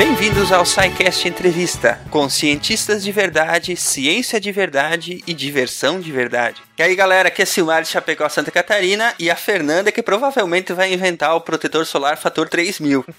Bem-vindos 0.00 0.50
ao 0.50 0.64
SciCast 0.64 1.28
Entrevista, 1.28 2.00
com 2.10 2.26
cientistas 2.26 3.04
de 3.04 3.12
verdade, 3.12 3.76
ciência 3.76 4.40
de 4.40 4.50
verdade 4.50 5.22
e 5.26 5.34
diversão 5.34 6.00
de 6.00 6.10
verdade. 6.10 6.58
E 6.80 6.82
aí, 6.82 6.96
galera, 6.96 7.28
aqui 7.28 7.42
é 7.42 7.44
Silmar 7.44 7.82
de 7.82 7.90
Chapecó, 7.90 8.26
Santa 8.30 8.50
Catarina, 8.50 9.14
e 9.18 9.30
a 9.30 9.36
Fernanda 9.36 9.92
que 9.92 10.02
provavelmente 10.02 10.72
vai 10.72 10.90
inventar 10.90 11.36
o 11.36 11.40
protetor 11.42 11.84
solar 11.84 12.16
fator 12.16 12.48
3000. 12.48 13.04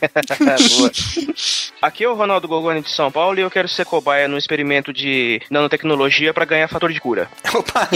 Boa. 0.79 0.91
Aqui 1.79 2.03
é 2.03 2.09
o 2.09 2.15
Ronaldo 2.15 2.47
Gorgoni 2.47 2.81
de 2.81 2.89
São 2.89 3.11
Paulo 3.11 3.37
e 3.37 3.43
eu 3.43 3.51
quero 3.51 3.67
ser 3.67 3.85
cobaia 3.85 4.27
no 4.27 4.35
experimento 4.35 4.91
de 4.91 5.39
nanotecnologia 5.47 6.33
para 6.33 6.43
ganhar 6.43 6.67
fator 6.69 6.91
de 6.91 6.99
cura. 6.99 7.29
Opa! 7.53 7.87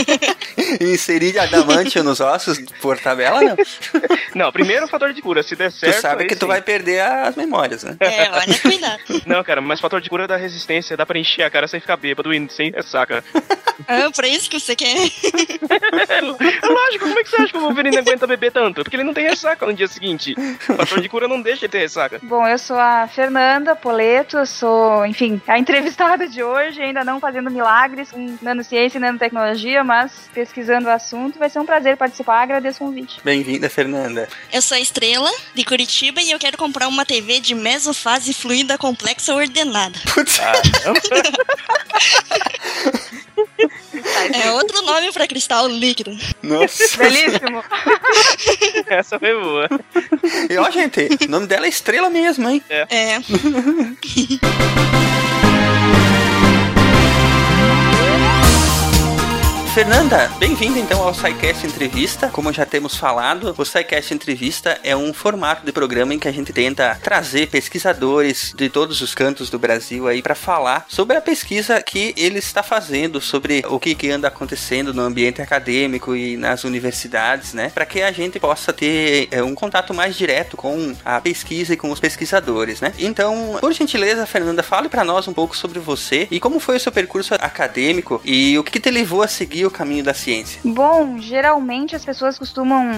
Inserir 0.79 1.39
adamantio 1.39 2.03
nos 2.03 2.19
ossos 2.19 2.59
por 2.79 2.99
tabela, 2.99 3.41
não? 3.41 3.55
Não, 4.35 4.51
primeiro 4.51 4.85
o 4.85 4.87
fator 4.87 5.13
de 5.13 5.21
cura, 5.21 5.41
se 5.41 5.55
der 5.55 5.71
certo. 5.71 5.95
tu 5.95 6.01
sabe 6.01 6.25
que 6.25 6.35
tu 6.35 6.41
sim. 6.41 6.47
vai 6.47 6.61
perder 6.61 6.99
as 6.99 7.35
memórias, 7.35 7.83
né? 7.83 7.95
É, 8.01 8.29
olha, 8.29 8.59
cuidado. 8.59 8.99
Não, 9.25 9.43
cara, 9.43 9.61
mas 9.61 9.79
fator 9.79 10.01
de 10.01 10.09
cura 10.09 10.27
dá 10.27 10.35
resistência, 10.35 10.97
dá 10.97 11.05
pra 11.05 11.17
encher 11.17 11.43
a 11.43 11.49
cara 11.49 11.67
sem 11.67 11.79
ficar 11.79 11.95
bêbado 11.95 12.33
e 12.33 12.47
sem 12.49 12.69
ressaca. 12.69 13.23
Ah, 13.87 14.11
pra 14.13 14.27
isso 14.27 14.49
que 14.49 14.59
você 14.59 14.75
quer. 14.75 14.95
É 15.61 16.21
lógico, 16.67 17.05
como 17.05 17.19
é 17.19 17.23
que 17.23 17.29
você 17.29 17.35
acha 17.37 17.51
que 17.51 17.57
o 17.57 17.61
Wolverine 17.61 17.97
aguenta 17.97 18.27
beber 18.27 18.51
tanto? 18.51 18.83
Porque 18.83 18.95
ele 18.95 19.03
não 19.03 19.13
tem 19.13 19.27
ressaca 19.27 19.65
no 19.65 19.73
dia 19.73 19.87
seguinte. 19.87 20.35
O 20.69 20.75
fator 20.75 21.01
de 21.01 21.09
cura 21.09 21.27
não 21.27 21.41
deixa 21.41 21.65
ele 21.65 21.71
ter 21.71 21.79
ressaca. 21.79 22.19
Bom, 22.23 22.47
eu 22.47 22.57
sou 22.57 22.77
a 22.77 23.07
Fernanda 23.07 23.75
Poleto, 23.75 24.45
sou, 24.45 25.05
enfim, 25.05 25.41
a 25.47 25.57
entrevistada 25.57 26.27
de 26.27 26.43
hoje, 26.43 26.81
ainda 26.81 27.03
não 27.03 27.19
fazendo 27.19 27.49
milagres 27.49 28.11
com 28.11 28.37
nanociência 28.41 28.97
e 28.97 29.01
nanotecnologia, 29.01 29.83
mas 29.83 30.29
pesquisando 30.33 30.87
o 30.87 30.91
assunto. 30.91 31.39
Vai 31.39 31.49
ser 31.49 31.59
um 31.59 31.65
prazer 31.65 31.97
participar, 31.97 32.41
agradeço 32.41 32.83
o 32.83 32.87
convite. 32.87 33.19
Bem-vinda, 33.23 33.69
Fernanda. 33.69 34.27
Eu 34.51 34.61
sou 34.61 34.75
a 34.77 34.79
Estrela, 34.79 35.31
de 35.53 35.63
Curitiba, 35.63 36.21
e 36.21 36.31
eu 36.31 36.39
quero 36.39 36.57
comprar 36.57 36.87
uma 36.87 37.05
TV 37.05 37.39
de 37.39 37.55
mesofase 37.55 38.33
fluida 38.33 38.77
complexa 38.77 39.33
ordenada. 39.33 39.99
Putz, 40.13 40.39
É 44.33 44.51
outro 44.51 44.81
nome 44.83 45.11
pra 45.11 45.27
cristal 45.45 45.67
líquido. 45.67 46.11
nossa. 46.41 46.97
Belíssimo! 46.97 47.63
Essa 48.87 49.19
foi 49.19 49.39
boa. 49.39 49.69
E 50.49 50.57
ó, 50.57 50.69
gente, 50.71 51.07
o 51.27 51.29
nome 51.29 51.45
dela 51.47 51.65
é 51.65 51.69
Estrela 51.69 52.09
mesmo, 52.09 52.49
hein? 52.49 52.63
É. 52.69 53.19
Fernanda, 59.75 60.31
bem-vinda 60.39 60.79
então 60.79 61.03
ao 61.03 61.13
SciCast 61.13 61.67
Entrevista. 61.67 62.29
Como 62.29 62.53
já 62.53 62.65
temos 62.65 62.95
falado, 62.95 63.53
o 63.57 63.65
SciCast 63.65 64.13
Entrevista 64.13 64.79
é 64.81 64.95
um 64.95 65.13
formato 65.13 65.65
de 65.65 65.73
programa 65.73 66.13
em 66.13 66.17
que 66.17 66.29
a 66.29 66.31
gente 66.31 66.53
tenta 66.53 66.97
trazer 67.03 67.49
pesquisadores 67.49 68.53
de 68.55 68.69
todos 68.69 69.01
os 69.01 69.13
cantos 69.13 69.49
do 69.49 69.59
Brasil 69.59 70.07
aí 70.07 70.21
para 70.21 70.33
falar 70.33 70.85
sobre 70.87 71.17
a 71.17 71.21
pesquisa 71.21 71.83
que 71.83 72.13
ele 72.15 72.39
está 72.39 72.63
fazendo, 72.63 73.19
sobre 73.19 73.65
o 73.67 73.77
que, 73.77 73.93
que 73.95 74.09
anda 74.09 74.29
acontecendo 74.29 74.93
no 74.93 75.01
ambiente 75.01 75.41
acadêmico 75.41 76.15
e 76.15 76.37
nas 76.37 76.63
universidades, 76.63 77.53
né? 77.53 77.69
Para 77.75 77.85
que 77.85 78.01
a 78.01 78.13
gente 78.13 78.39
possa 78.39 78.71
ter 78.71 79.27
é, 79.29 79.43
um 79.43 79.53
contato 79.53 79.93
mais 79.93 80.15
direto 80.15 80.55
com 80.55 80.95
a 81.03 81.19
pesquisa 81.19 81.73
e 81.73 81.77
com 81.77 81.91
os 81.91 81.99
pesquisadores, 81.99 82.79
né? 82.79 82.93
Então, 82.97 83.57
por 83.59 83.73
gentileza, 83.73 84.25
Fernanda, 84.25 84.63
fale 84.63 84.87
para 84.87 85.03
nós 85.03 85.27
um 85.27 85.33
pouco 85.33 85.57
sobre 85.57 85.79
você 85.79 86.29
e 86.31 86.39
como 86.39 86.61
foi 86.61 86.77
o 86.77 86.79
seu 86.79 86.93
percurso 86.93 87.33
acadêmico 87.33 88.21
e 88.23 88.57
o 88.57 88.63
que, 88.63 88.71
que 88.71 88.79
te 88.79 88.89
levou 88.89 89.21
a 89.21 89.27
seguir 89.27 89.64
o 89.65 89.71
caminho 89.71 90.03
da 90.03 90.13
ciência. 90.13 90.59
Bom, 90.63 91.17
geralmente 91.19 91.95
as 91.95 92.05
pessoas 92.05 92.37
costumam 92.37 92.91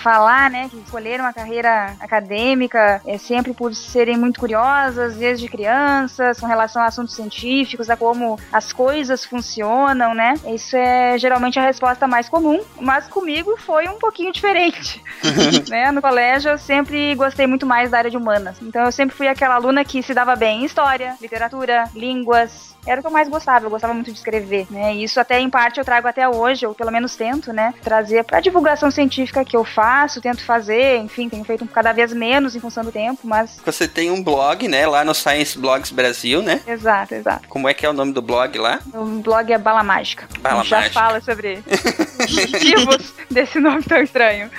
falar, 0.00 0.50
né, 0.50 0.68
que 0.70 0.78
escolheram 0.78 1.26
a 1.26 1.32
carreira 1.32 1.94
acadêmica 2.00 3.02
é 3.06 3.18
sempre 3.18 3.52
por 3.52 3.74
serem 3.74 4.16
muito 4.16 4.40
curiosas, 4.40 5.16
desde 5.16 5.48
crianças, 5.48 6.40
com 6.40 6.46
relação 6.46 6.82
a 6.82 6.86
assuntos 6.86 7.14
científicos, 7.14 7.90
a 7.90 7.96
como 7.96 8.38
as 8.50 8.72
coisas 8.72 9.24
funcionam, 9.24 10.14
né? 10.14 10.34
Isso 10.54 10.76
é 10.76 11.18
geralmente 11.18 11.58
a 11.58 11.62
resposta 11.62 12.06
mais 12.06 12.28
comum, 12.28 12.60
mas 12.80 13.06
comigo 13.08 13.56
foi 13.58 13.88
um 13.88 13.98
pouquinho 13.98 14.32
diferente. 14.32 15.02
né? 15.68 15.90
No 15.92 16.00
colégio 16.00 16.52
eu 16.52 16.58
sempre 16.58 17.14
gostei 17.14 17.46
muito 17.46 17.66
mais 17.66 17.90
da 17.90 17.98
área 17.98 18.10
de 18.10 18.16
humanas. 18.16 18.56
Então 18.62 18.84
eu 18.84 18.92
sempre 18.92 19.14
fui 19.14 19.28
aquela 19.28 19.56
aluna 19.56 19.84
que 19.84 20.02
se 20.02 20.14
dava 20.14 20.34
bem 20.34 20.62
em 20.62 20.64
história, 20.64 21.14
literatura, 21.20 21.84
línguas, 21.94 22.74
era 22.86 23.00
o 23.00 23.02
que 23.02 23.06
eu 23.06 23.12
mais 23.12 23.28
gostava, 23.28 23.66
eu 23.66 23.70
gostava 23.70 23.92
muito 23.92 24.10
de 24.10 24.16
escrever, 24.16 24.66
né? 24.70 24.94
E 24.94 25.04
isso 25.04 25.20
até 25.20 25.38
em 25.38 25.50
parte 25.50 25.78
eu 25.78 25.84
trago 25.84 25.99
até 26.08 26.28
hoje, 26.28 26.66
ou 26.66 26.74
pelo 26.74 26.90
menos 26.90 27.16
tento, 27.16 27.52
né? 27.52 27.74
Trazer 27.82 28.24
pra 28.24 28.40
divulgação 28.40 28.90
científica 28.90 29.44
que 29.44 29.56
eu 29.56 29.64
faço, 29.64 30.20
tento 30.20 30.44
fazer, 30.44 30.96
enfim, 30.98 31.28
tenho 31.28 31.44
feito 31.44 31.66
cada 31.66 31.92
vez 31.92 32.12
menos 32.12 32.54
em 32.56 32.60
função 32.60 32.84
do 32.84 32.92
tempo, 32.92 33.20
mas. 33.24 33.60
Você 33.64 33.86
tem 33.86 34.10
um 34.10 34.22
blog, 34.22 34.66
né, 34.68 34.86
lá 34.86 35.04
no 35.04 35.14
Science 35.14 35.58
Blogs 35.58 35.90
Brasil, 35.90 36.42
né? 36.42 36.60
Exato, 36.66 37.14
exato. 37.14 37.48
Como 37.48 37.68
é 37.68 37.74
que 37.74 37.84
é 37.84 37.90
o 37.90 37.92
nome 37.92 38.12
do 38.12 38.22
blog 38.22 38.58
lá? 38.58 38.80
O 38.94 39.04
blog 39.20 39.52
é 39.52 39.58
Bala 39.58 39.82
Mágica. 39.82 40.26
Bala 40.40 40.56
a 40.56 40.58
gente 40.62 40.70
já 40.70 40.76
Mágica. 40.78 40.94
fala 41.00 41.20
sobre 41.20 41.62
motivos 42.28 43.12
desse 43.30 43.58
nome 43.58 43.82
tão 43.82 44.02
estranho. 44.02 44.50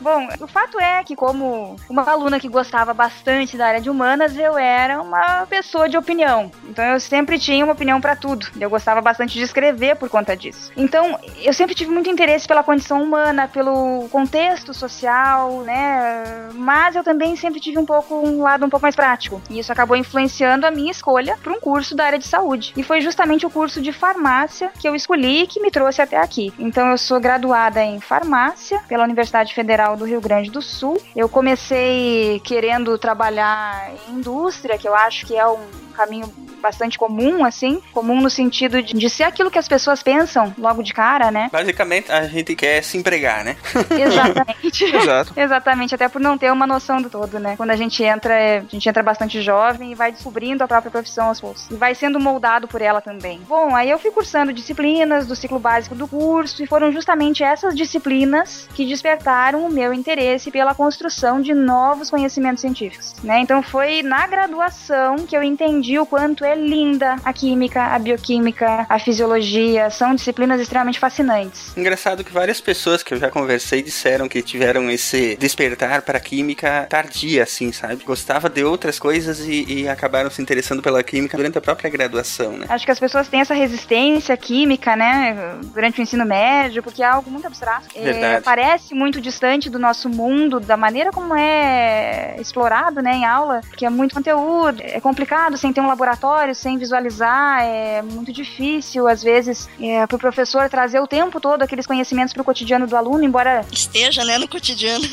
Bom, 0.00 0.28
o 0.40 0.46
fato 0.46 0.80
é 0.80 1.04
que, 1.04 1.14
como 1.14 1.76
uma 1.88 2.10
aluna 2.10 2.40
que 2.40 2.48
gostava 2.48 2.94
bastante 2.94 3.56
da 3.56 3.66
área 3.66 3.80
de 3.82 3.90
humanas, 3.90 4.36
eu 4.36 4.56
era 4.56 5.00
uma 5.00 5.46
pessoa 5.46 5.88
de 5.88 5.96
opinião. 5.96 6.50
Então, 6.64 6.84
eu 6.84 6.98
sempre 6.98 7.38
tinha 7.38 7.62
uma 7.64 7.74
opinião 7.74 8.00
para 8.00 8.16
tudo. 8.16 8.46
Eu 8.58 8.70
gostava 8.70 9.02
bastante 9.02 9.34
de 9.34 9.42
escrever 9.42 9.96
por 9.96 10.08
conta 10.08 10.34
disso. 10.34 10.72
Então, 10.74 11.18
eu 11.42 11.52
sempre 11.52 11.74
tive 11.74 11.90
muito 11.90 12.08
interesse 12.08 12.48
pela 12.48 12.62
condição 12.62 13.02
humana, 13.02 13.46
pelo 13.46 14.08
contexto 14.10 14.72
social, 14.72 15.60
né? 15.62 16.48
Mas 16.54 16.96
eu 16.96 17.04
também 17.04 17.36
sempre 17.36 17.60
tive 17.60 17.78
um 17.78 17.84
pouco 17.84 18.14
um 18.14 18.42
lado 18.42 18.64
um 18.64 18.70
pouco 18.70 18.84
mais 18.84 18.96
prático. 18.96 19.42
E 19.50 19.58
isso 19.58 19.70
acabou 19.70 19.96
influenciando 19.96 20.66
a 20.66 20.70
minha 20.70 20.90
escolha 20.90 21.36
para 21.42 21.52
um 21.52 21.60
curso 21.60 21.94
da 21.94 22.06
área 22.06 22.18
de 22.18 22.26
saúde. 22.26 22.72
E 22.74 22.82
foi 22.82 23.02
justamente 23.02 23.44
o 23.44 23.50
curso 23.50 23.82
de 23.82 23.92
farmácia 23.92 24.70
que 24.78 24.88
eu 24.88 24.94
escolhi 24.94 25.42
e 25.42 25.46
que 25.46 25.60
me 25.60 25.70
trouxe 25.70 26.00
até 26.00 26.16
aqui. 26.16 26.54
Então, 26.58 26.88
eu 26.90 26.96
sou 26.96 27.20
graduada 27.20 27.82
em 27.82 28.00
farmácia 28.00 28.80
pela 28.88 29.04
Universidade 29.04 29.52
Federal 29.54 29.89
do 29.96 30.04
Rio 30.04 30.20
Grande 30.20 30.50
do 30.50 30.62
Sul. 30.62 31.00
Eu 31.14 31.28
comecei 31.28 32.40
querendo 32.44 32.96
trabalhar 32.98 33.92
em 34.08 34.20
indústria, 34.20 34.78
que 34.78 34.86
eu 34.86 34.94
acho 34.94 35.26
que 35.26 35.36
é 35.36 35.46
um 35.46 35.66
caminho 35.94 36.32
bastante 36.60 36.98
comum, 36.98 37.44
assim, 37.44 37.80
comum 37.92 38.20
no 38.20 38.30
sentido 38.30 38.82
de, 38.82 38.94
de 38.94 39.10
ser 39.10 39.24
aquilo 39.24 39.50
que 39.50 39.58
as 39.58 39.68
pessoas 39.68 40.02
pensam 40.02 40.54
logo 40.58 40.82
de 40.82 40.92
cara, 40.92 41.30
né? 41.30 41.48
Basicamente, 41.52 42.10
a 42.10 42.26
gente 42.26 42.54
quer 42.54 42.82
se 42.82 42.96
empregar, 42.96 43.44
né? 43.44 43.56
Exatamente. 43.90 44.84
Exato. 44.84 45.32
Exatamente, 45.36 45.94
até 45.94 46.08
por 46.08 46.20
não 46.20 46.36
ter 46.36 46.52
uma 46.52 46.66
noção 46.66 47.00
do 47.00 47.10
todo, 47.10 47.38
né? 47.38 47.54
Quando 47.56 47.70
a 47.70 47.76
gente 47.76 48.02
entra, 48.02 48.34
é- 48.34 48.58
a 48.58 48.64
gente 48.70 48.88
entra 48.88 49.02
bastante 49.02 49.40
jovem 49.40 49.92
e 49.92 49.94
vai 49.94 50.12
descobrindo 50.12 50.62
a 50.62 50.68
própria 50.68 50.90
profissão 50.90 51.28
aos 51.28 51.40
poucos. 51.40 51.66
E 51.70 51.74
vai 51.74 51.94
sendo 51.94 52.20
moldado 52.20 52.68
por 52.68 52.82
ela 52.82 53.00
também. 53.00 53.40
Bom, 53.48 53.74
aí 53.74 53.90
eu 53.90 53.98
fui 53.98 54.10
cursando 54.10 54.52
disciplinas 54.52 55.26
do 55.26 55.34
ciclo 55.34 55.58
básico 55.58 55.94
do 55.94 56.06
curso 56.06 56.62
e 56.62 56.66
foram 56.66 56.92
justamente 56.92 57.42
essas 57.42 57.74
disciplinas 57.74 58.68
que 58.74 58.84
despertaram 58.86 59.64
o 59.64 59.70
meu 59.70 59.92
interesse 59.92 60.50
pela 60.50 60.74
construção 60.74 61.40
de 61.40 61.54
novos 61.54 62.10
conhecimentos 62.10 62.60
científicos, 62.60 63.14
né? 63.22 63.40
Então 63.40 63.62
foi 63.62 64.02
na 64.02 64.26
graduação 64.26 65.16
que 65.26 65.36
eu 65.36 65.42
entendi 65.42 65.98
o 65.98 66.06
quanto 66.06 66.44
é 66.44 66.49
linda 66.54 67.16
a 67.24 67.32
química, 67.32 67.82
a 67.82 67.98
bioquímica, 67.98 68.86
a 68.88 68.98
fisiologia, 68.98 69.90
são 69.90 70.14
disciplinas 70.14 70.60
extremamente 70.60 70.98
fascinantes. 70.98 71.76
Engraçado 71.76 72.24
que 72.24 72.32
várias 72.32 72.60
pessoas 72.60 73.02
que 73.02 73.14
eu 73.14 73.18
já 73.18 73.30
conversei 73.30 73.82
disseram 73.82 74.28
que 74.28 74.42
tiveram 74.42 74.90
esse 74.90 75.36
despertar 75.36 76.02
para 76.02 76.18
a 76.18 76.20
química 76.20 76.86
tardia, 76.88 77.42
assim, 77.42 77.72
sabe? 77.72 78.04
Gostava 78.04 78.48
de 78.48 78.64
outras 78.64 78.98
coisas 78.98 79.40
e, 79.40 79.64
e 79.68 79.88
acabaram 79.88 80.30
se 80.30 80.40
interessando 80.40 80.82
pela 80.82 81.02
química 81.02 81.36
durante 81.36 81.58
a 81.58 81.60
própria 81.60 81.90
graduação, 81.90 82.52
né? 82.52 82.66
Acho 82.68 82.84
que 82.84 82.90
as 82.90 83.00
pessoas 83.00 83.28
têm 83.28 83.40
essa 83.40 83.54
resistência 83.54 84.36
química, 84.36 84.96
né, 84.96 85.58
durante 85.74 86.00
o 86.00 86.02
ensino 86.02 86.24
médio, 86.24 86.82
porque 86.82 87.02
é 87.02 87.06
algo 87.06 87.30
muito 87.30 87.46
abstrato. 87.46 87.86
É, 87.94 88.00
Verdade. 88.02 88.44
parece 88.44 88.94
muito 88.94 89.20
distante 89.20 89.68
do 89.68 89.78
nosso 89.78 90.08
mundo, 90.08 90.60
da 90.60 90.76
maneira 90.76 91.10
como 91.10 91.34
é 91.34 92.36
explorado, 92.38 93.02
né, 93.02 93.14
em 93.14 93.24
aula, 93.24 93.60
porque 93.68 93.84
é 93.84 93.90
muito 93.90 94.14
conteúdo, 94.14 94.80
é 94.82 95.00
complicado 95.00 95.56
sem 95.56 95.72
ter 95.72 95.80
um 95.80 95.86
laboratório, 95.86 96.39
sem 96.54 96.78
visualizar, 96.78 97.62
é 97.62 98.02
muito 98.02 98.32
difícil, 98.32 99.06
às 99.06 99.22
vezes, 99.22 99.68
é, 99.80 100.06
para 100.06 100.16
o 100.16 100.18
professor 100.18 100.68
trazer 100.68 101.00
o 101.00 101.06
tempo 101.06 101.40
todo 101.40 101.62
aqueles 101.62 101.86
conhecimentos 101.86 102.32
para 102.32 102.42
o 102.42 102.44
cotidiano 102.44 102.86
do 102.86 102.96
aluno, 102.96 103.24
embora, 103.24 103.64
Esteja, 103.70 104.24
né, 104.24 104.38
no 104.38 104.48
cotidiano. 104.48 105.04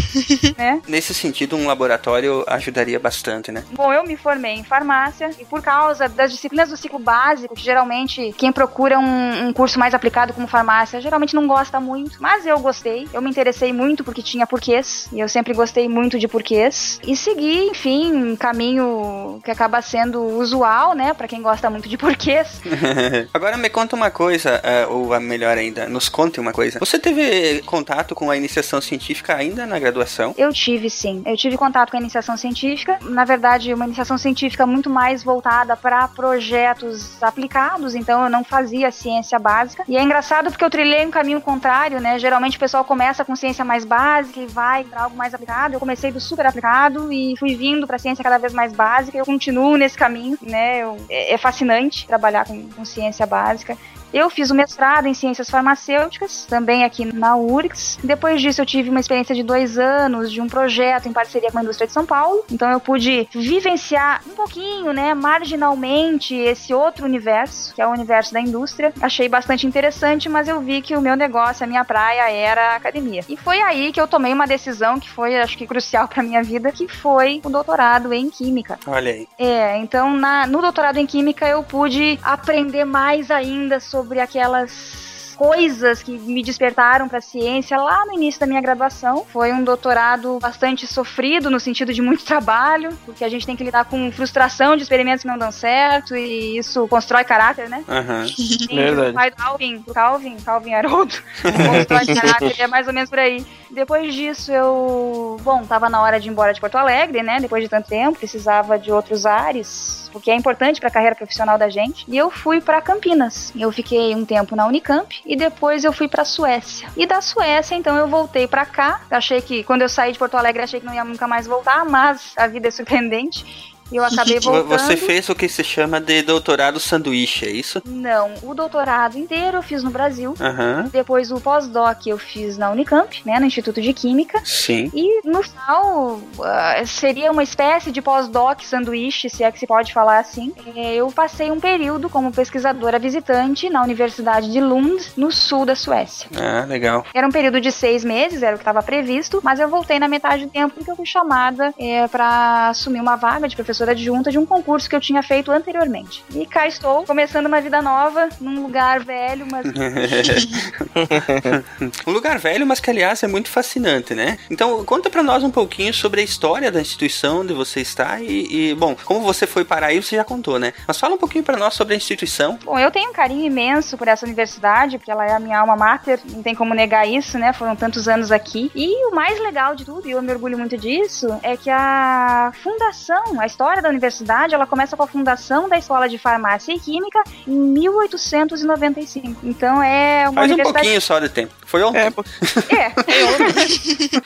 né, 0.56 0.80
Nesse 0.86 1.12
sentido, 1.12 1.56
um 1.56 1.66
laboratório 1.66 2.44
ajudaria 2.46 2.98
bastante, 2.98 3.50
né? 3.50 3.64
Bom, 3.72 3.92
eu 3.92 4.04
me 4.04 4.16
formei 4.16 4.54
em 4.54 4.64
farmácia 4.64 5.30
e 5.38 5.44
por 5.44 5.62
causa 5.62 6.08
das 6.08 6.32
disciplinas 6.32 6.68
do 6.68 6.76
ciclo 6.76 6.98
básico, 6.98 7.54
que 7.54 7.62
geralmente 7.62 8.34
quem 8.36 8.52
procura 8.52 8.98
um, 8.98 9.48
um 9.48 9.52
curso 9.52 9.78
mais 9.78 9.94
aplicado 9.94 10.32
como 10.32 10.46
farmácia 10.46 11.00
geralmente 11.00 11.34
não 11.34 11.46
gosta 11.46 11.80
muito, 11.80 12.20
mas 12.20 12.46
eu 12.46 12.58
gostei. 12.60 13.08
Eu 13.12 13.20
me 13.20 13.30
interessei 13.30 13.72
muito 13.72 14.04
porque 14.04 14.22
tinha 14.22 14.46
porquês 14.46 15.08
e 15.12 15.20
eu 15.20 15.28
sempre 15.28 15.52
gostei 15.54 15.88
muito 15.88 16.18
de 16.18 16.28
porquês 16.28 17.00
e 17.06 17.16
segui, 17.16 17.68
enfim, 17.68 18.12
um 18.12 18.36
caminho 18.36 19.40
que 19.44 19.50
acaba 19.50 19.80
sendo 19.82 20.22
usual 20.22 20.75
né? 20.94 21.14
Para 21.14 21.28
quem 21.28 21.42
gosta 21.42 21.70
muito 21.70 21.88
de 21.88 21.96
porquês. 21.96 22.60
Agora 23.32 23.56
me 23.56 23.68
conta 23.68 23.96
uma 23.96 24.10
coisa, 24.10 24.60
uh, 24.88 24.92
ou 24.92 25.20
melhor 25.20 25.56
ainda, 25.56 25.88
nos 25.88 26.08
conte 26.08 26.40
uma 26.40 26.52
coisa. 26.52 26.78
Você 26.78 26.98
teve 26.98 27.62
contato 27.62 28.14
com 28.14 28.30
a 28.30 28.36
iniciação 28.36 28.80
científica 28.80 29.34
ainda 29.34 29.66
na 29.66 29.78
graduação? 29.78 30.34
Eu 30.36 30.52
tive, 30.52 30.90
sim. 30.90 31.22
Eu 31.24 31.36
tive 31.36 31.56
contato 31.56 31.90
com 31.90 31.96
a 31.96 32.00
iniciação 32.00 32.36
científica. 32.36 32.98
Na 33.02 33.24
verdade, 33.24 33.72
uma 33.72 33.84
iniciação 33.86 34.18
científica 34.18 34.66
muito 34.66 34.90
mais 34.90 35.22
voltada 35.22 35.76
para 35.76 36.06
projetos 36.08 37.22
aplicados, 37.22 37.94
então 37.94 38.24
eu 38.24 38.30
não 38.30 38.44
fazia 38.44 38.90
ciência 38.90 39.38
básica. 39.38 39.84
E 39.88 39.96
é 39.96 40.02
engraçado 40.02 40.50
porque 40.50 40.64
eu 40.64 40.70
trilhei 40.70 41.06
um 41.06 41.10
caminho 41.10 41.40
contrário, 41.40 42.00
né? 42.00 42.18
Geralmente 42.18 42.56
o 42.56 42.60
pessoal 42.60 42.84
começa 42.84 43.24
com 43.24 43.34
ciência 43.34 43.64
mais 43.64 43.84
básica 43.84 44.40
e 44.40 44.46
vai 44.46 44.84
para 44.84 45.04
algo 45.04 45.16
mais 45.16 45.32
aplicado. 45.34 45.74
Eu 45.74 45.80
comecei 45.80 46.12
do 46.12 46.20
super 46.20 46.46
aplicado 46.46 47.12
e 47.12 47.34
fui 47.38 47.54
vindo 47.54 47.86
para 47.86 47.98
ciência 47.98 48.22
cada 48.22 48.38
vez 48.38 48.52
mais 48.52 48.72
básica. 48.72 49.16
Eu 49.16 49.24
continuo 49.24 49.76
nesse 49.76 49.96
caminho, 49.96 50.38
né? 50.42 50.65
Eu, 50.74 50.96
é, 51.08 51.34
é 51.34 51.38
fascinante 51.38 52.06
trabalhar 52.06 52.46
com, 52.46 52.68
com 52.70 52.84
ciência 52.84 53.26
básica. 53.26 53.76
Eu 54.12 54.30
fiz 54.30 54.50
o 54.50 54.54
mestrado 54.54 55.06
em 55.06 55.14
ciências 55.14 55.50
farmacêuticas, 55.50 56.46
também 56.46 56.84
aqui 56.84 57.04
na 57.04 57.36
URGS. 57.36 57.98
Depois 58.02 58.40
disso, 58.40 58.60
eu 58.60 58.66
tive 58.66 58.90
uma 58.90 59.00
experiência 59.00 59.34
de 59.34 59.42
dois 59.42 59.78
anos 59.78 60.32
de 60.32 60.40
um 60.40 60.46
projeto 60.46 61.08
em 61.08 61.12
parceria 61.12 61.50
com 61.50 61.58
a 61.58 61.62
indústria 61.62 61.86
de 61.86 61.92
São 61.92 62.06
Paulo. 62.06 62.44
Então, 62.50 62.70
eu 62.70 62.80
pude 62.80 63.28
vivenciar 63.34 64.22
um 64.26 64.34
pouquinho, 64.34 64.92
né, 64.92 65.14
marginalmente, 65.14 66.34
esse 66.34 66.72
outro 66.72 67.04
universo, 67.04 67.74
que 67.74 67.82
é 67.82 67.86
o 67.86 67.90
universo 67.90 68.32
da 68.32 68.40
indústria. 68.40 68.92
Achei 69.00 69.28
bastante 69.28 69.66
interessante, 69.66 70.28
mas 70.28 70.48
eu 70.48 70.60
vi 70.60 70.80
que 70.80 70.96
o 70.96 71.00
meu 71.00 71.16
negócio, 71.16 71.64
a 71.64 71.66
minha 71.66 71.84
praia, 71.84 72.30
era 72.30 72.72
a 72.72 72.76
academia. 72.76 73.22
E 73.28 73.36
foi 73.36 73.60
aí 73.60 73.92
que 73.92 74.00
eu 74.00 74.08
tomei 74.08 74.32
uma 74.32 74.46
decisão 74.46 74.98
que 74.98 75.10
foi, 75.10 75.36
acho 75.36 75.58
que, 75.58 75.66
crucial 75.66 76.06
para 76.08 76.22
minha 76.22 76.42
vida, 76.42 76.72
que 76.72 76.88
foi 76.88 77.40
o 77.44 77.50
doutorado 77.50 78.12
em 78.12 78.30
Química. 78.30 78.78
Olha 78.86 79.12
aí. 79.12 79.28
É, 79.38 79.76
então, 79.78 80.16
na, 80.16 80.46
no 80.46 80.60
doutorado 80.60 80.96
em 80.96 81.06
Química, 81.06 81.46
eu 81.46 81.62
pude 81.62 82.18
aprender 82.22 82.84
mais 82.84 83.30
ainda 83.30 83.80
sobre 83.80 84.05
sobre 84.06 84.20
aquelas 84.20 85.34
coisas 85.36 86.02
que 86.02 86.16
me 86.16 86.42
despertaram 86.42 87.08
para 87.08 87.18
a 87.18 87.20
ciência 87.20 87.76
lá 87.76 88.06
no 88.06 88.14
início 88.14 88.40
da 88.40 88.46
minha 88.46 88.60
graduação. 88.60 89.26
Foi 89.30 89.52
um 89.52 89.62
doutorado 89.62 90.38
bastante 90.40 90.86
sofrido 90.86 91.50
no 91.50 91.60
sentido 91.60 91.92
de 91.92 92.00
muito 92.00 92.24
trabalho, 92.24 92.96
porque 93.04 93.24
a 93.24 93.28
gente 93.28 93.44
tem 93.44 93.54
que 93.54 93.64
lidar 93.64 93.84
com 93.84 94.10
frustração 94.10 94.76
de 94.76 94.82
experimentos 94.82 95.22
que 95.22 95.28
não 95.28 95.36
dão 95.36 95.52
certo 95.52 96.16
e 96.16 96.56
isso 96.56 96.86
constrói 96.88 97.24
caráter, 97.24 97.68
né? 97.68 97.84
Uhum. 97.86 98.28
Sim, 98.28 98.76
Verdade. 98.76 99.10
O 99.10 99.14
pai 99.14 99.30
do 99.30 99.36
Calvin, 99.36 99.78
do 99.78 99.92
Calvin, 99.92 100.36
Calvin 100.36 100.74
Haroldo, 100.74 101.14
constrói 101.42 102.14
caráter, 102.14 102.54
é 102.60 102.66
mais 102.66 102.86
ou 102.86 102.94
menos 102.94 103.10
por 103.10 103.18
aí. 103.18 103.44
Depois 103.70 104.14
disso 104.14 104.52
eu, 104.52 105.36
bom, 105.42 105.64
tava 105.64 105.90
na 105.90 106.00
hora 106.00 106.18
de 106.18 106.28
ir 106.28 106.30
embora 106.30 106.54
de 106.54 106.60
Porto 106.60 106.78
Alegre, 106.78 107.22
né? 107.22 107.40
Depois 107.40 107.62
de 107.62 107.68
tanto 107.68 107.88
tempo, 107.88 108.18
precisava 108.18 108.78
de 108.78 108.90
outros 108.90 109.26
ares, 109.26 110.05
porque 110.08 110.30
é 110.30 110.34
importante 110.34 110.80
para 110.80 110.88
a 110.88 110.92
carreira 110.92 111.14
profissional 111.14 111.58
da 111.58 111.68
gente. 111.68 112.04
E 112.08 112.16
eu 112.16 112.30
fui 112.30 112.60
para 112.60 112.80
Campinas. 112.80 113.52
Eu 113.56 113.70
fiquei 113.72 114.14
um 114.14 114.24
tempo 114.24 114.56
na 114.56 114.66
Unicamp 114.66 115.22
e 115.24 115.36
depois 115.36 115.84
eu 115.84 115.92
fui 115.92 116.08
para 116.08 116.24
Suécia. 116.24 116.88
E 116.96 117.06
da 117.06 117.20
Suécia, 117.20 117.74
então 117.74 117.96
eu 117.96 118.08
voltei 118.08 118.46
para 118.46 118.66
cá. 118.66 119.00
Achei 119.10 119.40
que 119.40 119.62
quando 119.64 119.82
eu 119.82 119.88
saí 119.88 120.12
de 120.12 120.18
Porto 120.18 120.36
Alegre 120.36 120.62
achei 120.62 120.80
que 120.80 120.86
não 120.86 120.94
ia 120.94 121.04
nunca 121.04 121.26
mais 121.26 121.46
voltar, 121.46 121.84
mas 121.84 122.32
a 122.36 122.46
vida 122.46 122.68
é 122.68 122.70
surpreendente 122.70 123.75
e 123.90 123.96
eu 123.96 124.04
acabei 124.04 124.38
voltando. 124.40 124.68
Você 124.68 124.96
fez 124.96 125.28
o 125.28 125.34
que 125.34 125.48
se 125.48 125.62
chama 125.62 126.00
de 126.00 126.22
doutorado 126.22 126.80
sanduíche, 126.80 127.46
é 127.46 127.50
isso? 127.50 127.82
Não, 127.84 128.34
o 128.42 128.54
doutorado 128.54 129.18
inteiro 129.18 129.58
eu 129.58 129.62
fiz 129.62 129.82
no 129.82 129.90
Brasil. 129.90 130.34
Uhum. 130.40 130.88
Depois 130.88 131.30
o 131.30 131.40
pós-doc 131.40 132.06
eu 132.06 132.18
fiz 132.18 132.58
na 132.58 132.70
Unicamp, 132.70 133.22
né, 133.24 133.38
no 133.38 133.46
Instituto 133.46 133.80
de 133.80 133.92
Química. 133.92 134.40
Sim. 134.44 134.90
E 134.94 135.26
no 135.26 135.42
final 135.42 136.14
uh, 136.14 136.86
seria 136.86 137.30
uma 137.30 137.42
espécie 137.42 137.90
de 137.90 138.02
pós-doc 138.02 138.62
sanduíche, 138.62 139.30
se 139.30 139.42
é 139.42 139.50
que 139.50 139.58
se 139.58 139.66
pode 139.66 139.92
falar 139.92 140.18
assim. 140.18 140.52
É, 140.74 140.94
eu 140.94 141.10
passei 141.12 141.50
um 141.50 141.60
período 141.60 142.08
como 142.08 142.32
pesquisadora 142.32 142.98
visitante 142.98 143.68
na 143.70 143.82
Universidade 143.82 144.50
de 144.50 144.60
Lund, 144.60 145.12
no 145.16 145.30
sul 145.30 145.64
da 145.64 145.74
Suécia. 145.74 146.28
Ah, 146.36 146.64
legal. 146.66 147.04
Era 147.14 147.26
um 147.26 147.30
período 147.30 147.60
de 147.60 147.70
seis 147.70 148.04
meses, 148.04 148.42
era 148.42 148.54
o 148.54 148.58
que 148.58 148.62
estava 148.62 148.82
previsto, 148.82 149.40
mas 149.42 149.60
eu 149.60 149.68
voltei 149.68 149.98
na 149.98 150.08
metade 150.08 150.44
do 150.44 150.50
tempo 150.50 150.74
porque 150.74 150.90
eu 150.90 150.96
fui 150.96 151.06
chamada 151.06 151.72
é, 151.78 152.06
para 152.08 152.68
assumir 152.68 153.00
uma 153.00 153.16
vaga 153.16 153.48
de 153.48 153.54
professor 153.54 153.75
professora 153.76 153.92
adjunta 153.92 154.30
de 154.30 154.38
um 154.38 154.46
concurso 154.46 154.88
que 154.88 154.96
eu 154.96 155.00
tinha 155.00 155.22
feito 155.22 155.50
anteriormente. 155.50 156.24
E 156.34 156.46
cá 156.46 156.66
estou, 156.66 157.04
começando 157.04 157.44
uma 157.46 157.60
vida 157.60 157.82
nova, 157.82 158.30
num 158.40 158.62
lugar 158.62 159.04
velho, 159.04 159.46
mas. 159.50 159.66
um 162.06 162.12
lugar 162.12 162.38
velho, 162.38 162.66
mas 162.66 162.80
que 162.80 162.88
aliás 162.90 163.22
é 163.22 163.26
muito 163.26 163.50
fascinante, 163.50 164.14
né? 164.14 164.38
Então, 164.50 164.82
conta 164.84 165.10
para 165.10 165.22
nós 165.22 165.42
um 165.42 165.50
pouquinho 165.50 165.92
sobre 165.92 166.22
a 166.22 166.24
história 166.24 166.72
da 166.72 166.80
instituição 166.80 167.40
onde 167.40 167.52
você 167.52 167.80
está 167.80 168.18
e, 168.20 168.70
e, 168.70 168.74
bom, 168.74 168.96
como 169.04 169.20
você 169.20 169.46
foi 169.46 169.64
para 169.64 169.88
aí, 169.88 170.02
você 170.02 170.16
já 170.16 170.24
contou, 170.24 170.58
né? 170.58 170.72
Mas 170.86 170.98
fala 170.98 171.14
um 171.14 171.18
pouquinho 171.18 171.44
para 171.44 171.58
nós 171.58 171.74
sobre 171.74 171.92
a 171.94 171.96
instituição. 171.96 172.58
Bom, 172.64 172.78
eu 172.78 172.90
tenho 172.90 173.10
um 173.10 173.12
carinho 173.12 173.44
imenso 173.44 173.98
por 173.98 174.08
essa 174.08 174.24
universidade, 174.24 174.96
porque 174.96 175.10
ela 175.10 175.26
é 175.26 175.32
a 175.32 175.38
minha 175.38 175.58
alma 175.58 175.76
mater, 175.76 176.18
não 176.30 176.42
tem 176.42 176.54
como 176.54 176.72
negar 176.74 177.06
isso, 177.06 177.38
né? 177.38 177.52
Foram 177.52 177.76
tantos 177.76 178.08
anos 178.08 178.32
aqui. 178.32 178.70
E 178.74 179.06
o 179.08 179.14
mais 179.14 179.38
legal 179.40 179.74
de 179.74 179.84
tudo, 179.84 180.08
e 180.08 180.12
eu 180.12 180.22
me 180.22 180.32
orgulho 180.32 180.58
muito 180.58 180.78
disso, 180.78 181.28
é 181.42 181.56
que 181.56 181.68
a 181.68 182.52
fundação, 182.62 183.40
a 183.40 183.46
história 183.46 183.65
história 183.66 183.82
da 183.82 183.88
universidade, 183.88 184.54
ela 184.54 184.66
começa 184.66 184.96
com 184.96 185.02
a 185.02 185.06
fundação 185.08 185.68
da 185.68 185.76
Escola 185.76 186.08
de 186.08 186.18
Farmácia 186.18 186.72
e 186.72 186.78
Química 186.78 187.20
em 187.46 187.58
1895. 187.58 189.44
Então 189.44 189.82
é 189.82 190.28
uma 190.28 190.34
Faz 190.34 190.52
universidade... 190.52 190.68
um 190.68 190.72
pouquinho 190.72 191.00
só 191.00 191.18
de 191.18 191.28
tempo. 191.28 191.52
Foi 191.66 191.82
ontem. 191.82 191.98
É. 191.98 192.06
é. 192.06 192.92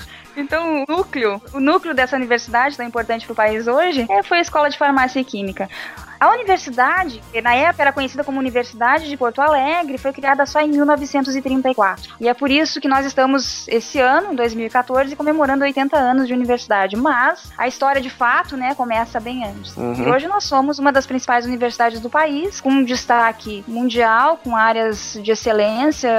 Então, 0.37 0.85
o 0.85 0.87
núcleo, 0.89 1.43
o 1.53 1.61
núcleo 1.61 1.93
dessa 1.93 2.17
universidade 2.17 2.77
tão 2.77 2.87
importante 2.87 3.27
para 3.27 3.33
o 3.33 3.37
país 3.37 3.67
hoje, 3.67 4.07
é, 4.09 4.23
foi 4.23 4.39
a 4.39 4.41
Escola 4.41 4.71
de 4.71 4.79
Farmácia 4.79 5.21
e 5.21 5.25
Química. 5.25 5.69
A 6.21 6.35
universidade, 6.35 7.23
que 7.33 7.41
na 7.41 7.55
época 7.55 7.83
era 7.83 7.93
conhecida 7.95 8.23
como 8.23 8.39
Universidade 8.39 9.09
de 9.09 9.17
Porto 9.17 9.41
Alegre, 9.41 9.97
foi 9.97 10.13
criada 10.13 10.45
só 10.45 10.61
em 10.61 10.69
1934. 10.69 12.17
E 12.21 12.29
é 12.29 12.35
por 12.35 12.51
isso 12.51 12.79
que 12.79 12.87
nós 12.87 13.07
estamos 13.07 13.67
esse 13.69 13.99
ano, 13.99 14.37
2014, 14.37 15.17
comemorando 15.17 15.65
80 15.65 15.97
anos 15.97 16.29
de 16.29 16.35
universidade. 16.35 16.95
Mas 16.95 17.51
a 17.57 17.67
história 17.67 18.03
de 18.03 18.11
fato, 18.11 18.55
né, 18.55 18.75
começa 18.75 19.19
bem 19.19 19.47
antes. 19.47 19.75
Uhum. 19.79 19.95
E 19.95 20.11
hoje 20.11 20.29
nós 20.29 20.45
somos 20.45 20.79
uma 20.79 20.93
das 20.93 21.07
principais 21.07 21.47
universidades 21.47 22.01
do 22.01 22.11
país, 22.11 22.61
com 22.61 22.69
um 22.69 22.85
destaque 22.85 23.65
mundial, 23.67 24.39
com 24.45 24.55
áreas 24.55 25.19
de 25.23 25.31
excelência, 25.31 26.11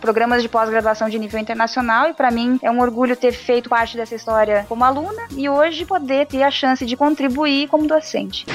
programas 0.00 0.40
de 0.40 0.48
pós-graduação 0.48 1.08
de 1.08 1.18
nível 1.18 1.40
internacional. 1.40 2.08
E 2.08 2.14
para 2.14 2.30
mim 2.30 2.60
é 2.62 2.70
um 2.70 2.80
orgulho 2.80 3.16
ter 3.16 3.32
feito 3.32 3.68
parte 3.68 3.96
dessa 3.96 4.14
história 4.14 4.64
como 4.68 4.84
aluna 4.84 5.22
e 5.36 5.48
hoje 5.48 5.84
poder 5.84 6.28
ter 6.28 6.44
a 6.44 6.50
chance 6.50 6.86
de 6.86 6.96
contribuir 6.96 7.66
como 7.66 7.88
docente. 7.88 8.46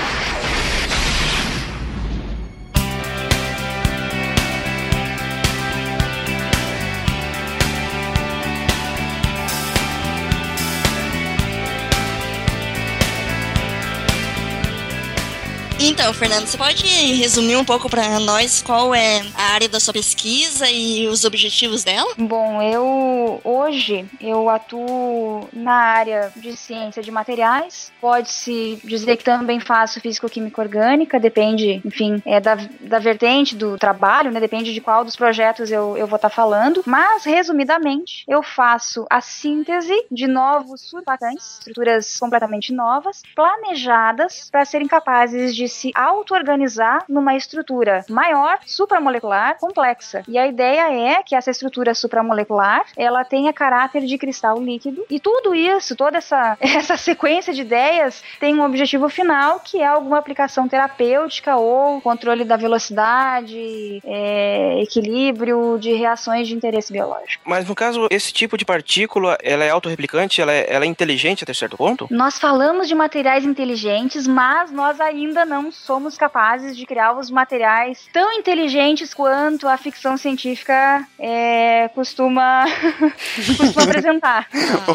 Então, 15.85 16.13
Fernando, 16.13 16.47
você 16.47 16.57
pode 16.57 16.87
resumir 17.13 17.57
um 17.57 17.66
pouco 17.66 17.90
para 17.90 18.18
nós 18.18 18.61
qual 18.61 18.95
é 18.95 19.21
a 19.35 19.54
área 19.54 19.68
da 19.68 19.81
sua 19.81 19.94
pesquisa 19.94 20.71
e 20.71 21.09
os 21.09 21.25
objetivos 21.25 21.83
dela? 21.83 22.09
Bom, 22.18 22.61
eu 22.61 23.42
hoje 23.44 24.06
eu 24.21 24.49
atuo 24.49 25.49
na 25.52 25.73
área 25.73 26.31
de 26.37 26.56
ciência 26.56 27.04
de 27.04 27.11
materiais. 27.11 27.92
Pode-se 27.99 28.80
dizer 28.81 29.18
que 29.18 29.25
também 29.25 29.59
faço 29.59 29.99
físico-química 29.99 30.61
orgânica, 30.61 31.19
depende, 31.19 31.81
enfim, 31.83 32.21
é 32.25 32.40
da, 32.40 32.56
da 32.80 32.99
vertente 32.99 33.54
do 33.54 33.78
trabalho, 33.78 34.31
né? 34.31 34.40
Depende 34.40 34.73
de 34.73 34.80
qual 34.80 35.04
dos 35.04 35.18
projetos 35.18 35.69
eu, 35.69 35.97
eu 35.97 36.07
vou 36.07 36.16
estar 36.16 36.30
tá 36.30 36.35
falando. 36.35 36.81
Mas, 36.85 37.25
resumidamente, 37.25 38.23
eu 38.25 38.42
faço 38.42 39.06
a 39.09 39.19
síntese 39.19 39.94
de 40.09 40.28
novos 40.28 40.80
surfatantes, 40.80 41.57
estruturas 41.59 42.18
completamente 42.18 42.71
novas, 42.71 43.21
planejadas 43.35 44.47
para 44.49 44.63
serem 44.63 44.87
capazes 44.87 45.54
de 45.54 45.72
se 45.73 45.92
auto-organizar 45.95 47.03
numa 47.09 47.35
estrutura 47.35 48.06
maior, 48.09 48.59
supramolecular, 48.65 49.57
complexa. 49.59 50.23
E 50.27 50.37
a 50.37 50.47
ideia 50.47 50.92
é 50.92 51.23
que 51.23 51.35
essa 51.35 51.51
estrutura 51.51 51.94
supramolecular, 51.94 52.85
ela 52.95 53.23
tenha 53.25 53.51
caráter 53.51 54.06
de 54.06 54.18
cristal 54.18 54.61
líquido. 54.61 55.06
E 55.09 55.19
tudo 55.19 55.53
isso, 55.56 55.95
toda 55.95 56.18
essa, 56.18 56.57
essa 56.61 56.97
sequência 56.97 57.53
de 57.53 57.61
ideias 57.61 58.23
tem 58.39 58.56
um 58.56 58.63
objetivo 58.63 59.09
final, 59.09 59.59
que 59.59 59.81
é 59.81 59.87
alguma 59.87 60.18
aplicação 60.18 60.68
terapêutica 60.68 61.56
ou 61.56 62.01
controle 62.01 62.44
da 62.45 62.57
velocidade, 62.57 64.01
é, 64.06 64.81
equilíbrio 64.81 65.77
de 65.80 65.94
reações 65.94 66.47
de 66.47 66.56
interesse 66.56 66.94
biológico. 66.94 67.44
Mas 67.45 67.68
no 67.68 67.75
caso, 67.75 68.07
esse 68.09 68.31
tipo 68.31 68.57
de 68.57 68.65
partícula, 68.65 69.37
ela 69.42 69.63
é 69.63 69.69
autorreplicante, 69.69 70.42
ela 70.42 70.51
é, 70.51 70.65
ela 70.69 70.85
é 70.85 70.87
inteligente 70.87 71.44
até 71.44 71.53
certo 71.53 71.77
ponto? 71.77 72.07
Nós 72.09 72.37
falamos 72.37 72.87
de 72.87 72.95
materiais 72.95 73.45
inteligentes, 73.45 74.27
mas 74.27 74.71
nós 74.71 74.99
ainda 74.99 75.45
não 75.45 75.63
não 75.64 75.72
somos 75.72 76.18
capazes 76.18 76.76
de 76.76 76.86
criar 76.86 77.14
os 77.14 77.32
materiais 77.32 78.06
tão 78.12 78.34
inteligentes 78.34 79.14
quanto 79.14 79.66
a 79.68 79.78
ficção 79.78 80.18
científica 80.18 81.08
é, 81.18 81.90
costuma, 81.96 82.66
costuma 83.58 83.84
apresentar. 83.88 84.48
o, 84.54 84.92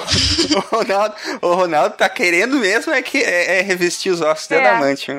o, 0.56 0.60
Ronaldo, 0.60 1.14
o 1.40 1.54
Ronaldo 1.54 1.96
tá 1.96 2.08
querendo 2.08 2.58
mesmo 2.58 2.92
é 2.92 3.00
que 3.00 3.18
é, 3.18 3.60
é 3.60 3.62
revestir 3.62 4.12
os 4.12 4.20
ossos 4.20 4.50
é. 4.50 4.60
de 4.60 4.66
adamante. 4.66 5.10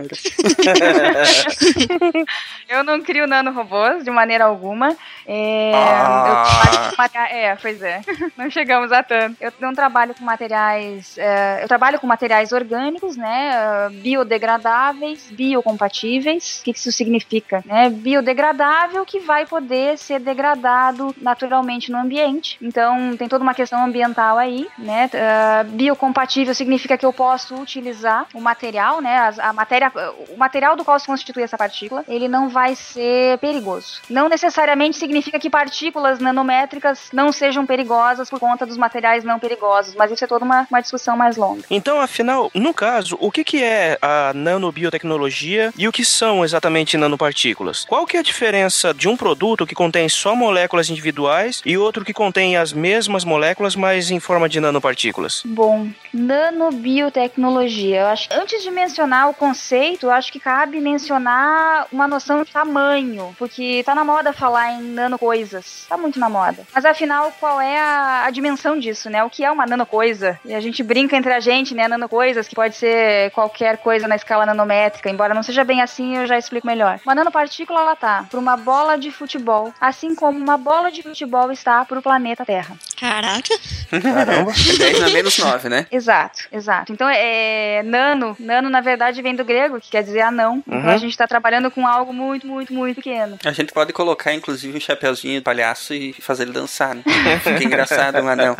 eu 2.70 2.84
não 2.84 3.02
crio 3.02 3.26
nanorobôs 3.26 4.04
de 4.04 4.12
maneira 4.12 4.46
alguma. 4.46 4.96
É, 5.26 5.72
ah. 5.74 6.92
eu 6.98 7.20
é, 7.22 7.56
pois 7.56 7.82
é. 7.82 8.02
Não 8.38 8.50
chegamos 8.52 8.92
a 8.92 9.02
tanto. 9.02 9.38
Eu 9.42 9.52
não 9.60 9.74
trabalho 9.74 10.14
com 10.14 10.24
materiais. 10.24 11.18
É, 11.18 11.64
eu 11.64 11.68
trabalho 11.68 12.00
com 12.00 12.06
materiais 12.06 12.52
orgânicos, 12.52 13.18
né? 13.18 13.90
Biodegradáveis, 14.02 15.28
biocompatíveis. 15.40 16.60
O 16.60 16.64
que 16.64 16.72
isso 16.72 16.92
significa? 16.92 17.64
Né? 17.66 17.90
Biodegradável 17.90 19.06
que 19.06 19.20
vai 19.20 19.46
poder 19.46 19.98
ser 19.98 20.20
degradado 20.20 21.16
naturalmente 21.22 21.90
no 21.92 21.98
ambiente. 21.98 22.58
Então 22.62 23.16
tem 23.16 23.30
toda 23.30 23.42
uma 23.42 23.54
questão 23.54 23.84
ambiental 23.84 24.38
aí, 24.38 24.68
né? 24.78 25.10
Uh, 25.14 25.70
biocompatível 25.72 26.54
significa 26.54 26.98
que 26.98 27.06
eu 27.06 27.14
posso 27.14 27.56
utilizar 27.56 28.28
o 28.34 28.42
material, 28.42 29.00
né? 29.02 29.16
A, 29.18 29.50
a 29.50 29.54
matéria, 29.54 29.92
o 30.30 30.38
material 30.38 30.76
do 30.76 30.84
qual 30.84 31.00
se 31.00 31.08
constitui 31.08 31.44
essa 31.44 31.58
partícula, 31.58 32.04
ele 32.08 32.28
não 32.28 32.50
vai 32.50 32.76
ser 32.76 33.38
perigoso. 33.38 34.02
Não 34.10 34.28
necessariamente 34.28 34.98
significa 34.98 35.40
que 35.40 35.50
partículas 35.50 36.20
nanométricas 36.20 37.10
não 37.14 37.32
sejam 37.32 37.66
perigosas 37.66 38.30
por 38.30 38.40
conta 38.40 38.66
dos 38.66 38.78
materiais 38.78 39.24
não 39.24 39.40
perigosos, 39.40 39.96
mas 39.96 40.12
isso 40.12 40.24
é 40.26 40.28
toda 40.28 40.44
uma, 40.44 40.68
uma 40.70 40.82
discussão 40.82 41.16
mais 41.16 41.38
longa. 41.38 41.64
Então, 41.70 42.02
afinal, 42.02 42.52
no 42.54 42.74
caso, 42.74 43.18
o 43.22 43.32
que, 43.32 43.44
que 43.44 43.64
é 43.64 43.98
a 44.02 44.34
nanobiotecnologia 44.34 45.29
e 45.78 45.88
o 45.88 45.92
que 45.92 46.04
são 46.04 46.44
exatamente 46.44 46.98
nanopartículas? 46.98 47.86
Qual 47.88 48.06
que 48.06 48.18
é 48.18 48.20
a 48.20 48.24
diferença 48.24 48.94
de 48.94 49.08
um 49.08 49.16
produto 49.16 49.66
que 49.66 49.76
contém 49.76 50.10
só 50.10 50.36
moléculas 50.36 50.90
individuais 50.90 51.62
e 51.66 51.78
outro 51.78 52.04
que 52.04 52.14
contém 52.14 52.58
as 52.58 52.74
mesmas 52.74 53.24
moléculas, 53.24 53.76
mas 53.76 54.12
em 54.12 54.20
forma 54.20 54.50
de 54.50 54.60
nanopartículas? 54.60 55.42
Bom, 55.46 55.88
nanobiotecnologia. 56.14 58.02
Eu 58.02 58.08
acho 58.08 58.30
antes 58.32 58.64
de 58.64 58.72
mencionar 58.72 59.30
o 59.30 59.34
conceito, 59.34 60.08
eu 60.08 60.12
acho 60.12 60.32
que 60.32 60.40
cabe 60.40 60.80
mencionar 60.80 61.88
uma 61.92 62.08
noção 62.08 62.44
de 62.44 62.52
tamanho, 62.52 63.36
porque 63.38 63.84
tá 63.86 63.94
na 63.94 64.04
moda 64.04 64.34
falar 64.34 64.72
em 64.74 64.82
nanocoisas. 64.82 65.86
Tá 65.88 65.98
muito 65.98 66.20
na 66.20 66.30
moda. 66.30 66.66
Mas 66.74 66.86
afinal, 66.86 67.32
qual 67.40 67.60
é 67.62 67.80
a, 67.80 68.26
a 68.26 68.30
dimensão 68.32 68.80
disso, 68.80 69.10
né? 69.10 69.24
O 69.24 69.30
que 69.30 69.44
é 69.44 69.52
uma 69.52 69.66
nanocoisa? 69.66 70.40
E 70.46 70.54
a 70.54 70.60
gente 70.60 70.84
brinca 70.84 71.16
entre 71.16 71.34
a 71.34 71.40
gente, 71.40 71.74
né? 71.74 71.88
Nanocoisas, 71.88 72.48
que 72.48 72.56
pode 72.56 72.76
ser 72.76 73.32
qualquer 73.32 73.78
coisa 73.78 74.08
na 74.08 74.16
escala 74.16 74.46
nanométrica, 74.46 75.10
embora 75.20 75.34
não 75.34 75.44
seja 75.44 75.66
bem 75.66 75.82
assim, 75.82 76.16
eu 76.16 76.26
já 76.26 76.38
explico 76.38 76.66
melhor. 76.66 76.98
Uma 77.06 77.14
nanopartícula, 77.14 77.82
ela 77.82 77.96
tá 77.96 78.26
para 78.30 78.40
uma 78.40 78.56
bola 78.56 78.98
de 78.98 79.12
futebol, 79.12 79.74
assim 79.82 80.16
como 80.16 80.40
uma 80.40 80.58
bola 80.58 80.90
de 80.90 81.04
futebol 81.04 81.52
está 81.52 81.84
para 81.84 82.00
o 82.00 82.02
planeta 82.02 82.46
Terra. 82.46 82.78
Caraca! 82.98 83.60
Caramba! 84.02 84.54
10 84.80 85.00
na 85.02 85.10
menos 85.10 85.38
9, 85.38 85.68
né? 85.68 85.86
Exato, 85.92 86.44
exato. 86.50 86.94
Então, 86.94 87.10
é, 87.10 87.84
nano, 87.84 88.34
nano 88.40 88.70
na 88.70 88.80
verdade 88.80 89.22
vem 89.22 89.36
do 89.36 89.44
grego, 89.44 89.82
que 89.82 89.90
quer 89.90 90.04
dizer 90.04 90.22
anão. 90.22 90.64
Uhum. 90.66 90.80
Então 90.80 90.90
a 90.90 90.98
gente 90.98 91.12
está 91.12 91.28
trabalhando 91.28 91.70
com 91.70 91.86
algo 91.86 92.14
muito, 92.14 92.48
muito, 92.48 92.74
muito 92.74 92.96
pequeno. 92.96 93.38
A 93.44 93.52
gente 93.52 93.74
pode 93.74 93.92
colocar, 93.92 94.34
inclusive, 94.34 94.78
um 94.78 94.82
chapeuzinho 94.82 95.40
de 95.40 95.42
palhaço 95.42 95.94
e 95.94 96.14
fazer 96.14 96.44
ele 96.44 96.54
dançar, 96.54 96.96
né? 96.96 97.04
Fica 97.44 97.62
engraçado, 97.62 98.24
mas 98.24 98.38
não. 98.38 98.56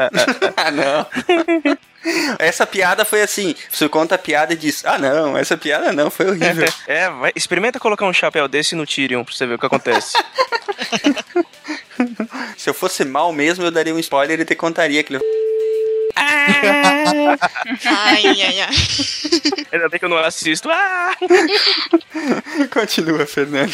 ah, 0.58 0.72
não. 0.76 1.78
Essa 2.38 2.66
piada 2.66 3.04
foi 3.04 3.22
assim: 3.22 3.56
você 3.70 3.90
conta 3.90 4.16
a 4.16 4.18
piada 4.18 4.54
e 4.54 4.56
diz, 4.56 4.86
ah 4.86 4.98
não, 4.98 5.38
essa 5.38 5.58
piada 5.58 5.92
não, 5.92 6.10
foi 6.10 6.28
horrível. 6.30 6.68
é, 6.88 7.10
vai, 7.10 7.32
experimenta 7.36 7.80
colocar 7.80 8.06
um 8.06 8.14
chapéu 8.14 8.48
desse 8.48 8.76
no 8.76 8.86
Tyrion 8.86 9.24
pra 9.24 9.34
você 9.34 9.46
ver 9.46 9.56
o 9.56 9.60
que 9.60 9.66
acontece. 9.66 10.18
Se 12.58 12.70
eu 12.70 12.74
fosse 12.74 13.04
mal 13.04 13.34
mesmo, 13.34 13.66
eu 13.66 13.72
daria 13.72 13.94
um 13.94 14.00
spoiler 14.00 14.40
e 14.40 14.46
te 14.46 14.56
contaria 14.56 15.02
aquilo. 15.02 15.22
Ah! 16.16 17.38
ai, 17.86 18.26
ai, 18.26 18.60
ai. 18.62 18.70
Ainda 19.72 19.90
bem 19.90 20.00
que 20.00 20.06
eu 20.06 20.10
não 20.10 20.18
assisto. 20.18 20.70
Ah! 20.70 21.12
Continua, 22.74 23.26
Fernando. 23.26 23.72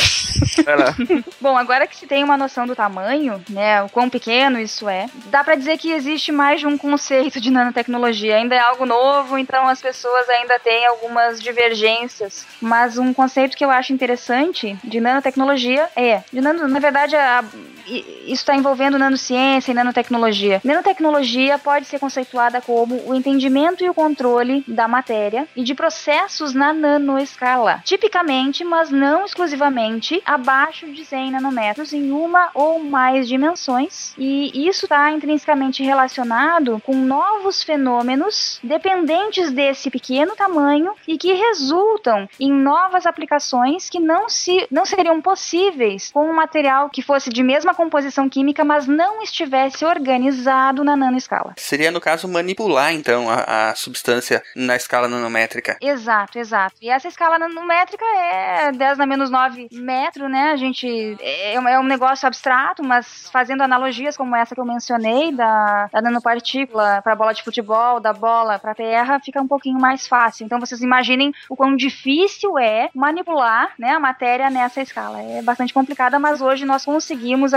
Vai 0.63 0.75
lá. 0.77 0.95
Bom, 1.39 1.57
agora 1.57 1.87
que 1.87 1.95
se 1.95 2.07
tem 2.07 2.23
uma 2.23 2.37
noção 2.37 2.67
do 2.67 2.75
tamanho, 2.75 3.43
né, 3.49 3.81
o 3.83 3.89
quão 3.89 4.09
pequeno 4.09 4.59
isso 4.59 4.87
é, 4.87 5.07
dá 5.27 5.43
para 5.43 5.55
dizer 5.55 5.77
que 5.77 5.91
existe 5.91 6.31
mais 6.31 6.59
de 6.59 6.67
um 6.67 6.77
conceito 6.77 7.39
de 7.39 7.49
nanotecnologia. 7.49 8.35
Ainda 8.35 8.55
é 8.55 8.59
algo 8.59 8.85
novo, 8.85 9.37
então 9.37 9.67
as 9.67 9.81
pessoas 9.81 10.29
ainda 10.29 10.59
têm 10.59 10.85
algumas 10.85 11.41
divergências. 11.41 12.45
Mas 12.61 12.97
um 12.97 13.13
conceito 13.13 13.57
que 13.57 13.65
eu 13.65 13.71
acho 13.71 13.93
interessante 13.93 14.77
de 14.83 14.99
nanotecnologia 14.99 15.87
é, 15.95 16.23
de 16.31 16.41
nano, 16.41 16.67
na 16.67 16.79
verdade, 16.79 17.15
a, 17.15 17.43
isso 17.87 18.41
está 18.41 18.55
envolvendo 18.55 18.97
nanociência 18.97 19.71
e 19.71 19.75
nanotecnologia. 19.75 20.61
Nanotecnologia 20.63 21.57
pode 21.59 21.85
ser 21.85 21.99
conceituada 21.99 22.61
como 22.61 23.01
o 23.07 23.13
entendimento 23.13 23.83
e 23.83 23.89
o 23.89 23.93
controle 23.93 24.63
da 24.67 24.87
matéria 24.87 25.47
e 25.55 25.63
de 25.63 25.75
processos 25.75 26.53
na 26.53 26.73
nanoescala, 26.73 27.81
tipicamente, 27.83 28.63
mas 28.63 28.89
não 28.89 29.25
exclusivamente, 29.25 30.21
abaixo 30.25 30.87
de 30.91 31.05
100 31.05 31.31
nanômetros 31.31 31.93
em 31.93 32.11
uma 32.11 32.49
ou 32.53 32.79
mais 32.83 33.27
dimensões, 33.27 34.13
e 34.17 34.67
isso 34.67 34.85
está 34.85 35.11
intrinsecamente 35.11 35.83
relacionado 35.83 36.81
com 36.85 36.95
novos 36.95 37.63
fenômenos 37.63 38.59
dependentes 38.63 39.51
desse 39.51 39.89
pequeno 39.89 40.35
tamanho 40.35 40.93
e 41.07 41.17
que 41.17 41.33
resultam 41.33 42.27
em 42.39 42.51
novas 42.51 43.05
aplicações 43.05 43.89
que 43.89 43.99
não, 43.99 44.27
se, 44.29 44.67
não 44.71 44.85
seriam 44.85 45.21
possíveis 45.21 46.11
com 46.11 46.29
um 46.29 46.35
material 46.35 46.89
que 46.89 47.01
fosse 47.01 47.29
de 47.29 47.43
mesma 47.43 47.74
composição 47.75 48.29
química, 48.29 48.63
mas 48.63 48.87
não 48.87 49.21
estivesse 49.21 49.85
organizado 49.85 50.83
na 50.83 50.95
nanoescala. 50.95 51.53
Seria, 51.57 51.91
no 51.91 52.01
caso, 52.01 52.27
manipular, 52.27 52.93
então, 52.93 53.29
a, 53.29 53.69
a 53.69 53.75
substância 53.75 54.43
na 54.55 54.75
escala 54.75 55.07
nanométrica. 55.07 55.77
Exato, 55.81 56.39
exato. 56.39 56.75
E 56.81 56.89
essa 56.89 57.07
escala 57.07 57.37
nanométrica 57.37 58.05
é 58.05 58.71
10 58.71 58.97
na 58.97 59.05
menos 59.05 59.29
9 59.29 59.67
metro, 59.71 60.27
né? 60.27 60.51
A 60.51 60.55
gente. 60.55 61.17
É, 61.19 61.53
é 61.55 61.79
um 61.79 61.83
negócio 61.83 62.27
abstrato, 62.27 62.83
mas 62.83 63.29
fazendo 63.31 63.61
analogias 63.61 64.17
como 64.17 64.35
essa 64.35 64.55
que 64.55 64.61
eu 64.61 64.65
mencionei, 64.65 65.31
da, 65.31 65.89
da 65.91 66.01
nanopartícula 66.01 67.01
para 67.03 67.15
bola 67.15 67.33
de 67.33 67.43
futebol, 67.43 67.99
da 67.99 68.13
bola 68.13 68.57
para 68.59 68.75
terra, 68.75 69.19
fica 69.19 69.41
um 69.41 69.47
pouquinho 69.47 69.79
mais 69.79 70.07
fácil. 70.07 70.45
Então 70.45 70.59
vocês 70.59 70.81
imaginem 70.81 71.33
o 71.49 71.55
quão 71.55 71.75
difícil 71.75 72.57
é 72.57 72.89
manipular 72.93 73.73
né, 73.77 73.91
a 73.91 73.99
matéria 73.99 74.49
nessa 74.49 74.81
escala. 74.81 75.21
É 75.21 75.41
bastante 75.41 75.73
complicada, 75.73 76.19
mas 76.19 76.41
hoje 76.41 76.65
nós 76.65 76.85
conseguimos 76.85 77.53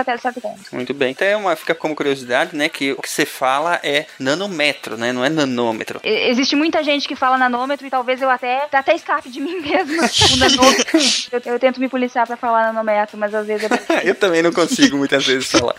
Muito 0.72 0.94
bem. 0.94 1.12
Até 1.12 1.36
uma, 1.36 1.54
fica 1.56 1.74
como 1.74 1.94
curiosidade, 1.94 2.56
né, 2.56 2.68
que 2.68 2.92
o 2.92 3.02
que 3.02 3.10
você 3.10 3.26
fala 3.26 3.78
é 3.82 4.06
nanômetro, 4.18 4.96
né, 4.96 5.12
não 5.12 5.24
é 5.24 5.28
nanômetro. 5.28 6.00
Existe 6.02 6.56
muita 6.56 6.82
gente 6.82 7.06
que 7.06 7.16
fala 7.16 7.36
nanômetro 7.36 7.86
e 7.86 7.90
talvez 7.90 8.22
eu 8.22 8.30
até, 8.30 8.66
até 8.72 8.94
escape 8.94 9.28
de 9.28 9.40
mim 9.40 9.60
mesmo 9.60 10.00
o 10.00 10.36
nanômetro. 10.36 10.98
eu, 11.32 11.52
eu, 11.52 11.58
tento 11.58 11.80
me 11.80 11.88
policiar 11.88 12.26
pra 12.26 12.36
falar 12.36 12.72
nanômetro, 12.72 13.18
mas 13.18 13.34
às 13.34 13.46
vezes 13.46 13.68
é 13.70 14.08
Eu 14.08 14.14
também 14.14 14.42
não 14.42 14.52
consigo 14.52 14.96
muitas 14.96 15.26
vezes 15.26 15.50
falar. 15.50 15.74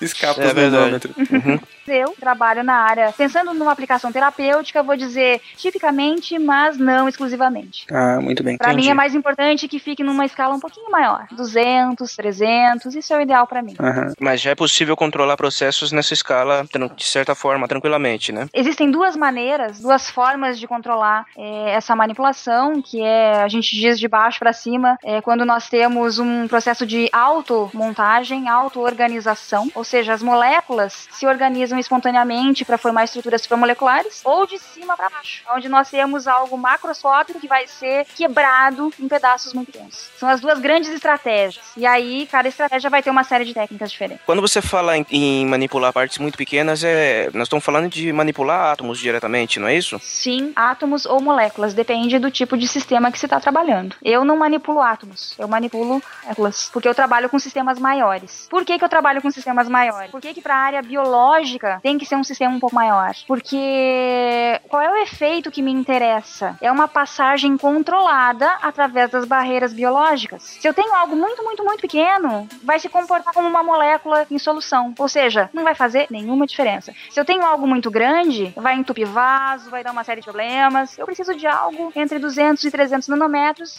Escapa 0.00 0.42
é 0.42 0.46
os 0.48 0.54
nanômetros. 0.54 1.16
Uhum. 1.16 1.58
Eu 1.86 2.14
trabalho 2.18 2.62
na 2.62 2.74
área, 2.74 3.12
pensando 3.16 3.52
numa 3.54 3.72
aplicação 3.72 4.10
terapêutica, 4.10 4.82
vou 4.82 4.96
dizer 4.96 5.40
tipicamente, 5.56 6.38
mas 6.38 6.78
não 6.78 7.08
exclusivamente. 7.08 7.86
Ah, 7.90 8.20
muito 8.20 8.42
bem. 8.42 8.56
Para 8.56 8.74
mim 8.74 8.88
é 8.88 8.94
mais 8.94 9.14
importante 9.14 9.68
que 9.68 9.78
fique 9.78 10.02
numa 10.02 10.24
escala 10.24 10.54
um 10.54 10.60
pouquinho 10.60 10.90
maior, 10.90 11.26
200, 11.32 12.14
300, 12.16 12.94
isso 12.94 13.12
é 13.12 13.18
o 13.18 13.20
ideal 13.20 13.46
para 13.46 13.62
mim. 13.62 13.74
Uhum. 13.78 14.12
Mas 14.20 14.40
já 14.40 14.50
é 14.50 14.54
possível 14.54 14.96
controlar 14.96 15.36
processos 15.36 15.92
nessa 15.92 16.14
escala 16.14 16.66
de 16.96 17.04
certa 17.04 17.34
forma, 17.34 17.68
tranquilamente, 17.68 18.32
né? 18.32 18.46
Existem 18.52 18.90
duas 18.90 19.16
maneiras, 19.16 19.80
duas 19.80 20.08
formas 20.10 20.58
de 20.58 20.66
controlar 20.66 21.26
é, 21.36 21.70
essa 21.70 21.94
manipulação, 21.94 22.80
que 22.82 23.00
é 23.00 23.42
a 23.42 23.48
gente 23.48 23.74
diz 23.76 23.98
de 23.98 24.08
baixo 24.08 24.38
para 24.38 24.52
cima, 24.52 24.98
é, 25.02 25.20
quando 25.20 25.44
nós 25.44 25.68
temos 25.68 26.18
um 26.18 26.46
processo 26.48 26.86
de 26.86 27.08
automontagem, 27.12 28.48
auto-organização, 28.48 29.70
ou 29.74 29.84
seja, 29.84 30.12
as 30.12 30.22
moléculas 30.22 31.08
se 31.10 31.26
organizam 31.26 31.73
espontaneamente 31.78 32.64
para 32.64 32.78
formar 32.78 33.04
estruturas 33.04 33.42
supramoleculares, 33.42 34.20
ou 34.24 34.46
de 34.46 34.58
cima 34.58 34.96
para 34.96 35.10
baixo, 35.10 35.42
onde 35.54 35.68
nós 35.68 35.90
temos 35.90 36.26
algo 36.26 36.56
macroscópico 36.56 37.40
que 37.40 37.48
vai 37.48 37.66
ser 37.66 38.06
quebrado 38.16 38.92
em 38.98 39.08
pedaços 39.08 39.52
muito 39.52 39.72
pequenos. 39.72 40.10
São 40.18 40.28
as 40.28 40.40
duas 40.40 40.58
grandes 40.58 40.90
estratégias. 40.90 41.64
E 41.76 41.86
aí, 41.86 42.26
cada 42.30 42.48
estratégia 42.48 42.90
vai 42.90 43.02
ter 43.02 43.10
uma 43.10 43.24
série 43.24 43.44
de 43.44 43.54
técnicas 43.54 43.90
diferentes. 43.90 44.24
Quando 44.24 44.40
você 44.40 44.60
fala 44.60 44.96
em, 44.96 45.06
em 45.10 45.46
manipular 45.46 45.92
partes 45.92 46.18
muito 46.18 46.36
pequenas, 46.36 46.82
é, 46.84 47.30
nós 47.32 47.44
estamos 47.44 47.64
falando 47.64 47.88
de 47.88 48.12
manipular 48.12 48.72
átomos 48.72 48.98
diretamente, 48.98 49.58
não 49.58 49.68
é 49.68 49.76
isso? 49.76 49.98
Sim, 50.02 50.52
átomos 50.56 51.06
ou 51.06 51.20
moléculas, 51.20 51.74
depende 51.74 52.18
do 52.18 52.30
tipo 52.30 52.56
de 52.56 52.66
sistema 52.66 53.10
que 53.10 53.18
você 53.18 53.26
está 53.26 53.40
trabalhando. 53.40 53.96
Eu 54.02 54.24
não 54.24 54.36
manipulo 54.36 54.80
átomos, 54.80 55.34
eu 55.38 55.48
manipulo 55.48 56.02
moléculas, 56.22 56.70
porque 56.72 56.88
eu 56.88 56.94
trabalho 56.94 57.28
com 57.28 57.38
sistemas 57.38 57.78
maiores. 57.78 58.46
Por 58.50 58.64
que, 58.64 58.78
que 58.78 58.84
eu 58.84 58.88
trabalho 58.88 59.20
com 59.20 59.30
sistemas 59.30 59.68
maiores? 59.68 60.10
Por 60.10 60.20
que, 60.20 60.34
que 60.34 60.40
para 60.40 60.54
a 60.54 60.58
área 60.58 60.82
biológica 60.82 61.63
mágica 61.64 61.80
tem 61.82 61.98
que 61.98 62.06
ser 62.06 62.16
um 62.16 62.24
sistema 62.24 62.54
um 62.54 62.60
pouco 62.60 62.74
maior. 62.74 63.14
Porque 63.26 64.60
qual 64.68 64.82
é 64.82 64.90
o 64.90 64.96
efeito 64.96 65.50
que 65.50 65.62
me 65.62 65.72
interessa? 65.72 66.56
É 66.60 66.70
uma 66.70 66.86
passagem 66.86 67.56
controlada 67.56 68.46
através 68.62 69.10
das 69.10 69.24
barreiras 69.24 69.72
biológicas. 69.72 70.42
Se 70.60 70.68
eu 70.68 70.74
tenho 70.74 70.94
algo 70.94 71.16
muito, 71.16 71.42
muito, 71.42 71.64
muito 71.64 71.80
pequeno, 71.80 72.46
vai 72.62 72.78
se 72.78 72.88
comportar 72.88 73.32
como 73.32 73.48
uma 73.48 73.62
molécula 73.62 74.26
em 74.30 74.38
solução. 74.38 74.94
Ou 74.98 75.08
seja, 75.08 75.48
não 75.52 75.64
vai 75.64 75.74
fazer 75.74 76.06
nenhuma 76.10 76.46
diferença. 76.46 76.92
Se 77.10 77.18
eu 77.18 77.24
tenho 77.24 77.44
algo 77.44 77.66
muito 77.66 77.90
grande, 77.90 78.52
vai 78.56 78.74
entupir 78.74 79.06
vaso, 79.06 79.70
vai 79.70 79.82
dar 79.82 79.92
uma 79.92 80.04
série 80.04 80.20
de 80.20 80.24
problemas. 80.24 80.98
Eu 80.98 81.06
preciso 81.06 81.34
de 81.34 81.46
algo 81.46 81.92
entre 81.96 82.18
200 82.18 82.62
e 82.64 82.70
300 82.70 83.08
nanômetros. 83.08 83.76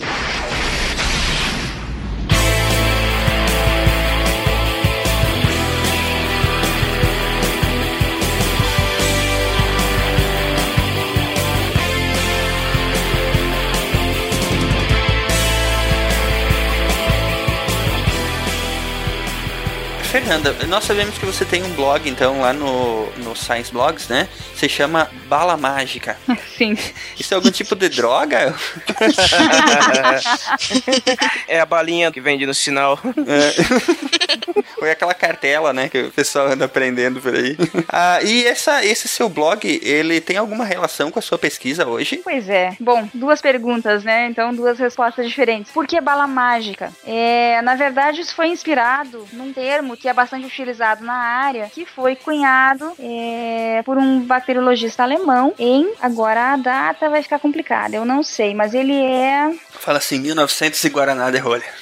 Fernanda, 20.26 20.56
nós 20.66 20.84
sabemos 20.84 21.20
que 21.20 21.26
você 21.26 21.46
tem 21.46 21.62
um 21.62 21.70
blog, 21.76 22.10
então, 22.10 22.42
lá 22.42 22.52
no, 22.52 23.06
no 23.18 23.36
Science 23.36 23.72
Blogs, 23.72 24.10
né? 24.10 24.28
Se 24.56 24.68
chama 24.68 25.08
Bala 25.28 25.56
Mágica. 25.56 26.18
Sim. 26.58 26.76
Isso 27.20 27.32
é 27.32 27.36
algum 27.36 27.52
tipo 27.52 27.76
de 27.76 27.90
droga? 27.90 28.56
é 31.48 31.60
a 31.60 31.66
balinha 31.66 32.12
que 32.12 32.20
vende 32.20 32.48
no 32.48 32.56
sinal. 32.56 33.00
É. 33.06 34.66
Ou 34.82 34.88
é 34.88 34.92
aquela 34.92 35.14
cartela, 35.14 35.72
né? 35.72 35.90
Que 35.90 36.04
o 36.04 36.12
pessoal 36.12 36.48
anda 36.48 36.66
aprendendo 36.66 37.22
por 37.22 37.36
aí. 37.36 37.56
Ah, 37.88 38.20
e 38.24 38.48
essa, 38.48 38.84
esse 38.84 39.08
seu 39.08 39.30
blog, 39.30 39.80
ele 39.84 40.20
tem 40.20 40.38
alguma 40.38 40.66
relação 40.66 41.12
com 41.12 41.20
a 41.20 41.22
sua 41.22 41.38
pesquisa 41.38 41.88
hoje? 41.88 42.22
Pois 42.24 42.50
é. 42.50 42.76
Bom, 42.80 43.08
duas 43.14 43.42
perguntas, 43.42 44.04
né? 44.04 44.28
Então, 44.28 44.54
duas 44.54 44.80
respostas 44.80 45.28
diferentes. 45.28 45.72
Por 45.72 45.86
que 45.86 46.02
bala 46.02 46.26
mágica? 46.26 46.92
É, 47.06 47.62
na 47.62 47.76
verdade, 47.76 48.22
isso 48.22 48.36
foi 48.36 48.48
inspirado 48.48 49.28
num 49.32 49.54
termo 49.54 49.96
que 49.96 50.08
é 50.08 50.15
bastante 50.16 50.48
utilizado 50.48 51.04
na 51.04 51.14
área, 51.14 51.70
que 51.74 51.86
foi 51.86 52.16
cunhado 52.16 52.92
é, 53.00 53.82
por 53.86 53.98
um 53.98 54.22
bacteriologista 54.22 55.04
alemão 55.04 55.54
em. 55.60 55.94
Agora 56.02 56.54
a 56.54 56.58
data 56.58 57.10
vai 57.10 57.22
ficar 57.22 57.40
complicada, 57.40 57.96
eu 57.96 58.06
não 58.06 58.24
sei, 58.24 58.54
mas 58.54 58.74
ele 58.74 58.94
é. 58.94 59.54
Fala 59.80 59.98
assim, 59.98 60.20
1900 60.20 60.84
e 60.84 60.90
Guaraná 60.90 61.30
de 61.30 61.38
rolha. 61.38 61.66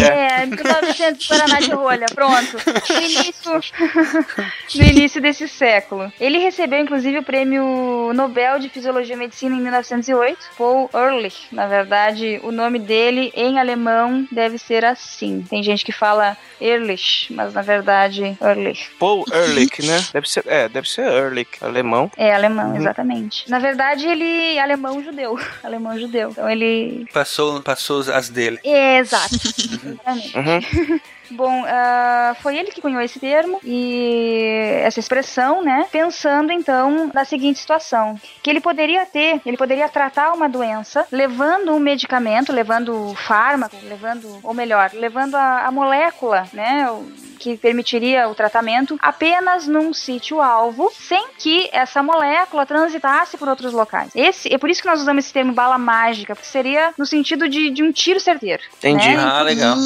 É, 0.00 0.46
1900 0.46 1.24
e 1.24 1.28
Guaraná 1.28 1.60
de 1.60 1.70
rolha, 1.70 2.06
pronto. 2.12 2.56
No 2.66 3.00
início, 3.00 3.52
no 4.74 4.82
início 4.82 5.20
desse 5.20 5.46
século. 5.46 6.12
Ele 6.18 6.38
recebeu, 6.38 6.80
inclusive, 6.80 7.18
o 7.18 7.22
prêmio 7.22 8.12
Nobel 8.14 8.58
de 8.58 8.68
Fisiologia 8.68 9.14
e 9.14 9.18
Medicina 9.18 9.54
em 9.54 9.60
1908. 9.60 10.50
Paul 10.56 10.90
Ehrlich, 10.92 11.48
na 11.52 11.66
verdade, 11.66 12.40
o 12.42 12.50
nome 12.50 12.78
dele 12.78 13.32
em 13.34 13.58
alemão 13.58 14.26
deve 14.30 14.58
ser 14.58 14.84
assim. 14.84 15.44
Tem 15.48 15.62
gente 15.62 15.84
que 15.84 15.92
fala 15.92 16.36
Ehrlich, 16.60 17.32
mas 17.32 17.54
na 17.54 17.62
verdade 17.64 18.36
Ehrlich. 18.40 18.90
Paul 18.98 19.24
Ehrlich, 19.32 19.84
né? 19.84 20.04
Deve 20.12 20.28
ser, 20.28 20.44
é, 20.46 20.68
deve 20.68 20.88
ser 20.88 21.06
Ehrlich, 21.06 21.50
alemão. 21.60 22.10
É, 22.16 22.34
alemão, 22.34 22.76
exatamente. 22.76 23.50
Na 23.50 23.58
verdade, 23.58 24.06
ele 24.06 24.56
é 24.56 24.60
alemão 24.60 25.02
judeu. 25.02 25.38
Alemão 25.64 25.98
judeu. 25.98 26.30
Então 26.30 26.48
ele. 26.48 27.06
Passou, 27.12 27.60
passou 27.62 28.00
as 28.12 28.28
dele. 28.28 28.60
É, 28.62 28.98
exato. 28.98 29.34
Exatamente. 29.34 30.38
Uhum. 30.38 31.00
Bom, 31.30 31.62
uh, 31.62 32.34
foi 32.40 32.56
ele 32.56 32.70
que 32.70 32.80
cunhou 32.80 33.00
esse 33.00 33.18
termo 33.18 33.58
e 33.64 34.80
essa 34.82 35.00
expressão, 35.00 35.62
né? 35.62 35.86
Pensando 35.90 36.52
então 36.52 37.10
na 37.14 37.24
seguinte 37.24 37.58
situação: 37.58 38.20
que 38.42 38.50
ele 38.50 38.60
poderia 38.60 39.06
ter, 39.06 39.40
ele 39.44 39.56
poderia 39.56 39.88
tratar 39.88 40.32
uma 40.32 40.48
doença 40.48 41.06
levando 41.10 41.72
um 41.72 41.78
medicamento, 41.78 42.52
levando 42.52 43.10
o 43.10 43.14
fármaco, 43.14 43.76
levando, 43.82 44.38
ou 44.42 44.52
melhor, 44.52 44.90
levando 44.92 45.34
a, 45.34 45.66
a 45.66 45.70
molécula, 45.70 46.46
né? 46.52 46.86
Que 47.44 47.58
permitiria 47.58 48.26
o 48.26 48.34
tratamento 48.34 48.96
apenas 49.02 49.66
num 49.66 49.92
sítio 49.92 50.40
alvo, 50.40 50.90
sem 50.98 51.26
que 51.36 51.68
essa 51.72 52.02
molécula 52.02 52.64
transitasse 52.64 53.36
por 53.36 53.46
outros 53.46 53.74
locais. 53.74 54.10
Esse 54.14 54.52
é 54.52 54.56
por 54.56 54.70
isso 54.70 54.80
que 54.80 54.88
nós 54.88 55.02
usamos 55.02 55.26
esse 55.26 55.34
termo 55.34 55.52
bala 55.52 55.76
mágica, 55.76 56.34
porque 56.34 56.48
seria 56.48 56.94
no 56.96 57.04
sentido 57.04 57.46
de, 57.46 57.68
de 57.68 57.82
um 57.82 57.92
tiro 57.92 58.18
certeiro. 58.18 58.62
Entendi. 58.78 59.08
Né? 59.08 59.16
Ah, 59.18 59.42
legal. 59.42 59.76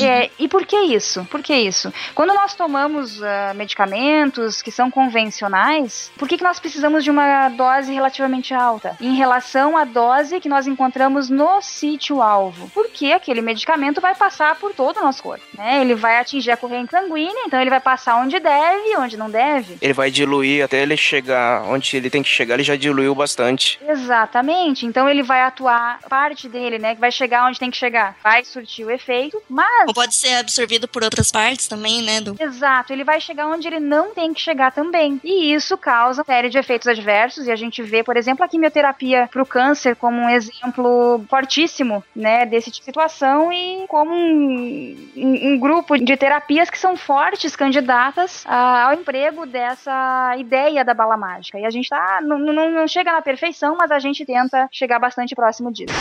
É, 0.00 0.30
e 0.38 0.46
por 0.46 0.64
que 0.64 0.76
isso? 0.76 1.24
Por 1.24 1.42
que 1.42 1.52
isso? 1.52 1.92
Quando 2.14 2.32
nós 2.32 2.54
tomamos 2.54 3.18
uh, 3.20 3.24
medicamentos 3.56 4.62
que 4.62 4.70
são 4.70 4.88
convencionais, 4.88 6.12
por 6.16 6.28
que, 6.28 6.38
que 6.38 6.44
nós 6.44 6.60
precisamos 6.60 7.02
de 7.02 7.10
uma 7.10 7.48
dose 7.48 7.92
relativamente 7.92 8.54
alta 8.54 8.96
em 9.00 9.16
relação 9.16 9.76
à 9.76 9.84
dose 9.84 10.38
que 10.38 10.48
nós 10.48 10.68
encontramos 10.68 11.28
no 11.28 11.60
sítio 11.60 12.22
alvo? 12.22 12.70
Porque 12.72 13.10
aquele 13.12 13.42
medicamento 13.42 14.00
vai 14.00 14.14
passar 14.14 14.54
por 14.56 14.72
todo 14.72 14.98
o 14.98 15.02
nosso 15.02 15.22
corpo, 15.22 15.44
né? 15.58 15.80
Ele 15.80 15.96
vai 15.96 16.20
atingir 16.20 16.52
a 16.52 16.56
corrente 16.56 16.99
sanguínea, 17.00 17.44
então 17.46 17.60
ele 17.60 17.70
vai 17.70 17.80
passar 17.80 18.16
onde 18.16 18.38
deve 18.38 18.88
e 18.88 18.96
onde 18.96 19.16
não 19.16 19.30
deve. 19.30 19.78
Ele 19.80 19.92
vai 19.92 20.10
diluir 20.10 20.64
até 20.64 20.82
ele 20.82 20.96
chegar 20.96 21.62
onde 21.64 21.96
ele 21.96 22.10
tem 22.10 22.22
que 22.22 22.28
chegar, 22.28 22.54
ele 22.54 22.62
já 22.62 22.76
diluiu 22.76 23.14
bastante. 23.14 23.80
Exatamente. 23.86 24.86
Então 24.86 25.08
ele 25.08 25.22
vai 25.22 25.42
atuar 25.42 26.00
parte 26.08 26.48
dele, 26.48 26.78
né, 26.78 26.94
que 26.94 27.00
vai 27.00 27.10
chegar 27.10 27.46
onde 27.46 27.58
tem 27.58 27.70
que 27.70 27.76
chegar, 27.76 28.16
vai 28.22 28.44
surtir 28.44 28.86
o 28.86 28.90
efeito, 28.90 29.40
mas 29.48 29.88
Ou 29.88 29.94
pode 29.94 30.14
ser 30.14 30.34
absorvido 30.34 30.86
por 30.86 31.02
outras 31.02 31.30
partes 31.30 31.66
também, 31.68 32.02
né? 32.02 32.20
Do... 32.20 32.36
Exato, 32.38 32.92
ele 32.92 33.04
vai 33.04 33.20
chegar 33.20 33.46
onde 33.46 33.66
ele 33.66 33.80
não 33.80 34.14
tem 34.14 34.32
que 34.32 34.40
chegar 34.40 34.72
também. 34.72 35.20
E 35.24 35.52
isso 35.52 35.76
causa 35.76 36.20
uma 36.20 36.24
série 36.24 36.50
de 36.50 36.58
efeitos 36.58 36.88
adversos, 36.88 37.46
e 37.46 37.50
a 37.50 37.56
gente 37.56 37.82
vê, 37.82 38.02
por 38.02 38.16
exemplo, 38.16 38.44
a 38.44 38.48
quimioterapia 38.48 39.28
para 39.30 39.42
o 39.42 39.46
câncer 39.46 39.96
como 39.96 40.20
um 40.20 40.28
exemplo 40.28 41.24
fortíssimo, 41.28 42.04
né, 42.14 42.44
desse 42.46 42.70
tipo 42.70 42.80
de 42.80 42.84
situação 42.84 43.52
e 43.52 43.84
como 43.88 44.12
um, 44.12 44.96
um, 45.16 45.52
um 45.52 45.58
grupo 45.58 45.96
de 45.96 46.16
terapias 46.16 46.70
que 46.70 46.78
são 46.78 46.89
fortes 46.96 47.56
candidatas 47.56 48.44
ah, 48.46 48.86
ao 48.88 48.94
emprego 48.94 49.46
dessa 49.46 50.34
ideia 50.38 50.84
da 50.84 50.94
bala 50.94 51.16
mágica. 51.16 51.58
E 51.58 51.64
a 51.64 51.70
gente 51.70 51.88
tá, 51.88 52.20
não 52.22 52.86
chega 52.88 53.12
na 53.12 53.22
perfeição, 53.22 53.76
mas 53.76 53.90
a 53.90 53.98
gente 53.98 54.24
tenta 54.24 54.68
chegar 54.72 54.98
bastante 54.98 55.34
próximo 55.34 55.72
disso. 55.72 55.94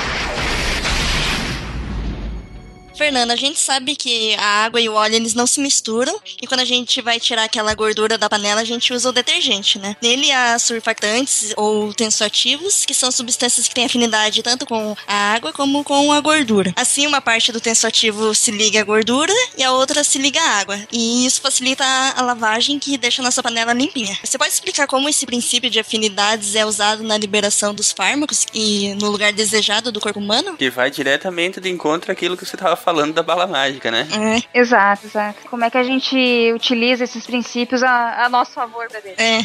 Fernanda, 2.99 3.31
a 3.31 3.37
gente 3.37 3.57
sabe 3.57 3.95
que 3.95 4.35
a 4.35 4.65
água 4.65 4.81
e 4.81 4.89
o 4.89 4.93
óleo 4.93 5.15
eles 5.15 5.33
não 5.33 5.47
se 5.47 5.61
misturam 5.61 6.19
e 6.41 6.45
quando 6.45 6.59
a 6.59 6.65
gente 6.65 7.01
vai 7.01 7.17
tirar 7.17 7.45
aquela 7.45 7.73
gordura 7.73 8.17
da 8.17 8.29
panela, 8.29 8.59
a 8.59 8.65
gente 8.65 8.91
usa 8.91 9.07
o 9.07 9.13
detergente, 9.13 9.79
né? 9.79 9.95
Nele 10.01 10.29
há 10.33 10.59
surfactantes 10.59 11.53
ou 11.55 11.93
tensoativos, 11.93 12.83
que 12.83 12.93
são 12.93 13.09
substâncias 13.09 13.69
que 13.69 13.73
têm 13.73 13.85
afinidade 13.85 14.43
tanto 14.43 14.65
com 14.65 14.97
a 15.07 15.33
água 15.33 15.53
como 15.53 15.81
com 15.81 16.11
a 16.11 16.19
gordura. 16.19 16.73
Assim, 16.75 17.07
uma 17.07 17.21
parte 17.21 17.53
do 17.53 17.61
tensoativo 17.61 18.35
se 18.35 18.51
liga 18.51 18.81
à 18.81 18.83
gordura 18.83 19.31
e 19.57 19.63
a 19.63 19.71
outra 19.71 20.03
se 20.03 20.17
liga 20.17 20.41
à 20.41 20.59
água. 20.59 20.77
E 20.91 21.25
isso 21.25 21.39
facilita 21.39 21.85
a, 22.17 22.21
lavagem 22.21 22.79
que 22.79 22.97
deixa 22.97 23.21
a 23.21 23.25
nossa 23.25 23.41
panela 23.41 23.71
limpinha. 23.71 24.19
Você 24.21 24.37
pode 24.37 24.51
explicar 24.51 24.87
como 24.87 25.07
esse 25.07 25.25
princípio 25.25 25.69
de 25.69 25.79
afinidades 25.79 26.53
é 26.53 26.65
usado 26.65 27.01
na 27.01 27.17
liberação 27.17 27.73
dos 27.73 27.93
fármacos 27.93 28.45
e 28.53 28.93
no 28.95 29.09
lugar 29.09 29.31
desejado 29.31 29.89
do 29.89 30.01
corpo 30.01 30.19
humano? 30.19 30.57
Que 30.57 30.69
vai 30.69 30.91
diretamente 30.91 31.61
de 31.61 31.69
encontro 31.69 32.11
àquilo 32.11 32.35
que 32.35 32.45
você 32.45 32.57
tava 32.57 32.75
falando 32.75 32.88
da 33.13 33.23
bala 33.23 33.47
mágica, 33.47 33.89
né? 33.91 34.07
É. 34.53 34.59
Exato, 34.59 35.05
exato. 35.07 35.39
Como 35.49 35.63
é 35.63 35.69
que 35.69 35.77
a 35.77 35.83
gente 35.83 36.51
utiliza 36.53 37.03
esses 37.03 37.25
princípios 37.25 37.83
a, 37.83 38.25
a 38.25 38.29
nosso 38.29 38.51
favor, 38.51 38.87
bebê? 38.91 39.15
É. 39.17 39.39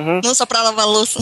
Uhum. 0.00 0.20
Não 0.22 0.34
só 0.34 0.46
pra 0.46 0.62
lavar 0.62 0.84
a 0.84 0.88
louça. 0.88 1.18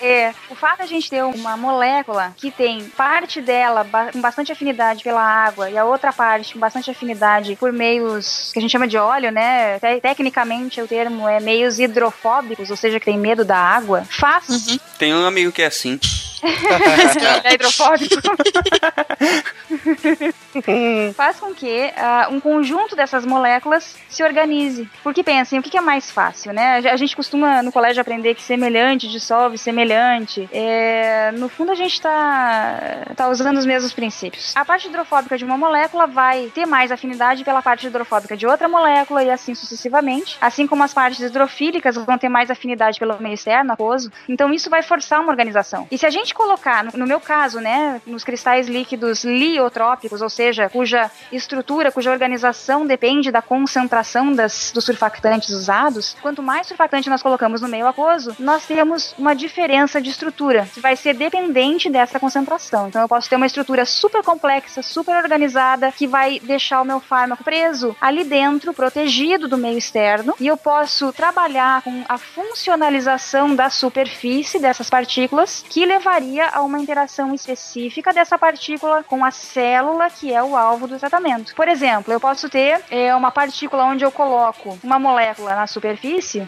É, 0.00 0.32
o 0.50 0.54
fato 0.54 0.78
de 0.78 0.82
a 0.82 0.86
gente 0.86 1.08
ter 1.10 1.22
uma 1.24 1.56
molécula 1.56 2.32
que 2.36 2.50
tem 2.50 2.84
parte 2.90 3.40
dela 3.40 3.84
ba- 3.84 4.10
com 4.12 4.20
bastante 4.20 4.52
afinidade 4.52 5.02
pela 5.02 5.20
água 5.22 5.70
e 5.70 5.76
a 5.78 5.84
outra 5.84 6.12
parte 6.12 6.54
com 6.54 6.58
bastante 6.60 6.90
afinidade 6.90 7.56
por 7.56 7.72
meios 7.72 8.50
que 8.52 8.58
a 8.58 8.62
gente 8.62 8.70
chama 8.70 8.86
de 8.88 8.96
óleo, 8.98 9.30
né? 9.30 9.78
Te- 9.78 10.00
tecnicamente 10.00 10.80
o 10.80 10.86
termo 10.88 11.28
é 11.28 11.40
meios 11.40 11.78
hidrofóbicos, 11.78 12.70
ou 12.70 12.76
seja, 12.76 12.98
que 12.98 13.06
tem 13.06 13.18
medo 13.18 13.44
da 13.44 13.56
água, 13.58 14.04
faz. 14.10 14.48
Uhum. 14.48 14.78
Tem 14.98 15.14
um 15.14 15.26
amigo 15.26 15.52
que 15.52 15.62
é 15.62 15.66
assim. 15.66 15.98
é 17.44 17.54
hidrofóbico. 17.54 18.16
faz 21.14 21.38
com 21.38 21.54
que 21.54 21.92
ah, 21.96 22.28
um 22.30 22.40
conjunto 22.40 22.96
dessas 22.96 23.24
moléculas 23.24 23.96
se 24.08 24.22
organize. 24.22 24.88
Porque 25.02 25.22
pensem, 25.22 25.58
o 25.58 25.62
que 25.62 25.70
que 25.70 25.78
é 25.78 25.80
mais 25.80 26.10
fácil, 26.10 26.52
né? 26.52 26.78
A 26.78 26.96
gente 26.96 27.14
costuma 27.14 27.62
no 27.62 27.72
colégio 27.72 28.00
aprender 28.00 28.34
que 28.34 28.42
semelhante 28.42 29.08
dissolve 29.08 29.58
semelhante. 29.58 30.48
É, 30.52 31.32
no 31.32 31.48
fundo, 31.48 31.72
a 31.72 31.74
gente 31.74 31.92
está 31.92 33.04
tá 33.14 33.28
usando 33.28 33.58
os 33.58 33.66
mesmos 33.66 33.92
princípios. 33.92 34.56
A 34.56 34.64
parte 34.64 34.88
hidrofóbica 34.88 35.36
de 35.36 35.44
uma 35.44 35.58
molécula 35.58 36.06
vai 36.06 36.50
ter 36.54 36.66
mais 36.66 36.90
afinidade 36.90 37.44
pela 37.44 37.62
parte 37.62 37.86
hidrofóbica 37.86 38.36
de 38.36 38.46
outra 38.46 38.68
molécula 38.68 39.22
e 39.22 39.30
assim 39.30 39.54
sucessivamente. 39.54 40.36
Assim 40.40 40.66
como 40.66 40.82
as 40.82 40.94
partes 40.94 41.20
hidrofílicas 41.20 41.96
vão 41.96 42.18
ter 42.18 42.28
mais 42.28 42.50
afinidade 42.50 42.98
pelo 42.98 43.20
meio 43.20 43.34
externo, 43.34 43.72
aquoso. 43.72 44.10
Então, 44.28 44.52
isso 44.52 44.70
vai 44.70 44.82
forçar 44.82 45.20
uma 45.20 45.30
organização. 45.30 45.86
E 45.90 45.98
se 45.98 46.06
a 46.06 46.10
gente 46.10 46.34
colocar, 46.36 46.84
no, 46.84 47.06
meu 47.06 47.18
caso, 47.18 47.58
né, 47.60 48.00
nos 48.06 48.22
cristais 48.22 48.68
líquidos 48.68 49.24
liotrópicos, 49.24 50.20
ou 50.20 50.28
seja, 50.28 50.68
cuja 50.68 51.10
estrutura, 51.32 51.90
cuja 51.90 52.10
organização 52.10 52.86
depende 52.86 53.30
da 53.30 53.42
concentração 53.42 54.32
das, 54.32 54.70
dos 54.72 54.84
surfactantes 54.84 55.48
usados, 55.48 56.16
quanto 56.20 56.42
mais 56.42 56.66
surfactante 56.66 57.10
nós 57.10 57.22
colocamos 57.22 57.60
no 57.60 57.68
meio 57.68 57.86
aquoso, 57.86 58.36
nós 58.38 58.66
temos 58.66 59.14
uma 59.18 59.34
diferença 59.34 60.00
de 60.00 60.10
estrutura, 60.10 60.68
que 60.72 60.80
vai 60.80 60.94
ser 60.94 61.14
dependente 61.14 61.88
dessa 61.88 62.20
concentração. 62.20 62.88
Então 62.88 63.00
eu 63.00 63.08
posso 63.08 63.28
ter 63.28 63.36
uma 63.36 63.46
estrutura 63.46 63.84
super 63.84 64.22
complexa, 64.22 64.82
super 64.82 65.16
organizada, 65.16 65.90
que 65.90 66.06
vai 66.06 66.38
deixar 66.40 66.82
o 66.82 66.84
meu 66.84 67.00
fármaco 67.00 67.42
preso 67.42 67.96
ali 68.00 68.24
dentro, 68.24 68.74
protegido 68.74 69.48
do 69.48 69.56
meio 69.56 69.78
externo, 69.78 70.34
e 70.38 70.46
eu 70.46 70.56
posso 70.56 71.12
trabalhar 71.12 71.82
com 71.82 72.04
a 72.08 72.18
funcionalização 72.18 73.54
da 73.54 73.70
superfície 73.70 74.58
dessas 74.58 74.90
partículas, 74.90 75.64
que 75.68 75.86
levaria 76.16 76.48
a 76.48 76.62
uma 76.62 76.78
interação 76.78 77.34
específica 77.34 78.12
dessa 78.12 78.38
partícula 78.38 79.02
com 79.02 79.24
a 79.24 79.30
célula 79.30 80.08
que 80.08 80.32
é 80.32 80.42
o 80.42 80.56
alvo 80.56 80.86
do 80.86 80.98
tratamento. 80.98 81.54
Por 81.54 81.68
exemplo, 81.68 82.12
eu 82.12 82.18
posso 82.18 82.48
ter 82.48 82.80
é, 82.90 83.14
uma 83.14 83.30
partícula 83.30 83.84
onde 83.84 84.04
eu 84.04 84.10
coloco 84.10 84.78
uma 84.82 84.98
molécula 84.98 85.54
na 85.54 85.66
superfície, 85.66 86.40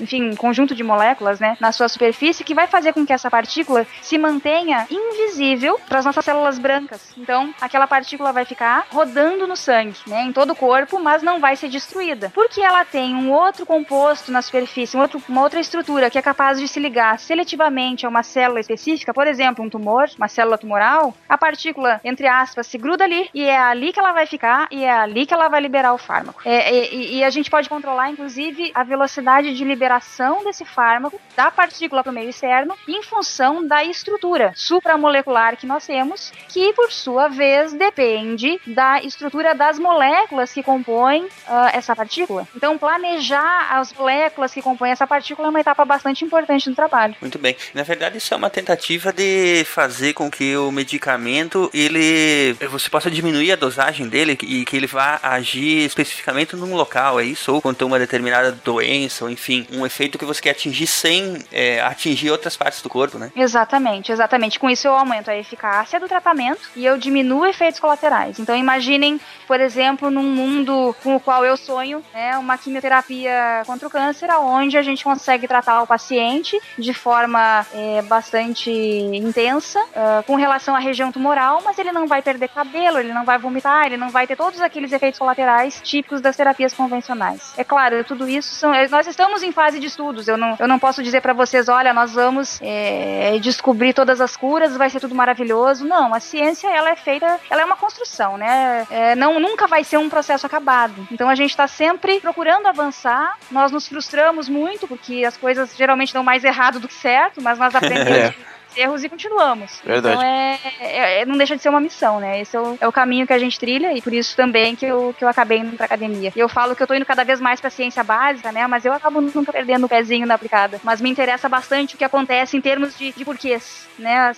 enfim, 0.00 0.30
um 0.30 0.36
conjunto 0.36 0.74
de 0.74 0.82
moléculas, 0.82 1.38
né, 1.38 1.56
na 1.60 1.70
sua 1.70 1.88
superfície, 1.88 2.42
que 2.42 2.54
vai 2.54 2.66
fazer 2.66 2.92
com 2.92 3.06
que 3.06 3.12
essa 3.12 3.30
partícula 3.30 3.86
se 4.02 4.18
mantenha 4.18 4.86
invisível 4.90 5.78
para 5.88 6.00
as 6.00 6.04
nossas 6.04 6.24
células 6.24 6.58
brancas. 6.58 7.00
Então, 7.16 7.54
aquela 7.60 7.86
partícula 7.86 8.32
vai 8.32 8.44
ficar 8.44 8.86
rodando 8.90 9.46
no 9.46 9.56
sangue, 9.56 9.96
né, 10.06 10.22
em 10.22 10.32
todo 10.32 10.50
o 10.50 10.56
corpo, 10.56 10.98
mas 10.98 11.22
não 11.22 11.38
vai 11.38 11.54
ser 11.54 11.68
destruída. 11.68 12.32
Porque 12.34 12.60
ela 12.60 12.84
tem 12.84 13.14
um 13.14 13.30
outro 13.30 13.64
composto 13.64 14.32
na 14.32 14.42
superfície, 14.42 14.96
um 14.96 15.00
outro, 15.00 15.22
uma 15.28 15.42
outra 15.42 15.60
estrutura 15.60 16.10
que 16.10 16.18
é 16.18 16.22
capaz 16.22 16.58
de 16.58 16.66
se 16.66 16.80
ligar 16.80 17.18
seletivamente 17.18 18.04
a 18.04 18.08
uma 18.08 18.22
célula 18.22 18.60
específica, 18.60 19.03
por 19.12 19.26
exemplo, 19.26 19.64
um 19.64 19.68
tumor, 19.68 20.08
uma 20.16 20.28
célula 20.28 20.56
tumoral, 20.56 21.14
a 21.28 21.36
partícula, 21.36 22.00
entre 22.04 22.26
aspas, 22.26 22.66
se 22.66 22.78
gruda 22.78 23.04
ali 23.04 23.28
e 23.34 23.44
é 23.44 23.58
ali 23.58 23.92
que 23.92 23.98
ela 23.98 24.12
vai 24.12 24.26
ficar 24.26 24.68
e 24.70 24.84
é 24.84 24.90
ali 24.90 25.26
que 25.26 25.34
ela 25.34 25.48
vai 25.48 25.60
liberar 25.60 25.92
o 25.92 25.98
fármaco. 25.98 26.40
É, 26.44 26.94
e, 26.94 27.16
e, 27.16 27.24
a 27.24 27.30
gente 27.30 27.50
pode 27.50 27.68
controlar, 27.68 28.10
inclusive, 28.10 28.70
a 28.74 28.84
velocidade 28.84 29.54
de 29.54 29.64
liberação 29.64 30.44
desse 30.44 30.64
fármaco 30.64 31.20
da 31.36 31.50
partícula 31.50 32.02
para 32.02 32.10
o 32.10 32.14
meio 32.14 32.30
externo 32.30 32.76
em 32.86 33.02
função 33.02 33.66
da 33.66 33.84
estrutura 33.84 34.52
supramolecular 34.54 35.56
que 35.56 35.66
nós 35.66 35.86
temos, 35.86 36.32
que 36.48 36.72
por 36.72 36.92
sua 36.92 37.28
vez 37.28 37.72
depende 37.72 38.60
da 38.66 39.02
estrutura 39.02 39.54
das 39.54 39.78
moléculas 39.78 40.52
que 40.52 40.62
compõem 40.62 41.24
uh, 41.24 41.30
essa 41.72 41.94
partícula. 41.96 42.46
Então, 42.54 42.78
planejar 42.78 43.68
as 43.70 43.92
moléculas 43.92 44.52
que 44.52 44.62
compõem 44.62 44.90
essa 44.90 45.06
partícula 45.06 45.48
é 45.48 45.50
uma 45.50 45.60
etapa 45.60 45.84
bastante 45.84 46.24
importante 46.24 46.68
no 46.68 46.76
trabalho. 46.76 47.14
Muito 47.20 47.38
bem. 47.38 47.56
Na 47.72 47.82
verdade, 47.82 48.18
isso 48.18 48.32
é 48.32 48.36
uma 48.36 48.50
tentativa 48.50 48.93
de 49.12 49.64
fazer 49.64 50.12
com 50.12 50.30
que 50.30 50.56
o 50.56 50.70
medicamento 50.70 51.70
ele 51.72 52.54
você 52.70 52.88
possa 52.88 53.10
diminuir 53.10 53.52
a 53.52 53.56
dosagem 53.56 54.08
dele 54.08 54.38
e 54.42 54.64
que 54.64 54.76
ele 54.76 54.86
vá 54.86 55.18
agir 55.22 55.84
especificamente 55.84 56.56
num 56.56 56.74
local, 56.74 57.20
é 57.20 57.24
isso? 57.24 57.52
Ou 57.52 57.60
contra 57.60 57.86
uma 57.86 57.98
determinada 57.98 58.52
doença, 58.52 59.24
ou 59.24 59.30
enfim, 59.30 59.66
um 59.72 59.84
efeito 59.84 60.18
que 60.18 60.24
você 60.24 60.40
quer 60.40 60.50
atingir 60.50 60.86
sem 60.86 61.38
é, 61.52 61.80
atingir 61.80 62.30
outras 62.30 62.56
partes 62.56 62.82
do 62.82 62.88
corpo, 62.88 63.18
né? 63.18 63.30
Exatamente, 63.36 64.12
exatamente. 64.12 64.58
Com 64.58 64.70
isso 64.70 64.86
eu 64.86 64.94
aumento 64.94 65.30
a 65.30 65.36
eficácia 65.36 65.98
do 66.00 66.08
tratamento 66.08 66.60
e 66.76 66.84
eu 66.84 66.96
diminuo 66.98 67.46
efeitos 67.46 67.80
colaterais. 67.80 68.38
Então 68.38 68.56
imaginem, 68.56 69.20
por 69.46 69.60
exemplo, 69.60 70.10
num 70.10 70.22
mundo 70.22 70.94
com 71.02 71.16
o 71.16 71.20
qual 71.20 71.44
eu 71.44 71.56
sonho, 71.56 72.02
né, 72.12 72.36
uma 72.38 72.58
quimioterapia 72.58 73.62
contra 73.66 73.86
o 73.86 73.90
câncer, 73.90 74.28
onde 74.30 74.76
a 74.76 74.82
gente 74.82 75.04
consegue 75.04 75.46
tratar 75.46 75.82
o 75.82 75.86
paciente 75.86 76.58
de 76.78 76.92
forma 76.92 77.66
é, 77.72 78.02
bastante 78.02 78.70
intensa 78.84 79.80
uh, 79.80 80.22
com 80.26 80.36
relação 80.36 80.74
à 80.74 80.78
região 80.78 81.10
tumoral, 81.10 81.62
mas 81.64 81.78
ele 81.78 81.92
não 81.92 82.06
vai 82.06 82.22
perder 82.22 82.48
cabelo, 82.48 82.98
ele 82.98 83.12
não 83.12 83.24
vai 83.24 83.38
vomitar, 83.38 83.86
ele 83.86 83.96
não 83.96 84.10
vai 84.10 84.26
ter 84.26 84.36
todos 84.36 84.60
aqueles 84.60 84.92
efeitos 84.92 85.18
colaterais 85.18 85.80
típicos 85.82 86.20
das 86.20 86.36
terapias 86.36 86.72
convencionais. 86.72 87.52
É 87.56 87.64
claro, 87.64 88.02
tudo 88.04 88.28
isso 88.28 88.54
são. 88.54 88.74
É, 88.74 88.88
nós 88.88 89.06
estamos 89.06 89.42
em 89.42 89.52
fase 89.52 89.78
de 89.78 89.86
estudos. 89.86 90.28
Eu 90.28 90.36
não, 90.36 90.56
eu 90.58 90.68
não 90.68 90.78
posso 90.78 91.02
dizer 91.02 91.20
para 91.20 91.32
vocês, 91.32 91.68
olha, 91.68 91.92
nós 91.92 92.12
vamos 92.12 92.58
é, 92.62 93.38
descobrir 93.40 93.92
todas 93.92 94.20
as 94.20 94.36
curas, 94.36 94.76
vai 94.76 94.90
ser 94.90 95.00
tudo 95.00 95.14
maravilhoso. 95.14 95.86
Não, 95.86 96.14
a 96.14 96.20
ciência 96.20 96.68
ela 96.68 96.90
é 96.90 96.96
feita, 96.96 97.38
ela 97.50 97.62
é 97.62 97.64
uma 97.64 97.76
construção, 97.76 98.36
né? 98.36 98.86
É, 98.90 99.14
não, 99.14 99.40
nunca 99.40 99.66
vai 99.66 99.84
ser 99.84 99.98
um 99.98 100.08
processo 100.08 100.46
acabado. 100.46 101.06
Então 101.10 101.28
a 101.28 101.34
gente 101.34 101.50
está 101.50 101.66
sempre 101.66 102.20
procurando 102.20 102.66
avançar. 102.66 103.38
Nós 103.50 103.70
nos 103.70 103.86
frustramos 103.88 104.48
muito 104.48 104.86
porque 104.86 105.24
as 105.24 105.36
coisas 105.36 105.74
geralmente 105.76 106.12
dão 106.12 106.24
mais 106.24 106.44
errado 106.44 106.80
do 106.80 106.88
que 106.88 106.94
certo, 106.94 107.42
mas 107.42 107.58
nós 107.58 107.74
aprendemos. 107.74 108.34
Erros 108.76 109.04
e 109.04 109.08
continuamos. 109.08 109.80
Verdade. 109.84 110.16
Então 110.16 110.22
é, 110.22 110.60
é, 110.80 111.20
é, 111.20 111.26
não 111.26 111.36
deixa 111.36 111.56
de 111.56 111.62
ser 111.62 111.68
uma 111.68 111.80
missão, 111.80 112.20
né? 112.20 112.40
Esse 112.40 112.56
é 112.56 112.60
o, 112.60 112.78
é 112.80 112.88
o, 112.88 112.92
caminho 112.92 113.26
que 113.26 113.32
a 113.32 113.38
gente 113.38 113.58
trilha 113.58 113.92
e 113.92 114.02
por 114.02 114.12
isso 114.12 114.36
também 114.36 114.74
que 114.74 114.86
eu, 114.86 115.14
que 115.16 115.24
eu 115.24 115.28
acabei 115.28 115.58
indo 115.58 115.76
pra 115.76 115.86
academia. 115.86 116.32
E 116.34 116.38
eu 116.38 116.48
falo 116.48 116.74
que 116.74 116.82
eu 116.82 116.86
tô 116.86 116.94
indo 116.94 117.06
cada 117.06 117.24
vez 117.24 117.40
mais 117.40 117.60
pra 117.60 117.70
ciência 117.70 118.02
básica, 118.02 118.52
né? 118.52 118.66
Mas 118.66 118.84
eu 118.84 118.92
acabo 118.92 119.20
nunca 119.20 119.52
perdendo 119.52 119.86
o 119.86 119.88
pezinho 119.88 120.26
na 120.26 120.34
aplicada. 120.34 120.80
Mas 120.82 121.00
me 121.00 121.10
interessa 121.10 121.48
bastante 121.48 121.94
o 121.94 121.98
que 121.98 122.04
acontece 122.04 122.56
em 122.56 122.60
termos 122.60 122.96
de, 122.96 123.12
de 123.12 123.24
porquês, 123.24 123.86
né? 123.98 124.16
A, 124.16 124.34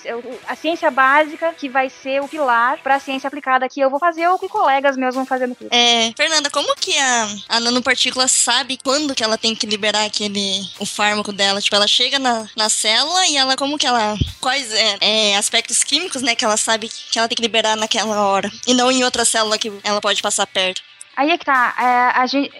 a 0.48 0.54
ciência 0.54 0.90
básica 0.90 1.52
que 1.56 1.68
vai 1.68 1.88
ser 1.88 2.22
o 2.22 2.28
pilar 2.28 2.78
pra 2.78 2.98
ciência 2.98 3.28
aplicada 3.28 3.68
que 3.68 3.80
eu 3.80 3.90
vou 3.90 3.98
fazer 3.98 4.28
ou 4.28 4.38
que 4.38 4.48
colegas 4.48 4.96
meus 4.96 5.14
vão 5.14 5.26
fazer 5.26 5.46
no 5.46 5.54
curso. 5.54 5.74
É, 5.74 6.12
Fernanda, 6.16 6.50
como 6.50 6.74
que 6.76 6.96
a, 6.98 7.28
a 7.48 7.60
nanopartícula 7.60 8.28
sabe 8.28 8.78
quando 8.82 9.14
que 9.14 9.24
ela 9.24 9.38
tem 9.38 9.54
que 9.54 9.66
liberar 9.66 10.04
aquele, 10.04 10.62
o 10.78 10.86
fármaco 10.86 11.32
dela? 11.32 11.60
Tipo, 11.60 11.76
ela 11.76 11.86
chega 11.86 12.18
na, 12.18 12.46
na 12.56 12.68
célula 12.68 13.26
e 13.26 13.36
ela, 13.36 13.56
como 13.56 13.78
que 13.78 13.86
ela 13.86 14.16
quais 14.40 14.72
é, 14.72 14.96
é, 15.00 15.36
aspectos 15.36 15.82
químicos, 15.82 16.22
né, 16.22 16.34
que 16.34 16.44
ela 16.44 16.56
sabe 16.56 16.88
que 16.88 17.18
ela 17.18 17.28
tem 17.28 17.36
que 17.36 17.42
liberar 17.42 17.76
naquela 17.76 18.20
hora. 18.26 18.50
E 18.66 18.74
não 18.74 18.90
em 18.90 19.04
outra 19.04 19.24
célula 19.24 19.58
que 19.58 19.72
ela 19.82 20.00
pode 20.00 20.22
passar 20.22 20.46
perto. 20.46 20.82
Aí 21.16 21.30
é 21.30 21.38
que 21.38 21.46
tá. 21.46 21.74
É, 21.78 22.20
a 22.20 22.26
gente, 22.26 22.52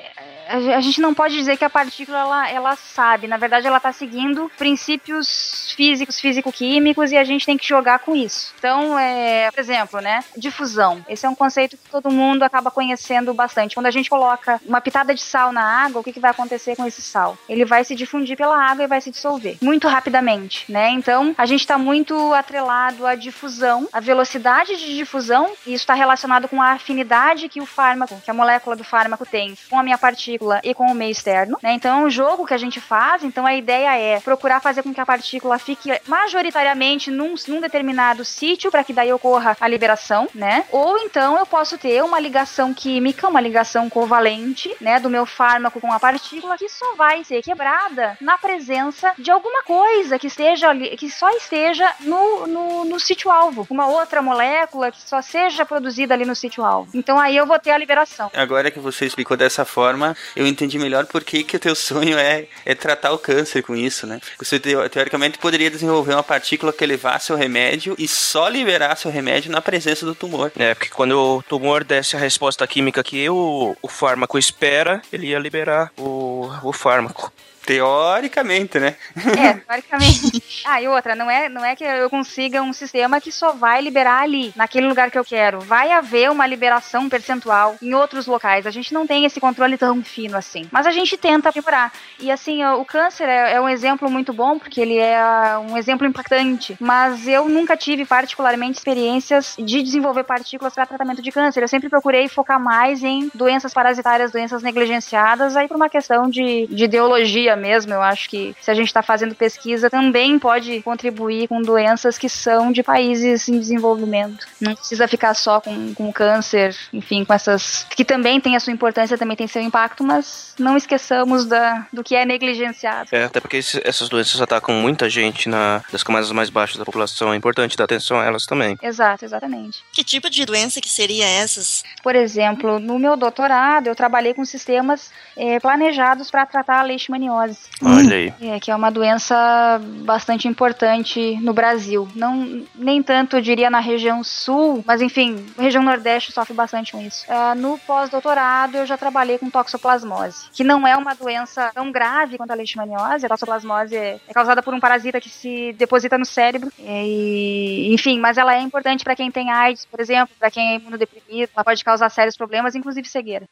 a 0.48 0.80
gente 0.80 1.00
não 1.00 1.12
pode 1.12 1.34
dizer 1.34 1.56
que 1.56 1.64
a 1.64 1.70
partícula 1.70 2.18
ela, 2.18 2.50
ela 2.50 2.76
sabe. 2.76 3.26
Na 3.26 3.36
verdade, 3.36 3.66
ela 3.66 3.78
está 3.78 3.92
seguindo 3.92 4.50
princípios 4.56 5.72
físicos, 5.76 6.20
físico-químicos 6.20 7.10
e 7.12 7.16
a 7.16 7.24
gente 7.24 7.44
tem 7.44 7.58
que 7.58 7.66
jogar 7.66 7.98
com 7.98 8.14
isso. 8.14 8.54
Então, 8.58 8.98
é, 8.98 9.50
por 9.50 9.60
exemplo, 9.60 10.00
né, 10.00 10.22
difusão. 10.36 11.04
Esse 11.08 11.26
é 11.26 11.28
um 11.28 11.34
conceito 11.34 11.76
que 11.76 11.90
todo 11.90 12.10
mundo 12.10 12.42
acaba 12.42 12.70
conhecendo 12.70 13.34
bastante. 13.34 13.74
Quando 13.74 13.86
a 13.86 13.90
gente 13.90 14.08
coloca 14.08 14.60
uma 14.64 14.80
pitada 14.80 15.14
de 15.14 15.20
sal 15.20 15.52
na 15.52 15.62
água, 15.62 16.00
o 16.00 16.04
que, 16.04 16.12
que 16.12 16.20
vai 16.20 16.30
acontecer 16.30 16.76
com 16.76 16.86
esse 16.86 17.02
sal? 17.02 17.36
Ele 17.48 17.64
vai 17.64 17.84
se 17.84 17.94
difundir 17.94 18.36
pela 18.36 18.56
água 18.56 18.84
e 18.84 18.88
vai 18.88 19.00
se 19.00 19.10
dissolver 19.10 19.58
muito 19.60 19.88
rapidamente, 19.88 20.70
né? 20.70 20.90
Então, 20.90 21.34
a 21.36 21.46
gente 21.46 21.60
está 21.60 21.76
muito 21.76 22.32
atrelado 22.32 23.06
à 23.06 23.14
difusão, 23.14 23.88
à 23.92 24.00
velocidade 24.00 24.76
de 24.76 24.94
difusão. 24.94 25.50
E 25.66 25.74
isso 25.74 25.82
está 25.82 25.94
relacionado 25.94 26.48
com 26.48 26.62
a 26.62 26.72
afinidade 26.72 27.48
que 27.48 27.60
o 27.60 27.66
fármaco, 27.66 28.20
que 28.24 28.30
a 28.30 28.34
molécula 28.34 28.76
do 28.76 28.84
fármaco 28.84 29.26
tem 29.26 29.54
com 29.68 29.78
a 29.78 29.82
minha 29.82 29.98
partícula 29.98 30.35
partícula 30.36 30.60
e 30.62 30.74
com 30.74 30.86
o 30.86 30.94
meio 30.94 31.10
externo, 31.10 31.58
né? 31.62 31.72
Então 31.72 32.00
é 32.00 32.04
um 32.04 32.10
jogo 32.10 32.46
que 32.46 32.54
a 32.54 32.58
gente 32.58 32.80
faz, 32.80 33.24
então 33.24 33.46
a 33.46 33.54
ideia 33.54 33.96
é 33.96 34.20
procurar 34.20 34.60
fazer 34.60 34.82
com 34.82 34.92
que 34.92 35.00
a 35.00 35.06
partícula 35.06 35.58
fique 35.58 35.90
majoritariamente 36.06 37.10
num, 37.10 37.34
num 37.48 37.60
determinado 37.60 38.24
sítio 38.24 38.70
para 38.70 38.84
que 38.84 38.92
daí 38.92 39.12
ocorra 39.12 39.56
a 39.60 39.68
liberação, 39.68 40.28
né? 40.34 40.64
Ou 40.70 40.98
então 40.98 41.38
eu 41.38 41.46
posso 41.46 41.78
ter 41.78 42.02
uma 42.02 42.20
ligação 42.20 42.72
química, 42.74 43.28
uma 43.28 43.40
ligação 43.40 43.88
covalente, 43.88 44.74
né, 44.80 45.00
do 45.00 45.10
meu 45.10 45.26
fármaco 45.26 45.80
com 45.80 45.92
a 45.92 45.98
partícula 45.98 46.56
que 46.56 46.68
só 46.68 46.94
vai 46.94 47.24
ser 47.24 47.42
quebrada 47.42 48.16
na 48.20 48.36
presença 48.36 49.12
de 49.18 49.30
alguma 49.30 49.62
coisa 49.62 50.18
que 50.18 50.26
esteja 50.26 50.74
que 50.96 51.10
só 51.10 51.30
esteja 51.30 51.90
no, 52.00 52.46
no, 52.46 52.84
no 52.84 53.00
sítio 53.00 53.30
alvo, 53.30 53.66
uma 53.70 53.86
outra 53.86 54.20
molécula 54.20 54.90
que 54.90 55.00
só 55.00 55.22
seja 55.22 55.64
produzida 55.64 56.14
ali 56.14 56.24
no 56.24 56.34
sítio 56.34 56.64
alvo. 56.64 56.90
Então 56.94 57.18
aí 57.18 57.36
eu 57.36 57.46
vou 57.46 57.58
ter 57.58 57.70
a 57.70 57.78
liberação. 57.78 58.30
Agora 58.34 58.70
que 58.70 58.78
você 58.78 59.06
explicou 59.06 59.36
dessa 59.36 59.64
forma, 59.64 60.16
eu 60.34 60.46
entendi 60.46 60.78
melhor 60.78 61.06
por 61.06 61.22
que, 61.24 61.44
o 61.56 61.60
teu 61.60 61.74
sonho 61.74 62.18
é, 62.18 62.46
é 62.64 62.74
tratar 62.74 63.12
o 63.12 63.18
câncer 63.18 63.62
com 63.62 63.74
isso, 63.74 64.06
né? 64.06 64.20
Você 64.38 64.58
teoricamente 64.58 65.38
poderia 65.38 65.70
desenvolver 65.70 66.12
uma 66.14 66.22
partícula 66.22 66.72
que 66.72 66.84
levasse 66.84 67.32
o 67.32 67.36
remédio 67.36 67.94
e 67.98 68.08
só 68.08 68.48
liberasse 68.48 69.06
o 69.06 69.10
remédio 69.10 69.50
na 69.50 69.60
presença 69.60 70.04
do 70.04 70.14
tumor. 70.14 70.52
É, 70.58 70.74
porque 70.74 70.90
quando 70.90 71.38
o 71.38 71.42
tumor 71.42 71.84
desse 71.84 72.16
a 72.16 72.18
resposta 72.18 72.66
química 72.66 73.02
que 73.02 73.28
o, 73.28 73.76
o 73.80 73.88
fármaco 73.88 74.38
espera, 74.38 75.02
ele 75.12 75.28
ia 75.28 75.38
liberar 75.38 75.92
o, 75.96 76.50
o 76.62 76.72
fármaco. 76.72 77.32
Teoricamente, 77.66 78.78
né? 78.78 78.94
É, 79.36 79.54
teoricamente. 79.66 80.62
ah, 80.64 80.80
e 80.80 80.86
outra, 80.86 81.16
não 81.16 81.28
é, 81.28 81.48
não 81.48 81.64
é 81.64 81.74
que 81.74 81.82
eu 81.82 82.08
consiga 82.08 82.62
um 82.62 82.72
sistema 82.72 83.20
que 83.20 83.32
só 83.32 83.52
vai 83.52 83.82
liberar 83.82 84.22
ali, 84.22 84.52
naquele 84.54 84.86
lugar 84.86 85.10
que 85.10 85.18
eu 85.18 85.24
quero. 85.24 85.60
Vai 85.60 85.90
haver 85.90 86.30
uma 86.30 86.46
liberação 86.46 87.08
percentual 87.08 87.76
em 87.82 87.92
outros 87.92 88.26
locais. 88.26 88.66
A 88.66 88.70
gente 88.70 88.94
não 88.94 89.04
tem 89.04 89.24
esse 89.24 89.40
controle 89.40 89.76
tão 89.76 90.00
fino 90.04 90.36
assim. 90.36 90.68
Mas 90.70 90.86
a 90.86 90.92
gente 90.92 91.16
tenta 91.16 91.48
aprimorar. 91.48 91.92
E 92.20 92.30
assim, 92.30 92.64
o 92.64 92.84
câncer 92.84 93.28
é, 93.28 93.54
é 93.54 93.60
um 93.60 93.68
exemplo 93.68 94.08
muito 94.08 94.32
bom, 94.32 94.58
porque 94.60 94.80
ele 94.80 94.98
é 94.98 95.18
um 95.58 95.76
exemplo 95.76 96.06
impactante. 96.06 96.76
Mas 96.78 97.26
eu 97.26 97.48
nunca 97.48 97.76
tive 97.76 98.04
particularmente 98.04 98.78
experiências 98.78 99.56
de 99.58 99.82
desenvolver 99.82 100.22
partículas 100.22 100.72
para 100.72 100.86
tratamento 100.86 101.20
de 101.20 101.32
câncer. 101.32 101.62
Eu 101.62 101.68
sempre 101.68 101.88
procurei 101.88 102.28
focar 102.28 102.60
mais 102.60 103.02
em 103.02 103.28
doenças 103.34 103.74
parasitárias, 103.74 104.30
doenças 104.30 104.62
negligenciadas, 104.62 105.56
aí 105.56 105.66
por 105.66 105.76
uma 105.76 105.88
questão 105.88 106.30
de, 106.30 106.68
de 106.68 106.84
ideologia 106.84 107.55
mesmo. 107.56 107.92
Eu 107.92 108.02
acho 108.02 108.28
que 108.28 108.54
se 108.60 108.70
a 108.70 108.74
gente 108.74 108.88
está 108.88 109.02
fazendo 109.02 109.34
pesquisa, 109.34 109.90
também 109.90 110.38
pode 110.38 110.82
contribuir 110.82 111.48
com 111.48 111.60
doenças 111.60 112.18
que 112.18 112.28
são 112.28 112.72
de 112.72 112.82
países 112.82 113.48
em 113.48 113.58
desenvolvimento. 113.58 114.46
Não 114.60 114.74
precisa 114.74 115.08
ficar 115.08 115.34
só 115.34 115.60
com, 115.60 115.94
com 115.94 116.12
câncer, 116.12 116.76
enfim, 116.92 117.24
com 117.24 117.32
essas. 117.32 117.86
que 117.90 118.04
também 118.04 118.40
tem 118.40 118.56
a 118.56 118.60
sua 118.60 118.72
importância, 118.72 119.18
também 119.18 119.36
tem 119.36 119.46
seu 119.46 119.62
impacto, 119.62 120.04
mas 120.04 120.54
não 120.58 120.76
esqueçamos 120.76 121.46
da, 121.46 121.86
do 121.92 122.02
que 122.04 122.14
é 122.14 122.24
negligenciado. 122.24 123.08
É, 123.12 123.24
até 123.24 123.40
porque 123.40 123.58
essas 123.58 124.08
doenças 124.08 124.40
atacam 124.40 124.74
muita 124.74 125.08
gente 125.08 125.48
na, 125.48 125.82
das 125.90 126.02
camadas 126.02 126.30
mais 126.32 126.50
baixas 126.50 126.76
da 126.76 126.84
população. 126.84 127.32
É 127.32 127.36
importante 127.36 127.76
dar 127.76 127.84
atenção 127.84 128.20
a 128.20 128.24
elas 128.24 128.46
também. 128.46 128.78
Exato, 128.82 129.24
exatamente. 129.24 129.82
Que 129.92 130.04
tipo 130.04 130.28
de 130.28 130.44
doença 130.44 130.80
que 130.80 130.88
seria 130.88 131.26
essas? 131.26 131.82
Por 132.02 132.14
exemplo, 132.14 132.78
no 132.78 132.98
meu 132.98 133.16
doutorado, 133.16 133.86
eu 133.86 133.94
trabalhei 133.94 134.34
com 134.34 134.44
sistemas 134.44 135.10
é, 135.36 135.58
planejados 135.60 136.30
para 136.30 136.46
tratar 136.46 136.80
a 136.80 136.82
leishmaniose. 136.82 137.45
Olha 137.82 138.16
aí. 138.16 138.34
É, 138.40 138.60
que 138.60 138.70
é 138.70 138.74
uma 138.74 138.90
doença 138.90 139.80
bastante 140.04 140.48
importante 140.48 141.38
no 141.42 141.52
Brasil. 141.52 142.08
Não, 142.14 142.64
nem 142.74 143.02
tanto, 143.02 143.36
eu 143.36 143.40
diria, 143.40 143.70
na 143.70 143.80
região 143.80 144.24
sul, 144.24 144.82
mas 144.86 145.02
enfim, 145.02 145.44
a 145.58 145.62
região 145.62 145.82
nordeste 145.82 146.32
sofre 146.32 146.54
bastante 146.54 146.92
com 146.92 147.00
isso. 147.00 147.26
Uh, 147.28 147.54
no 147.54 147.78
pós-doutorado, 147.78 148.76
eu 148.76 148.86
já 148.86 148.96
trabalhei 148.96 149.38
com 149.38 149.50
toxoplasmose, 149.50 150.46
que 150.52 150.64
não 150.64 150.86
é 150.86 150.96
uma 150.96 151.14
doença 151.14 151.70
tão 151.74 151.92
grave 151.92 152.36
quanto 152.36 152.50
a 152.50 152.54
leishmaniose. 152.54 153.26
A 153.26 153.28
toxoplasmose 153.28 153.96
é, 153.96 154.20
é 154.28 154.32
causada 154.32 154.62
por 154.62 154.72
um 154.74 154.80
parasita 154.80 155.20
que 155.20 155.28
se 155.28 155.74
deposita 155.74 156.16
no 156.16 156.24
cérebro. 156.24 156.72
E, 156.78 157.92
enfim, 157.92 158.18
mas 158.18 158.38
ela 158.38 158.54
é 158.54 158.60
importante 158.60 159.04
para 159.04 159.16
quem 159.16 159.30
tem 159.30 159.50
AIDS, 159.50 159.84
por 159.84 160.00
exemplo, 160.00 160.34
para 160.38 160.50
quem 160.50 160.72
é 160.72 160.76
imunodeprimido. 160.76 161.50
Ela 161.54 161.64
pode 161.64 161.84
causar 161.84 162.08
sérios 162.08 162.36
problemas, 162.36 162.74
inclusive 162.74 163.08
cegueira. 163.08 163.46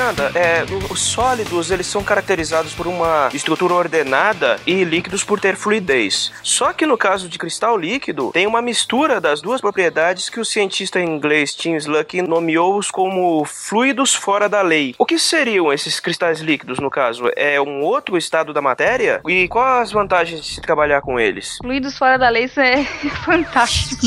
Fernanda, 0.00 0.32
é, 0.34 0.64
os 0.90 0.98
sólidos 0.98 1.70
eles 1.70 1.86
são 1.86 2.02
caracterizados 2.02 2.72
por 2.72 2.86
uma 2.86 3.28
estrutura 3.34 3.74
ordenada 3.74 4.58
e 4.66 4.82
líquidos 4.82 5.22
por 5.22 5.38
ter 5.38 5.56
fluidez. 5.56 6.32
Só 6.42 6.72
que 6.72 6.86
no 6.86 6.96
caso 6.96 7.28
de 7.28 7.38
cristal 7.38 7.76
líquido, 7.76 8.30
tem 8.32 8.46
uma 8.46 8.62
mistura 8.62 9.20
das 9.20 9.42
duas 9.42 9.60
propriedades 9.60 10.30
que 10.30 10.40
o 10.40 10.44
cientista 10.44 10.98
inglês 10.98 11.54
Tim 11.54 11.74
Sluck 11.74 12.22
nomeou-os 12.22 12.90
como 12.90 13.44
fluidos 13.44 14.14
fora 14.14 14.48
da 14.48 14.62
lei. 14.62 14.94
O 14.96 15.04
que 15.04 15.18
seriam 15.18 15.70
esses 15.70 16.00
cristais 16.00 16.40
líquidos 16.40 16.78
no 16.78 16.88
caso? 16.88 17.24
É 17.36 17.60
um 17.60 17.82
outro 17.82 18.16
estado 18.16 18.54
da 18.54 18.62
matéria? 18.62 19.20
E 19.28 19.48
quais 19.48 19.82
as 19.82 19.92
vantagens 19.92 20.40
de 20.40 20.46
se 20.46 20.62
trabalhar 20.62 21.02
com 21.02 21.20
eles? 21.20 21.58
Fluidos 21.60 21.98
fora 21.98 22.16
da 22.16 22.30
lei, 22.30 22.44
isso 22.44 22.58
é 22.58 22.84
fantástico. 23.22 24.00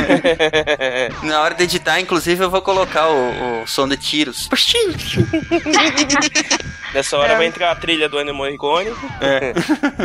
Na 1.24 1.42
hora 1.42 1.54
de 1.54 1.64
editar, 1.64 2.00
inclusive, 2.00 2.42
eu 2.42 2.48
vou 2.48 2.62
colocar 2.62 3.08
o, 3.08 3.62
o 3.62 3.66
som 3.66 3.86
de 3.86 3.98
tiros. 3.98 4.48
Puxinho! 4.48 4.93
Nessa 6.94 7.18
hora 7.18 7.32
é. 7.32 7.36
vai 7.36 7.46
entrar 7.46 7.72
a 7.72 7.74
trilha 7.74 8.08
do 8.08 8.20
Ennio 8.20 8.32
Morricone. 8.34 8.90
É. 9.20 9.52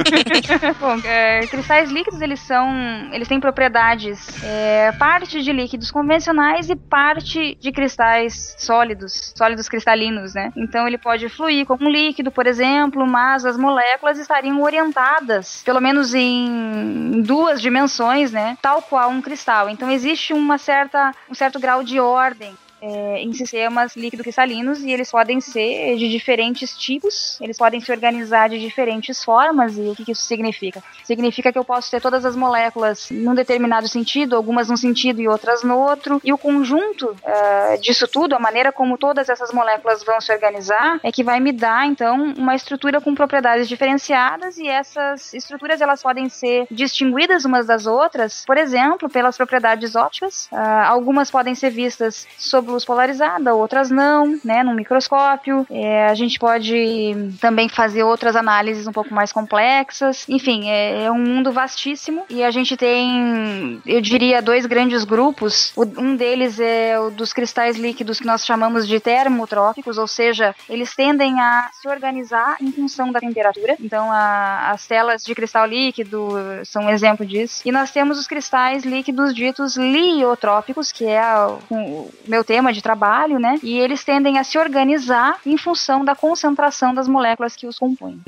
Bom, 0.82 0.99
é, 1.06 1.41
cristais 1.45 1.91
líquidos, 1.91 2.19
eles 2.19 2.39
são... 2.39 2.67
Eles 3.13 3.28
têm 3.28 3.39
propriedades 3.39 4.28
é, 4.43 4.91
parte 4.93 5.43
de 5.43 5.54
líquidos 5.54 5.91
convencionais 5.91 6.67
e 6.67 6.75
parte 6.75 7.56
de 7.62 7.71
cristais 7.71 8.56
sólidos, 8.58 9.32
sólidos 9.38 9.69
cristalinos, 9.69 10.34
né? 10.34 10.52
Então 10.56 10.88
ele 10.88 10.97
pode 10.97 11.30
fluir 11.30 11.63
como 11.67 11.86
um 11.86 11.91
líquido, 11.91 12.32
por 12.32 12.47
exemplo, 12.47 13.06
mas 13.06 13.45
as 13.45 13.56
moléculas 13.56 14.17
estariam 14.17 14.60
orientadas, 14.60 15.62
pelo 15.63 15.80
menos 15.80 16.15
em 16.15 17.21
duas 17.21 17.62
dimensões, 17.62 18.32
né? 18.32 18.58
Tal 18.63 18.82
qual 18.82 19.12
um 19.12 19.21
cristal. 19.21 19.69
Então 19.69 19.91
existe 19.91 20.34
uma 20.34 20.58
certa, 20.58 21.13
um 21.30 21.36
certo 21.36 21.60
grau 21.60 21.84
de 21.84 21.99
ordem 21.99 22.58
é, 22.81 23.21
em 23.21 23.33
sistemas 23.33 23.95
líquido-cristalinos 23.95 24.81
e 24.83 24.91
eles 24.91 25.11
podem 25.11 25.41
ser 25.41 25.97
de 25.97 26.09
diferentes 26.09 26.77
tipos, 26.77 27.39
eles 27.41 27.57
podem 27.57 27.79
se 27.79 27.91
organizar 27.91 28.49
de 28.49 28.59
diferentes 28.59 29.23
formas. 29.23 29.77
E 29.77 29.81
o 29.81 29.95
que, 29.95 30.05
que 30.05 30.11
isso 30.11 30.23
significa? 30.23 30.83
Significa 31.03 31.51
que 31.51 31.59
eu 31.59 31.63
posso 31.63 31.91
ter 31.91 32.01
todas 32.01 32.25
as 32.25 32.35
moléculas 32.35 33.09
num 33.11 33.35
determinado 33.35 33.87
sentido, 33.87 34.35
algumas 34.35 34.69
num 34.69 34.77
sentido 34.77 35.21
e 35.21 35.27
outras 35.27 35.63
no 35.63 35.77
outro, 35.77 36.21
e 36.23 36.31
o 36.31 36.37
conjunto 36.37 37.09
uh, 37.09 37.81
disso 37.81 38.07
tudo, 38.07 38.35
a 38.35 38.39
maneira 38.39 38.71
como 38.71 38.97
todas 38.97 39.29
essas 39.29 39.51
moléculas 39.51 40.03
vão 40.03 40.19
se 40.21 40.31
organizar, 40.31 40.99
é 41.03 41.11
que 41.11 41.23
vai 41.23 41.39
me 41.39 41.51
dar 41.51 41.87
então 41.87 42.33
uma 42.37 42.55
estrutura 42.55 43.01
com 43.01 43.13
propriedades 43.13 43.67
diferenciadas 43.67 44.57
e 44.57 44.67
essas 44.67 45.33
estruturas 45.33 45.81
elas 45.81 46.01
podem 46.01 46.29
ser 46.29 46.67
distinguidas 46.71 47.45
umas 47.45 47.65
das 47.65 47.85
outras, 47.85 48.43
por 48.45 48.57
exemplo, 48.57 49.09
pelas 49.09 49.35
propriedades 49.35 49.95
ópticas. 49.95 50.47
Uh, 50.51 50.57
algumas 50.85 51.31
podem 51.31 51.55
ser 51.55 51.69
vistas 51.69 52.27
sob 52.37 52.68
luz 52.69 52.86
polarizada, 52.86 53.53
outras 53.53 53.89
não, 53.89 54.39
né, 54.43 54.63
no 54.63 54.73
microscópio. 54.73 55.65
É, 55.69 56.08
a 56.08 56.15
gente 56.15 56.39
pode 56.39 57.15
também 57.39 57.69
fazer 57.69 58.03
outras 58.03 58.36
análises 58.36 58.88
um 58.88 58.91
pouco 58.91 59.13
mais 59.13 59.32
complexas. 59.32 60.27
Enfim, 60.27 60.69
é, 60.69 61.05
é, 61.05 61.12
um 61.12 61.19
mundo 61.19 61.51
vastíssimo 61.51 62.25
e 62.29 62.43
a 62.43 62.51
gente 62.51 62.75
tem, 62.77 63.82
eu 63.86 64.01
diria, 64.01 64.41
dois 64.41 64.65
grandes 64.65 65.03
grupos. 65.03 65.71
O, 65.75 65.84
um 65.84 66.15
deles 66.15 66.60
é 66.60 66.99
o 66.99 67.10
dos 67.10 67.34
cristais 67.34 67.77
líquidos 67.77 68.19
que 68.19 68.25
nós 68.25 68.45
chamamos 68.45 68.88
de 68.88 68.99
termotrópicos, 68.99 69.97
ou 69.97 70.08
seja, 70.08 70.55
eles 70.67 70.95
tendem 70.95 71.39
a 71.39 71.69
se 71.73 71.88
organizar 71.88 72.58
em 72.62 72.71
função 72.71 73.12
da 73.12 73.19
temperatura. 73.19 73.75
Então, 73.79 74.12
a, 74.12 74.71
as 74.71 74.86
telas 74.86 75.23
de 75.23 75.34
cristal 75.34 75.65
líquido 75.65 76.34
são 76.65 76.84
um 76.84 76.89
exemplo 76.89 77.25
disso. 77.25 77.62
E 77.65 77.71
nós 77.71 77.91
temos 77.91 78.19
os 78.19 78.27
cristais 78.27 78.84
líquidos 78.84 79.34
ditos 79.34 79.77
liotrópicos, 79.77 80.91
que 80.91 81.05
é 81.05 81.21
o 81.69 82.10
meu 82.27 82.43
termo 82.43 82.59
sistema 82.60 82.74
de 82.74 82.82
trabalho, 82.82 83.39
né? 83.39 83.58
E 83.63 83.78
eles 83.78 84.04
tendem 84.04 84.38
a 84.38 84.43
se 84.43 84.58
organizar 84.58 85.38
em 85.45 85.58
função 85.58 86.04
da 86.04 86.13
concentração 86.13 86.93
das 86.93 87.08
moléculas 87.08 87.56
que 87.56 87.65
os 87.65 87.80
compõem. 87.80 88.19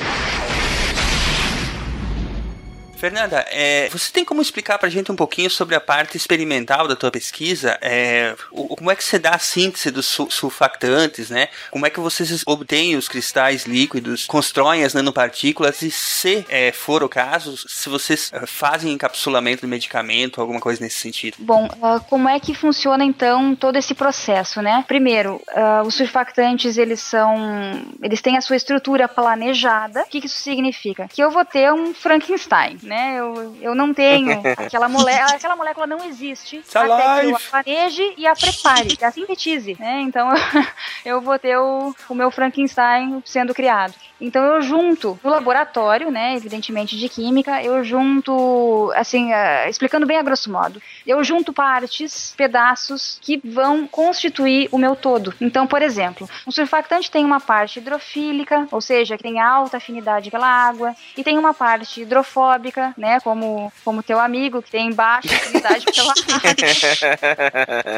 Fernanda, 3.02 3.44
é, 3.50 3.90
você 3.90 4.12
tem 4.14 4.24
como 4.24 4.44
explicar 4.44 4.78
pra 4.78 4.88
gente 4.88 5.12
um 5.12 5.16
pouquinho 5.16 5.50
sobre 5.50 5.74
a 5.74 5.82
parte 5.82 6.16
experimental 6.16 6.88
da 6.88 6.96
tua 6.96 7.10
pesquisa? 7.10 7.76
É, 7.82 8.36
o, 8.52 8.76
como 8.76 8.92
é 8.92 8.96
que 8.96 9.04
você 9.04 9.18
dá 9.18 9.32
a 9.32 9.40
síntese 9.40 9.90
dos 9.90 10.06
sulfactantes, 10.06 11.32
né? 11.32 11.48
Como 11.72 11.84
é 11.84 11.90
que 11.90 12.00
vocês 12.00 12.44
obtêm 12.46 12.96
os 12.96 13.10
cristais 13.10 13.66
líquidos, 13.66 14.28
constroem 14.28 14.84
as 14.84 14.94
nanopartículas 14.94 15.82
e 15.82 15.90
se 15.90 16.46
é, 16.48 16.72
for 16.72 17.02
o 17.02 17.10
caso, 17.10 17.58
se 17.68 17.90
vocês 17.90 18.30
é, 18.32 18.46
fazem 18.46 18.94
encapsulamento 18.94 19.62
do 19.62 19.68
medicamento, 19.68 20.40
alguma 20.40 20.60
coisa 20.60 20.84
nesse 20.84 21.00
sentido? 21.00 21.38
Bom, 21.40 21.66
uh, 21.66 22.00
como 22.08 22.30
é 22.30 22.40
que 22.40 22.54
funciona 22.54 23.04
então 23.04 23.56
todo 23.56 23.78
esse 23.78 23.96
processo, 23.96 24.62
né? 24.62 24.86
Primeiro, 24.88 25.42
uh, 25.56 25.88
os 25.88 25.96
surfactantes 25.96 26.78
eles 26.78 27.00
são, 27.00 27.84
eles 28.04 28.22
têm 28.22 28.38
a 28.38 28.42
sua 28.42 28.58
estrutura 28.58 29.08
planejada. 29.08 30.02
O 30.02 30.06
que, 30.06 30.22
que 30.22 30.28
isso 30.28 30.38
significa? 30.38 31.08
Que 31.08 31.24
eu 31.24 31.32
vou 31.32 31.44
ter 31.44 31.74
um 31.74 31.96
Frankenstein, 31.96 32.78
né? 32.92 33.16
Eu, 33.18 33.56
eu 33.62 33.74
não 33.74 33.94
tenho 33.94 34.42
aquela 34.60 34.90
molécula, 34.90 35.36
aquela 35.36 35.56
molécula 35.56 35.88
não 35.88 36.04
existe 36.04 36.58
It's 36.58 36.76
até 36.76 36.92
alive. 36.92 37.22
que 37.22 37.32
eu 37.32 37.36
a 37.36 37.64
planeje 37.64 38.14
e 38.18 38.28
a 38.28 38.36
prepare, 38.36 38.98
a 39.02 39.12
sintetize, 39.12 39.78
né? 39.80 40.02
Então 40.02 40.28
eu 41.06 41.22
vou 41.22 41.40
ter 41.40 41.58
o, 41.58 41.96
o 42.10 42.14
meu 42.14 42.30
Frankenstein 42.30 43.24
sendo 43.26 43.54
criado. 43.54 43.94
Então 44.22 44.44
eu 44.44 44.62
junto 44.62 45.20
no 45.24 45.30
laboratório, 45.32 46.12
né, 46.12 46.36
evidentemente 46.36 46.96
de 46.96 47.10
química, 47.10 47.64
eu 47.64 47.84
junto, 47.84 48.92
assim, 48.96 49.32
uh, 49.34 49.68
explicando 49.68 50.06
bem 50.06 50.18
a 50.18 50.22
grosso 50.22 50.52
modo, 50.52 50.80
eu 51.08 51.24
junto 51.24 51.52
partes, 51.52 52.36
pedaços 52.38 53.18
que 53.20 53.42
vão 53.44 53.88
constituir 53.88 54.70
o 54.72 54.78
meu 54.78 54.96
todo. 54.96 55.34
Então, 55.42 55.66
por 55.66 55.82
exemplo, 55.82 56.30
um 56.46 56.52
surfactante 56.52 57.10
tem 57.10 57.26
uma 57.26 57.40
parte 57.40 57.80
hidrofílica, 57.80 58.68
ou 58.72 58.80
seja, 58.80 59.18
que 59.18 59.24
tem 59.24 59.40
alta 59.40 59.78
afinidade 59.78 60.30
pela 60.30 60.48
água, 60.48 60.96
e 61.18 61.24
tem 61.24 61.40
uma 61.40 61.54
parte 61.54 62.02
hidrofóbica, 62.02 62.81
né, 62.98 63.20
como 63.20 63.72
como 63.84 64.04
teu 64.04 64.20
amigo 64.20 64.62
que 64.62 64.72
tem 64.72 64.92
baixa 64.94 65.36
afinidade 65.36 65.86
pela 65.86 66.12
água. 66.12 66.42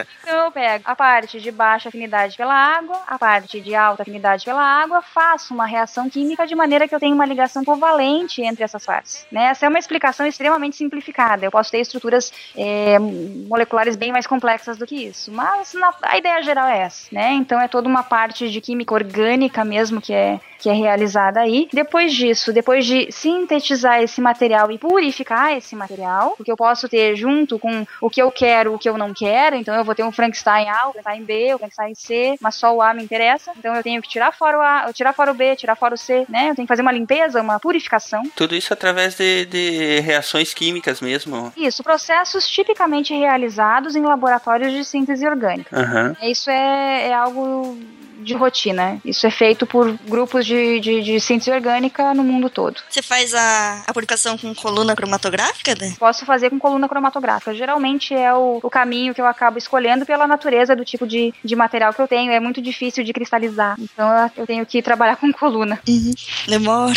Então 0.24 0.46
eu 0.46 0.52
pego 0.52 0.84
a 0.86 0.96
parte 0.96 1.40
de 1.40 1.52
baixa 1.52 1.90
afinidade 1.90 2.36
pela 2.38 2.54
água, 2.54 3.02
a 3.08 3.18
parte 3.18 3.60
de 3.62 3.76
alta 3.76 4.04
afinidade 4.04 4.46
pela 4.46 4.62
água, 4.62 5.02
faço 5.02 5.54
uma 5.54 5.66
reação 5.66 6.10
química 6.10 6.48
de 6.48 6.56
maneira 6.56 6.88
que 6.88 6.96
eu 6.96 7.00
tenha 7.00 7.14
uma 7.14 7.26
ligação 7.26 7.64
covalente 7.64 8.42
entre 8.42 8.64
essas 8.64 8.86
partes. 8.86 9.26
Né? 9.32 9.46
Essa 9.46 9.66
é 9.66 9.70
uma 9.70 9.80
explicação 9.80 10.26
extremamente 10.26 10.76
simplificada. 10.76 11.46
Eu 11.46 11.52
posso 11.52 11.72
ter 11.72 11.80
estruturas 11.80 12.32
é, 12.56 12.98
moleculares 13.00 13.96
bem 13.96 14.12
mais 14.12 14.26
complexas 14.26 14.78
do 14.78 14.86
que 14.86 14.96
isso, 14.96 15.32
mas 15.32 15.74
na, 15.74 15.94
a 16.02 16.18
ideia 16.18 16.42
geral 16.42 16.68
é 16.68 16.80
essa. 16.80 17.08
Né? 17.12 17.34
Então 17.34 17.60
é 17.60 17.68
toda 17.68 17.88
uma 17.88 18.04
parte 18.04 18.50
de 18.50 18.62
química 18.62 18.94
orgânica 18.94 19.64
mesmo 19.64 20.02
que 20.02 20.14
é 20.14 20.40
que 20.64 20.70
é 20.70 20.74
realizada 20.74 21.42
aí. 21.42 21.68
Depois 21.74 22.14
disso, 22.14 22.54
depois 22.54 22.86
de 22.86 23.12
sintetizar 23.12 24.02
esse 24.02 24.22
material 24.22 24.72
e 24.74 24.78
purificar 24.78 25.56
esse 25.56 25.76
material, 25.76 26.34
porque 26.36 26.52
eu 26.52 26.58
posso 26.58 26.90
ter 26.90 27.16
junto 27.16 27.60
com 27.60 27.86
o 28.02 28.10
que 28.10 28.22
eu 28.22 28.32
quero, 28.32 28.74
o 28.74 28.80
que 28.80 28.90
eu 28.90 28.98
não 28.98 29.14
quero, 29.14 29.56
então 29.56 29.76
eu 29.76 29.84
vou 29.84 29.96
ter 29.96 30.04
um 30.04 30.12
Frankenstein 30.12 30.68
A, 30.70 30.90
um 30.90 30.94
Frankenstein 30.94 31.24
B, 31.24 31.56
um 31.56 31.58
Frankenstein 31.58 31.96
C, 31.96 32.36
mas 32.42 32.56
só 32.56 32.76
o 32.76 32.82
A 32.82 32.94
me 32.94 33.04
interessa, 33.04 33.52
então 33.58 33.76
eu 33.76 33.84
tenho 33.84 34.02
que 34.02 34.10
tirar 34.10 34.32
fora 34.32 34.58
o 34.58 34.62
A, 34.62 34.94
tirar 34.94 35.14
fora 35.14 35.32
o 35.32 35.34
B, 35.34 35.56
tirar 35.56 35.76
fora 35.76 35.96
o 35.96 35.98
C, 35.98 36.26
né? 36.30 36.50
Eu 36.50 36.56
tenho 36.56 36.68
que 36.68 36.72
fazer 36.72 36.82
uma 36.82 36.92
limpeza, 36.92 37.42
uma 37.42 37.60
purificação. 37.60 38.24
Tudo 38.36 38.56
isso 38.56 38.74
através 38.74 39.16
de, 39.16 39.46
de 39.46 40.00
reações 40.02 40.54
químicas 40.54 41.02
mesmo. 41.02 41.54
Isso, 41.56 41.84
processos 41.84 42.48
tipicamente 42.48 43.14
realizados 43.14 43.96
em 43.96 44.02
laboratórios 44.02 44.72
de 44.72 44.84
síntese 44.84 45.28
orgânica. 45.28 45.78
Uhum. 45.78 46.30
Isso 46.30 46.50
é, 46.50 47.10
é 47.10 47.14
algo 47.14 47.78
de 48.24 48.34
rotina. 48.34 49.00
Isso 49.04 49.28
é 49.28 49.32
feito 49.32 49.66
por 49.66 49.92
grupos 50.08 50.46
de, 50.46 50.80
de, 50.80 51.02
de 51.02 51.20
síntese 51.20 51.52
orgânica 51.52 52.14
no 52.14 52.24
mundo 52.24 52.50
todo. 52.50 52.82
Você 52.90 53.02
faz 53.02 53.34
a, 53.34 53.84
a 53.86 53.94
publicação 53.94 54.38
com 54.38 54.54
coluna 54.56 54.96
cromatográfica, 54.96 55.76
né? 55.76 55.94
Posso 56.00 56.26
fazer 56.26 56.50
com 56.50 56.60
coluna 56.60 56.88
cromatográfica. 56.88 57.54
Geralmente 57.54 58.14
é 58.14 58.34
o, 58.34 58.60
o 58.62 58.70
caminho 58.70 59.14
que 59.14 59.22
eu 59.22 59.28
acabo 59.28 59.58
escolhendo 59.58 60.06
pela 60.06 60.28
natureza 60.28 60.76
do 60.76 60.86
tipo 60.86 61.06
de, 61.06 61.34
de 61.44 61.56
material 61.56 61.94
que 61.94 62.02
eu 62.02 62.08
tenho. 62.08 62.32
É 62.32 62.40
muito 62.40 62.62
difícil 62.62 63.04
de 63.04 63.14
cristalizar. 63.14 63.76
Então 63.80 64.32
eu 64.38 64.48
tenho 64.48 64.66
que 64.66 64.82
trabalhar 64.82 65.18
com 65.18 65.32
coluna. 65.32 65.80
Uhum. 65.88 66.14
Demora. 66.48 66.94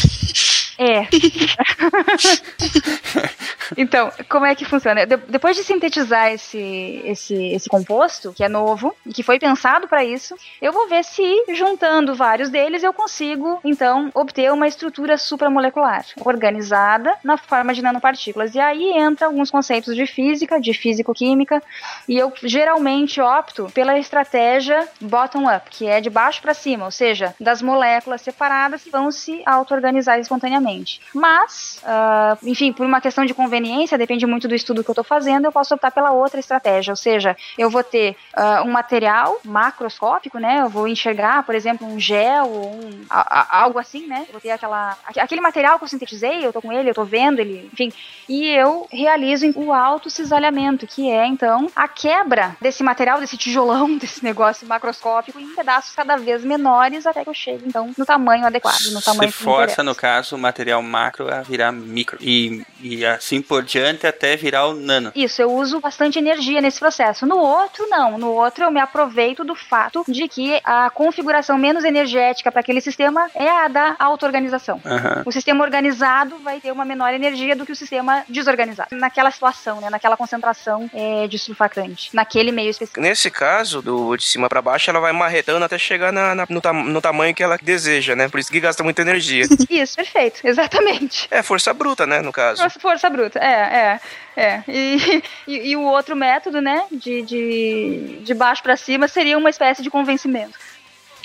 É. 0.78 1.06
então, 3.76 4.10
como 4.28 4.46
é 4.46 4.54
que 4.54 4.64
funciona? 4.64 5.06
De 5.06 5.16
depois 5.16 5.56
de 5.56 5.64
sintetizar 5.64 6.32
esse, 6.32 7.02
esse, 7.04 7.34
esse 7.34 7.68
composto, 7.68 8.32
que 8.32 8.44
é 8.44 8.48
novo 8.48 8.94
e 9.04 9.12
que 9.12 9.22
foi 9.22 9.38
pensado 9.38 9.88
para 9.88 10.04
isso, 10.04 10.34
eu 10.60 10.72
vou 10.72 10.88
ver 10.88 11.04
se 11.04 11.22
juntando 11.54 12.14
vários 12.14 12.50
deles 12.50 12.82
eu 12.82 12.92
consigo, 12.92 13.60
então, 13.64 14.10
obter 14.14 14.52
uma 14.52 14.68
estrutura 14.68 15.16
supramolecular 15.16 16.04
organizada 16.24 17.16
na 17.24 17.36
forma 17.36 17.72
de 17.72 17.82
nanopartículas. 17.82 18.54
E 18.54 18.60
aí 18.60 18.92
entra 18.96 19.26
alguns 19.26 19.50
conceitos 19.50 19.94
de 19.94 20.06
física, 20.06 20.60
de 20.60 20.74
físico-química, 20.74 21.62
e 22.08 22.16
eu 22.16 22.32
geralmente 22.42 23.20
opto 23.20 23.70
pela 23.72 23.98
estratégia 23.98 24.86
bottom-up, 25.00 25.70
que 25.70 25.86
é 25.86 26.00
de 26.00 26.10
baixo 26.10 26.42
para 26.42 26.54
cima, 26.54 26.84
ou 26.84 26.90
seja, 26.90 27.34
das 27.40 27.62
moléculas 27.62 28.20
separadas 28.20 28.82
vão 28.90 29.10
se 29.10 29.42
auto-organizar 29.46 30.18
espontaneamente. 30.18 30.65
Mas, 31.14 31.81
uh, 31.83 32.38
enfim, 32.46 32.72
por 32.72 32.85
uma 32.85 33.00
questão 33.00 33.24
de 33.24 33.35
conveniência, 33.35 33.98
depende 33.98 34.26
muito 34.26 34.48
do 34.48 34.55
estudo 34.55 34.83
que 34.83 34.90
eu 34.90 34.92
estou 34.92 35.05
fazendo, 35.05 35.44
eu 35.44 35.52
posso 35.52 35.74
optar 35.74 35.90
pela 35.90 36.12
outra 36.12 36.40
estratégia, 36.40 36.92
ou 36.92 36.96
seja, 36.96 37.37
eu 37.57 37.70
vou 37.70 37.83
ter 37.83 38.16
uh, 38.37 38.66
um 38.66 38.72
material 38.72 39.38
macroscópico, 39.44 40.38
né? 40.38 40.62
Eu 40.62 40.68
vou 40.68 40.88
enxergar, 40.88 41.42
por 41.44 41.55
exemplo, 41.55 41.87
um 41.87 41.98
gel 41.98 42.48
ou 42.48 42.74
um, 42.74 43.05
a, 43.09 43.40
a, 43.40 43.62
algo 43.62 43.79
assim, 43.79 44.07
né? 44.07 44.24
Eu 44.26 44.33
vou 44.33 44.40
ter 44.40 44.50
aquela, 44.50 44.96
aquele 45.16 45.40
material 45.40 45.79
que 45.79 45.85
eu 45.85 45.88
sintetizei, 45.88 46.44
eu 46.44 46.52
tô 46.52 46.61
com 46.61 46.72
ele, 46.72 46.90
eu 46.90 46.94
tô 46.94 47.05
vendo 47.05 47.40
ele, 47.40 47.68
enfim, 47.72 47.92
e 48.29 48.48
eu 48.48 48.87
realizo 48.90 49.52
o 49.55 49.72
autocisalhamento, 49.72 50.87
que 50.87 51.11
é 51.11 51.26
então 51.26 51.70
a 51.74 51.87
quebra 51.88 52.57
desse 52.61 52.83
material, 52.83 53.20
desse 53.20 53.37
tijolão, 53.37 53.96
desse 53.98 54.24
negócio 54.24 54.66
macroscópico 54.66 55.38
em 55.38 55.55
pedaços 55.55 55.94
cada 55.94 56.16
vez 56.16 56.44
menores 56.44 57.07
até 57.07 57.22
que 57.22 57.31
eu 57.31 57.35
chegue 57.35 57.64
então 57.66 57.92
no 57.96 58.05
tamanho 58.05 58.46
adequado, 58.46 58.92
no 58.92 59.00
tamanho 59.00 59.31
Você 59.31 59.44
força, 59.44 59.83
no 59.83 59.94
caso, 59.94 60.37
o 60.37 60.38
material 60.56 60.82
macro 60.82 61.32
a 61.32 61.42
virar 61.42 61.70
micro 61.70 62.16
e, 62.20 62.64
e 62.80 63.04
assim 63.04 63.42
por 63.42 63.62
diante 63.62 64.06
até 64.06 64.36
virar 64.36 64.66
o 64.66 64.74
nano. 64.74 65.12
Isso, 65.14 65.42
eu 65.42 65.52
uso 65.52 65.80
bastante 65.80 66.18
energia 66.18 66.62
nesse 66.62 66.78
processo. 66.78 67.26
No 67.26 67.36
outro, 67.36 67.86
não. 67.88 68.16
No 68.16 68.30
outro, 68.32 68.64
eu 68.64 68.70
me 68.70 68.80
aproveito 68.80 69.44
do 69.44 69.54
fato 69.54 70.04
de 70.08 70.26
que 70.28 70.58
a 70.64 70.88
configuração 70.88 71.58
menos 71.58 71.84
energética 71.84 72.50
para 72.50 72.60
aquele 72.60 72.80
sistema 72.80 73.30
é 73.34 73.48
a 73.48 73.68
da 73.68 73.96
auto-organização. 73.98 74.80
Uhum. 74.84 75.22
O 75.26 75.32
sistema 75.32 75.62
organizado 75.62 76.38
vai 76.38 76.58
ter 76.58 76.72
uma 76.72 76.84
menor 76.84 77.12
energia 77.12 77.54
do 77.54 77.66
que 77.66 77.72
o 77.72 77.76
sistema 77.76 78.24
desorganizado. 78.28 78.88
Naquela 78.92 79.30
situação, 79.30 79.80
né, 79.80 79.90
naquela 79.90 80.16
concentração 80.16 80.90
é, 80.94 81.26
de 81.26 81.38
surfactante, 81.38 82.10
naquele 82.14 82.50
meio 82.50 82.70
específico. 82.70 83.00
Nesse 83.00 83.30
caso, 83.30 83.82
do 83.82 84.16
de 84.16 84.24
cima 84.24 84.48
para 84.48 84.62
baixo, 84.62 84.88
ela 84.88 85.00
vai 85.00 85.12
marretando 85.12 85.64
até 85.64 85.76
chegar 85.76 86.12
na, 86.12 86.34
na, 86.34 86.46
no, 86.48 86.60
tam, 86.60 86.72
no, 86.72 87.00
tamanho 87.00 87.34
que 87.34 87.42
ela 87.42 87.58
deseja, 87.60 88.16
né? 88.16 88.28
Por 88.28 88.40
isso 88.40 88.50
que 88.50 88.60
gasta 88.60 88.82
muita 88.82 89.02
energia. 89.02 89.44
isso, 89.68 89.96
perfeito, 89.96 90.45
exatamente. 90.48 91.26
É 91.30 91.42
força 91.42 91.72
bruta, 91.74 92.06
né, 92.06 92.20
no 92.22 92.32
caso. 92.32 92.62
Força, 92.62 92.80
força 92.80 93.11
bruta, 93.11 93.38
é, 93.38 94.00
é, 94.37 94.40
é. 94.42 94.62
E, 94.68 95.22
e, 95.46 95.70
e, 95.70 95.76
o 95.76 95.82
outro 95.82 96.14
método, 96.16 96.61
né, 96.61 96.85
de, 96.90 97.22
de, 97.22 98.18
de 98.22 98.35
baixo 98.35 98.62
para 98.62 98.76
cima 98.76 99.09
seria 99.09 99.37
uma 99.37 99.50
espécie 99.50 99.82
de 99.82 99.90
convencimento. 99.90 100.59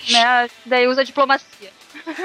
Né? 0.10 0.50
Daí 0.66 0.88
usa 0.88 1.06
diplomacia. 1.06 1.70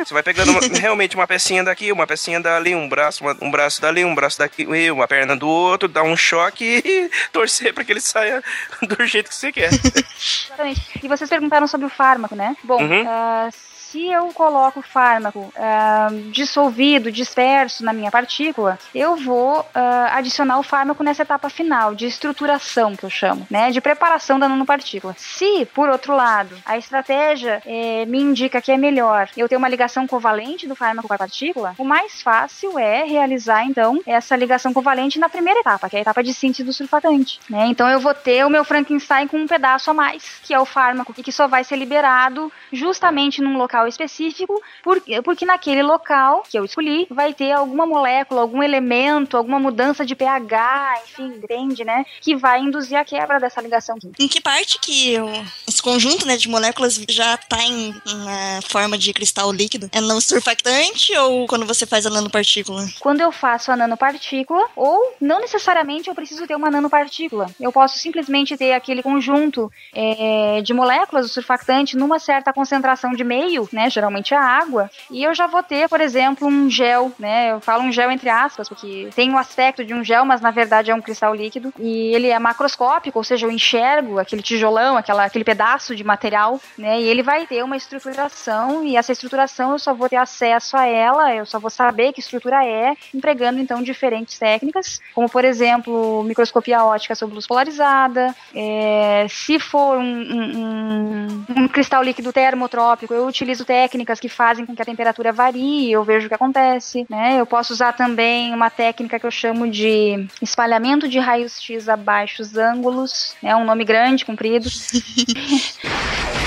Você 0.02 0.14
vai 0.14 0.22
pegando 0.22 0.52
uma, 0.52 0.60
realmente 0.80 1.14
uma 1.14 1.26
pecinha 1.26 1.62
daqui, 1.62 1.92
uma 1.92 2.06
pecinha 2.06 2.40
dali, 2.40 2.74
um 2.74 2.88
braço, 2.88 3.22
uma, 3.22 3.36
um 3.42 3.50
braço 3.50 3.82
dali, 3.82 4.04
um 4.04 4.14
braço 4.14 4.38
daqui, 4.38 4.64
uma 4.90 5.06
perna 5.06 5.36
do 5.36 5.46
outro, 5.46 5.86
dar 5.88 6.02
um 6.02 6.16
choque 6.16 6.82
e 6.82 7.10
torcer 7.32 7.74
para 7.74 7.84
que 7.84 7.92
ele 7.92 8.00
saia 8.00 8.42
do 8.80 9.06
jeito 9.06 9.28
que 9.28 9.34
você 9.34 9.52
quer. 9.52 9.70
Exatamente. 9.72 10.80
E 11.02 11.08
vocês 11.08 11.28
perguntaram 11.28 11.66
sobre 11.66 11.86
o 11.86 11.90
fármaco, 11.90 12.34
né? 12.34 12.56
Bom, 12.64 12.82
Uhum. 12.82 13.04
ah, 13.06 13.50
se 13.96 14.08
eu 14.08 14.26
coloco 14.34 14.80
o 14.80 14.82
fármaco 14.82 15.50
ah, 15.56 16.08
dissolvido, 16.30 17.10
disperso 17.10 17.82
na 17.82 17.94
minha 17.94 18.10
partícula, 18.10 18.78
eu 18.94 19.16
vou 19.16 19.64
ah, 19.74 20.10
adicionar 20.12 20.58
o 20.58 20.62
fármaco 20.62 21.02
nessa 21.02 21.22
etapa 21.22 21.48
final 21.48 21.94
de 21.94 22.04
estruturação, 22.04 22.94
que 22.94 23.04
eu 23.04 23.08
chamo, 23.08 23.46
né? 23.50 23.70
De 23.70 23.80
preparação 23.80 24.38
da 24.38 24.50
nanopartícula. 24.50 25.14
Se, 25.16 25.64
por 25.74 25.88
outro 25.88 26.14
lado, 26.14 26.54
a 26.66 26.76
estratégia 26.76 27.62
eh, 27.64 28.04
me 28.06 28.20
indica 28.20 28.60
que 28.60 28.70
é 28.70 28.76
melhor 28.76 29.30
eu 29.34 29.48
ter 29.48 29.56
uma 29.56 29.68
ligação 29.68 30.06
covalente 30.06 30.68
do 30.68 30.76
fármaco 30.76 31.08
com 31.08 31.14
a 31.14 31.18
partícula, 31.18 31.74
o 31.78 31.84
mais 31.84 32.20
fácil 32.20 32.78
é 32.78 33.02
realizar, 33.02 33.64
então, 33.64 34.02
essa 34.06 34.36
ligação 34.36 34.74
covalente 34.74 35.18
na 35.18 35.30
primeira 35.30 35.60
etapa, 35.60 35.88
que 35.88 35.96
é 35.96 36.00
a 36.00 36.02
etapa 36.02 36.22
de 36.22 36.34
síntese 36.34 36.64
do 36.64 36.72
surfatante, 36.72 37.40
né? 37.48 37.66
Então 37.68 37.88
eu 37.88 37.98
vou 37.98 38.12
ter 38.12 38.44
o 38.44 38.50
meu 38.50 38.64
Frankenstein 38.64 39.26
com 39.26 39.38
um 39.38 39.46
pedaço 39.46 39.90
a 39.90 39.94
mais, 39.94 40.38
que 40.42 40.52
é 40.52 40.60
o 40.60 40.66
fármaco, 40.66 41.14
e 41.16 41.22
que 41.22 41.32
só 41.32 41.48
vai 41.48 41.64
ser 41.64 41.76
liberado 41.76 42.52
justamente 42.70 43.40
num 43.40 43.56
local 43.56 43.85
específico, 43.86 44.60
porque, 44.82 45.20
porque 45.22 45.44
naquele 45.44 45.82
local 45.82 46.42
que 46.48 46.58
eu 46.58 46.64
escolhi 46.64 47.06
vai 47.10 47.32
ter 47.34 47.52
alguma 47.52 47.86
molécula, 47.86 48.40
algum 48.40 48.62
elemento, 48.62 49.36
alguma 49.36 49.58
mudança 49.58 50.04
de 50.04 50.14
pH, 50.14 51.02
enfim, 51.04 51.30
depende, 51.38 51.84
né? 51.84 52.04
Que 52.20 52.34
vai 52.36 52.60
induzir 52.60 52.98
a 52.98 53.04
quebra 53.04 53.38
dessa 53.38 53.60
ligação 53.60 53.98
química. 53.98 54.22
Em 54.22 54.28
que 54.28 54.40
parte 54.40 54.78
que 54.80 55.18
o- 55.20 55.44
esse 55.68 55.82
conjunto 55.82 56.26
né, 56.26 56.36
de 56.36 56.48
moléculas 56.48 57.00
já 57.08 57.36
tá 57.36 57.62
em, 57.62 57.90
em, 57.90 58.28
eh, 58.28 58.60
forma 58.68 58.96
de 58.98 59.12
cristal 59.12 59.52
líquido? 59.52 59.88
É 59.92 60.00
no 60.00 60.20
surfactante 60.20 61.16
ou 61.18 61.46
quando 61.46 61.66
você 61.66 61.84
faz 61.86 62.06
a 62.06 62.10
nanopartícula? 62.10 62.86
Quando 63.00 63.20
eu 63.20 63.32
faço 63.32 63.70
a 63.72 63.76
nanopartícula, 63.76 64.66
ou 64.76 65.14
não 65.20 65.40
necessariamente 65.40 66.08
eu 66.08 66.14
preciso 66.14 66.46
ter 66.46 66.54
uma 66.56 66.70
nanopartícula. 66.70 67.46
Eu 67.60 67.72
posso 67.72 67.98
simplesmente 67.98 68.56
ter 68.56 68.72
aquele 68.72 69.02
conjunto 69.02 69.70
é, 69.94 70.60
de 70.62 70.72
moléculas 70.72 71.26
do 71.26 71.32
surfactante 71.32 71.96
numa 71.96 72.18
certa 72.18 72.52
concentração 72.52 73.12
de 73.12 73.24
meio, 73.24 73.65
né? 73.72 73.88
Geralmente 73.90 74.34
a 74.34 74.40
água. 74.40 74.90
E 75.10 75.22
eu 75.22 75.34
já 75.34 75.46
vou 75.46 75.62
ter, 75.62 75.88
por 75.88 76.00
exemplo, 76.00 76.46
um 76.46 76.68
gel, 76.70 77.12
né? 77.18 77.52
Eu 77.52 77.60
falo 77.60 77.82
um 77.82 77.92
gel 77.92 78.10
entre 78.10 78.28
aspas, 78.28 78.68
porque 78.68 79.08
tem 79.14 79.32
o 79.32 79.38
aspecto 79.38 79.84
de 79.84 79.94
um 79.94 80.02
gel, 80.04 80.24
mas 80.24 80.40
na 80.40 80.50
verdade 80.50 80.90
é 80.90 80.94
um 80.94 81.00
cristal 81.02 81.34
líquido. 81.34 81.72
E 81.78 82.14
ele 82.14 82.28
é 82.28 82.38
macroscópico, 82.38 83.18
ou 83.18 83.24
seja, 83.24 83.46
eu 83.46 83.50
enxergo 83.50 84.18
aquele 84.18 84.42
tijolão, 84.42 84.96
aquela, 84.96 85.24
aquele 85.24 85.44
pedaço 85.44 85.94
de 85.94 86.04
material, 86.04 86.60
né? 86.76 87.00
E 87.00 87.04
ele 87.04 87.22
vai 87.22 87.46
ter 87.46 87.62
uma 87.62 87.76
estruturação, 87.76 88.84
e 88.84 88.96
essa 88.96 89.12
estruturação 89.12 89.72
eu 89.72 89.78
só 89.78 89.94
vou 89.94 90.08
ter 90.08 90.16
acesso 90.16 90.76
a 90.76 90.86
ela, 90.86 91.34
eu 91.34 91.46
só 91.46 91.58
vou 91.58 91.70
saber 91.70 92.12
que 92.12 92.20
estrutura 92.20 92.64
é, 92.64 92.94
empregando 93.14 93.58
então 93.60 93.82
diferentes 93.82 94.38
técnicas, 94.38 95.00
como 95.14 95.28
por 95.28 95.44
exemplo, 95.44 96.22
microscopia 96.24 96.84
ótica 96.84 97.14
sob 97.14 97.34
luz 97.34 97.46
polarizada. 97.46 98.34
é, 98.54 99.26
se 99.28 99.58
for 99.58 99.98
um- 99.98 100.04
um- 100.32 101.44
um 101.56 101.68
cristal 101.68 102.02
líquido 102.02 102.32
termotrópico, 102.32 103.12
eu 103.14 103.26
utilizo 103.26 103.55
técnicas 103.64 104.20
que 104.20 104.28
fazem 104.28 104.66
com 104.66 104.74
que 104.74 104.82
a 104.82 104.84
temperatura 104.84 105.32
varie, 105.32 105.90
eu 105.90 106.04
vejo 106.04 106.26
o 106.26 106.28
que 106.28 106.34
acontece, 106.34 107.06
né? 107.08 107.40
Eu 107.40 107.46
posso 107.46 107.72
usar 107.72 107.92
também 107.92 108.54
uma 108.54 108.70
técnica 108.70 109.18
que 109.18 109.26
eu 109.26 109.30
chamo 109.30 109.68
de 109.70 110.26
espalhamento 110.40 111.08
de 111.08 111.18
raios 111.18 111.60
X 111.60 111.88
a 111.88 111.96
baixos 111.96 112.56
ângulos, 112.56 113.34
é 113.42 113.54
um 113.56 113.64
nome 113.64 113.84
grande, 113.84 114.24
comprido. 114.24 114.68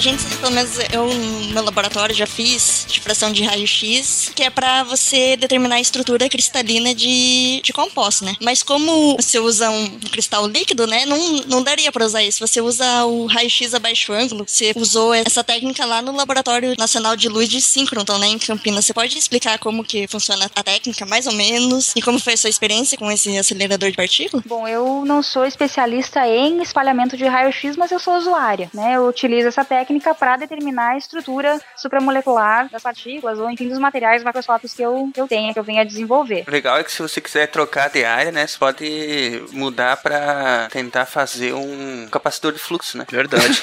gente, 0.00 0.24
pelo 0.36 0.52
menos 0.52 0.78
eu 0.92 1.06
no 1.12 1.52
meu 1.52 1.62
laboratório 1.62 2.14
já 2.14 2.26
fiz 2.26 2.86
difração 2.88 3.30
de 3.30 3.44
raio-x, 3.44 4.32
que 4.34 4.42
é 4.42 4.48
para 4.48 4.82
você 4.82 5.36
determinar 5.36 5.76
a 5.76 5.80
estrutura 5.80 6.28
cristalina 6.28 6.94
de, 6.94 7.60
de 7.62 7.72
composto, 7.72 8.24
né? 8.24 8.34
Mas 8.40 8.62
como 8.62 9.16
você 9.16 9.38
usa 9.38 9.68
um 9.68 9.98
cristal 10.10 10.46
líquido, 10.46 10.86
né? 10.86 11.04
Não, 11.04 11.18
não 11.46 11.62
daria 11.62 11.92
para 11.92 12.06
usar 12.06 12.22
isso. 12.22 12.46
Você 12.46 12.62
usa 12.62 13.04
o 13.04 13.26
raio-x 13.26 13.74
a 13.74 13.78
baixo 13.78 14.12
ângulo. 14.12 14.44
Você 14.46 14.72
usou 14.74 15.12
essa 15.12 15.44
técnica 15.44 15.84
lá 15.84 16.00
no 16.00 16.16
Laboratório 16.16 16.74
Nacional 16.78 17.14
de 17.14 17.28
Luz 17.28 17.48
de 17.48 17.60
Síncroton, 17.60 18.16
né? 18.16 18.28
Em 18.28 18.38
Campinas. 18.38 18.86
Você 18.86 18.94
pode 18.94 19.18
explicar 19.18 19.58
como 19.58 19.84
que 19.84 20.08
funciona 20.08 20.50
a 20.54 20.62
técnica, 20.62 21.04
mais 21.04 21.26
ou 21.26 21.34
menos, 21.34 21.92
e 21.94 22.00
como 22.00 22.18
foi 22.18 22.32
a 22.32 22.36
sua 22.38 22.50
experiência 22.50 22.96
com 22.96 23.10
esse 23.10 23.36
acelerador 23.36 23.90
de 23.90 23.96
partículas? 23.96 24.44
Bom, 24.46 24.66
eu 24.66 25.04
não 25.04 25.22
sou 25.22 25.44
especialista 25.44 26.26
em 26.26 26.62
espalhamento 26.62 27.18
de 27.18 27.26
raio-x, 27.26 27.76
mas 27.76 27.90
eu 27.90 27.98
sou 27.98 28.16
usuária, 28.16 28.70
né? 28.72 28.94
Eu 28.96 29.06
utilizo 29.06 29.48
essa 29.48 29.64
técnica 29.64 29.89
para 29.98 30.36
determinar 30.36 30.90
a 30.90 30.96
estrutura 30.96 31.60
supramolecular 31.76 32.68
das 32.68 32.82
partículas 32.82 33.38
ou 33.38 33.50
enfim 33.50 33.68
dos 33.68 33.78
materiais 33.78 34.22
macroscópicos 34.22 34.74
que 34.74 34.82
eu, 34.82 35.10
que 35.12 35.20
eu 35.20 35.26
tenha, 35.26 35.52
que 35.52 35.58
eu 35.58 35.64
venha 35.64 35.84
desenvolver. 35.84 36.44
O 36.46 36.50
legal 36.50 36.78
é 36.78 36.84
que 36.84 36.92
se 36.92 37.02
você 37.02 37.20
quiser 37.20 37.46
trocar 37.46 37.90
de 37.90 38.04
área, 38.04 38.30
né, 38.30 38.46
você 38.46 38.58
pode 38.58 39.42
mudar 39.52 39.96
para 39.96 40.68
tentar 40.70 41.06
fazer 41.06 41.54
um 41.54 42.06
capacitor 42.10 42.52
de 42.52 42.58
fluxo, 42.58 42.98
né? 42.98 43.06
Verdade. 43.10 43.62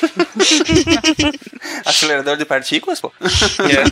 Acelerador 1.85 2.37
de 2.37 2.45
partículas, 2.45 2.99
pô. 2.99 3.11
É. 3.67 3.83